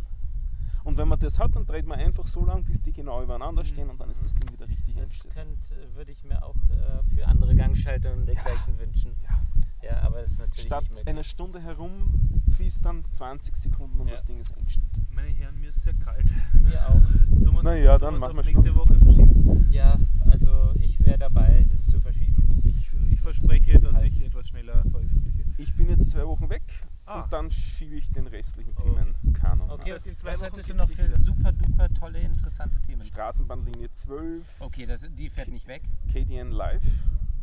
Und 0.84 0.98
wenn 0.98 1.08
man 1.08 1.18
das 1.18 1.40
hat, 1.40 1.56
dann 1.56 1.66
dreht 1.66 1.88
man 1.88 1.98
einfach 2.00 2.28
so 2.28 2.46
lang, 2.46 2.64
bis 2.66 2.82
die 2.82 2.92
genau 2.94 3.24
übereinander 3.24 3.64
stehen 3.66 3.90
und 3.90 4.00
dann 4.00 4.12
ist 4.12 4.22
das 4.22 4.36
Ding 4.36 4.52
wieder 4.52 4.68
richtig 4.68 4.96
Das 4.96 5.24
könnte, 5.24 5.96
würde 5.96 6.12
ich 6.12 6.24
mir 6.24 6.44
auch 6.44 6.56
äh, 6.70 7.04
für 7.16 7.26
andere 7.26 7.56
Gangschaltungen 7.56 8.26
dergleichen 8.26 8.78
wünschen. 8.78 9.16
Ja. 9.24 9.42
Ja, 9.82 10.02
aber 10.04 10.22
das 10.22 10.32
ist 10.34 10.40
natürlich 10.40 10.66
Statt 10.68 10.86
einer 11.06 11.24
Stunde 11.24 11.62
herum 11.62 12.35
fließt 12.52 12.86
dann 12.86 13.04
20 13.12 13.56
Sekunden 13.56 14.00
und 14.00 14.08
Ja. 14.08 14.14
das 14.14 14.26
Ding 14.26 14.40
ist 14.40 14.56
eingestellt. 14.56 14.86
Meine 15.14 15.28
Herren, 15.30 15.60
mir 15.60 15.70
ist 15.70 15.82
sehr 15.84 15.94
kalt. 15.94 16.26
Mir 16.62 16.88
auch. 16.90 17.02
Thomas, 17.44 17.64
Na 17.64 17.76
ja, 17.76 17.98
dann 17.98 18.18
machen 18.20 18.36
wir 18.38 18.44
nächste 18.44 18.70
Schluss. 18.70 18.76
Woche 18.90 18.96
verschieben. 18.96 19.68
Ja, 19.72 19.98
also 20.30 20.74
ich 20.80 21.00
wäre 21.06 21.18
dabei, 21.18 21.66
das 21.72 21.86
zu 21.88 22.00
verschieben. 22.00 22.62
Ich, 22.78 22.92
ich 23.14 23.20
verspreche, 23.22 23.80
dass 23.80 23.94
Halt. 23.96 24.16
ich 24.16 24.26
etwas 24.26 24.48
schneller 24.50 24.84
veröffentliche. 24.90 25.44
Ich 25.58 25.74
bin 25.76 25.90
jetzt 25.90 26.10
zwei 26.12 26.26
Wochen 26.28 26.50
weg 26.50 26.64
Ah. 27.08 27.22
und 27.22 27.32
dann 27.34 27.52
schiebe 27.52 27.96
ich 27.96 28.10
den 28.10 28.26
restlichen 28.28 28.74
Oh. 28.78 28.82
Themenkanon. 28.82 29.70
Okay, 29.70 29.94
heißt, 29.94 30.08
in 30.08 30.18
zwei 30.18 30.32
was 30.32 30.40
Wochen 30.40 30.46
hattest 30.52 30.70
du 30.70 30.74
noch 30.74 30.90
für 30.90 31.06
wieder. 31.08 31.18
super 31.20 31.52
duper 31.54 31.94
tolle, 31.94 32.20
interessante 32.20 32.82
Themen? 32.82 33.04
Straßenbahnlinie 33.04 33.92
12, 33.92 34.44
Okay, 34.60 34.86
das, 34.86 35.06
die 35.16 35.30
fährt 35.30 35.50
nicht 35.50 35.68
weg. 35.68 35.84
KDN 36.12 36.52
Live, 36.52 36.84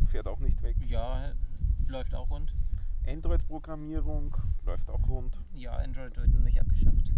fährt 0.09 0.27
auch 0.27 0.41
nicht 0.41 0.63
weg. 0.63 0.77
Ja, 0.87 1.33
läuft 1.87 2.15
auch 2.15 2.29
rund. 2.31 2.53
Android-Programmierung 3.07 4.35
läuft 4.65 4.89
auch 4.91 5.07
rund, 5.09 5.39
Ja, 5.53 5.73
Android 5.77 6.17
wird 6.17 6.29
noch 6.33 6.41
nicht 6.41 6.61
abgeschafft. 6.61 7.11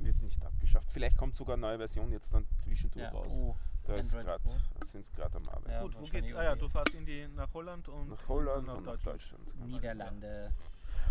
wird 0.00 0.22
nicht 0.22 0.44
abgeschafft. 0.44 0.92
Vielleicht 0.92 1.16
kommt 1.16 1.34
sogar 1.36 1.54
eine 1.54 1.62
neue 1.62 1.78
Version 1.78 2.10
jetzt 2.12 2.32
dann 2.32 2.46
zwischendurch 2.58 3.02
Ja, 3.04 3.10
raus. 3.10 3.36
oh, 3.40 3.56
da 3.84 4.02
sind 4.02 5.04
sie 5.06 5.12
gerade 5.12 5.36
am 5.36 5.48
Arbeiten. 5.48 5.70
Ja, 5.70 5.82
Gut, 5.82 5.96
wo 5.98 6.04
geht's? 6.04 6.34
Ah 6.34 6.44
ja, 6.44 6.54
du 6.56 6.68
fährst 6.68 6.94
in 6.94 7.04
die, 7.06 7.26
nach 7.34 7.52
Holland 7.54 7.88
und 7.88 8.08
Nach 8.10 8.28
Holland 8.28 8.66
nach 8.66 8.76
und 8.76 8.86
nach 8.86 8.92
Deutschland. 8.92 9.20
Deutschland. 9.46 9.66
Niederlande. 9.66 10.52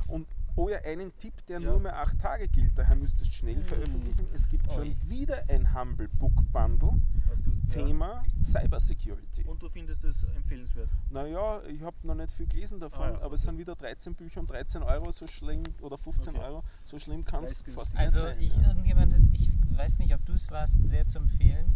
Und 0.08 0.28
oh 0.58 0.68
ja, 0.70 0.80
einen 0.84 1.16
Tipp, 1.18 1.34
der 1.48 1.60
Ja. 1.62 1.70
nur 1.70 1.80
mehr 1.80 1.98
acht 1.98 2.20
Tage 2.20 2.48
gilt, 2.50 2.78
daher 2.78 2.96
müsstest 2.96 3.32
du 3.32 3.36
schnell 3.36 3.58
Mm. 3.60 3.64
veröffentlichen. 3.64 4.28
Es 4.34 4.50
gibt 4.50 4.70
schon 4.74 4.88
Ui. 4.90 4.98
wieder 5.08 5.44
ein 5.48 5.74
Humble 5.74 6.10
Book 6.10 6.34
Bundle, 6.52 6.90
du, 6.90 7.52
ja. 7.70 7.70
Thema 7.70 8.24
Cybersecurity. 8.44 9.44
Und 9.46 9.62
du 9.62 9.70
findest 9.70 10.04
es 10.04 10.16
empfehlenswert. 10.36 10.90
Naja, 11.10 11.62
ich 11.68 11.82
habe 11.82 11.96
noch 12.04 12.16
nicht 12.16 12.32
viel 12.32 12.48
gelesen 12.48 12.80
davon, 12.80 13.06
Ah 13.06 13.12
ja, 13.12 13.22
aber 13.22 13.36
es 13.36 13.42
okay. 13.44 13.52
sind 13.52 13.60
wieder 13.60 13.76
13 13.76 14.16
Bücher 14.16 14.40
um 14.42 14.48
13 14.48 14.84
Euro, 14.84 15.12
so 15.12 15.28
schlimm, 15.28 15.64
oder 15.82 15.98
15 15.98 16.36
Okay. 16.36 16.44
Euro, 16.46 16.64
so 16.86 17.00
schlimm 17.00 17.24
kann 17.24 17.44
es 17.44 17.54
fast 17.54 17.94
nicht 17.94 18.00
Also 18.04 18.20
sein. 18.20 18.38
ich 18.40 18.56
ja. 18.56 18.68
irgendjemand, 18.68 19.16
ich 19.34 19.52
weiß 19.78 20.00
nicht, 20.00 20.14
ob 20.14 20.26
du 20.26 20.34
es 20.34 20.50
warst, 20.52 20.86
sehr 20.88 21.06
zu 21.08 21.20
empfehlen. 21.20 21.72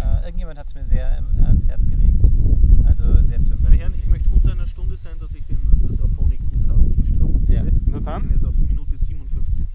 Äh, 0.00 0.24
irgendjemand 0.24 0.58
hat 0.58 0.66
es 0.66 0.74
mir 0.74 0.84
sehr 0.86 1.18
ähm, 1.18 1.44
ans 1.44 1.68
Herz 1.68 1.86
gelegt. 1.86 2.24
Also 2.86 3.22
sehr 3.22 3.40
zu 3.42 3.50
Meine 3.50 3.66
empfehlen. 3.66 3.78
Herren, 3.80 3.94
ich 3.94 4.06
möchte 4.06 4.28
unter 4.30 4.52
einer 4.52 4.66
Stunde 4.66 4.96
sein, 4.96 5.18
dass 5.18 5.32
ich 5.34 5.44
den, 5.46 5.58
das 5.70 5.90
nicht 5.90 6.00
Ja. 7.94 8.00
Na 8.00 8.06
Wir 8.06 8.12
dann. 8.12 8.22
sind 8.22 8.30
jetzt 8.32 8.44
auf 8.44 8.56
Minute 8.56 8.98
57. 8.98 9.66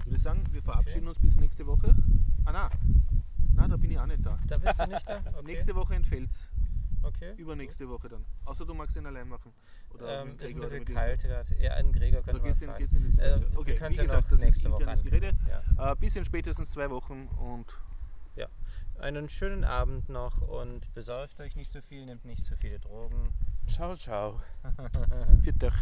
Ich 0.00 0.06
würde 0.06 0.18
sagen, 0.18 0.42
wir 0.52 0.62
verabschieden 0.62 1.08
uns 1.08 1.18
bis 1.18 1.36
nächste 1.38 1.66
Woche. 1.66 1.94
Ah, 2.44 2.52
na. 2.52 2.70
Na, 3.54 3.68
da 3.68 3.76
bin 3.76 3.90
ich 3.90 3.98
auch 3.98 4.06
nicht 4.06 4.24
da. 4.24 4.38
Da 4.46 4.56
bist 4.58 4.78
du 4.80 4.86
nicht 4.86 5.08
da? 5.08 5.20
Okay. 5.38 5.42
Nächste 5.46 5.74
Woche 5.74 5.94
entfällt's. 5.94 6.44
okay. 7.02 7.34
Übernächste 7.36 7.88
Woche 7.88 8.08
dann. 8.08 8.24
Außer 8.44 8.64
du 8.64 8.74
magst 8.74 8.96
den 8.96 9.06
allein 9.06 9.28
machen. 9.28 9.52
Oder 9.94 10.22
Ähm, 10.22 10.36
ist 10.38 10.54
ein 10.54 10.60
bisschen 10.60 10.84
kalt 10.84 11.22
gerade. 11.22 11.56
Ja, 11.60 11.72
einen 11.74 11.92
Gregor 11.92 12.20
Oder 12.20 12.32
können 12.40 12.44
wir 12.44 12.54
fragen. 12.54 12.78
gehst 12.78 12.92
Ähm, 12.94 13.12
Zukunft? 13.12 13.58
Okay, 13.58 13.66
wir 13.66 13.76
können 13.76 13.90
wie 13.90 13.92
es 13.94 13.98
ja 13.98 14.04
gesagt, 14.04 14.22
noch 14.22 14.30
das 14.30 14.40
nächste 14.40 14.68
ist 14.68 14.72
Woche 14.72 14.82
internes 14.82 15.02
Gerede. 15.04 15.28
ankündigen. 15.28 15.76
Ja. 15.76 15.92
Äh, 15.92 15.96
bis 15.96 16.16
in 16.16 16.24
spätestens 16.24 16.70
zwei 16.70 16.90
Wochen 16.90 17.26
und 17.38 17.66
ja. 18.36 18.46
Einen 19.00 19.28
schönen 19.28 19.64
Abend 19.64 20.08
noch 20.08 20.40
und 20.42 20.92
besäuft 20.94 21.38
euch 21.40 21.54
nicht 21.56 21.70
zu 21.70 21.82
viel, 21.82 22.04
nehmt 22.06 22.24
nicht 22.24 22.44
zu 22.44 22.56
viele 22.56 22.78
Drogen. 22.80 23.32
Ciao, 23.66 23.94
ciao. 23.94 24.40
viert 25.42 25.62
euch. 25.62 25.74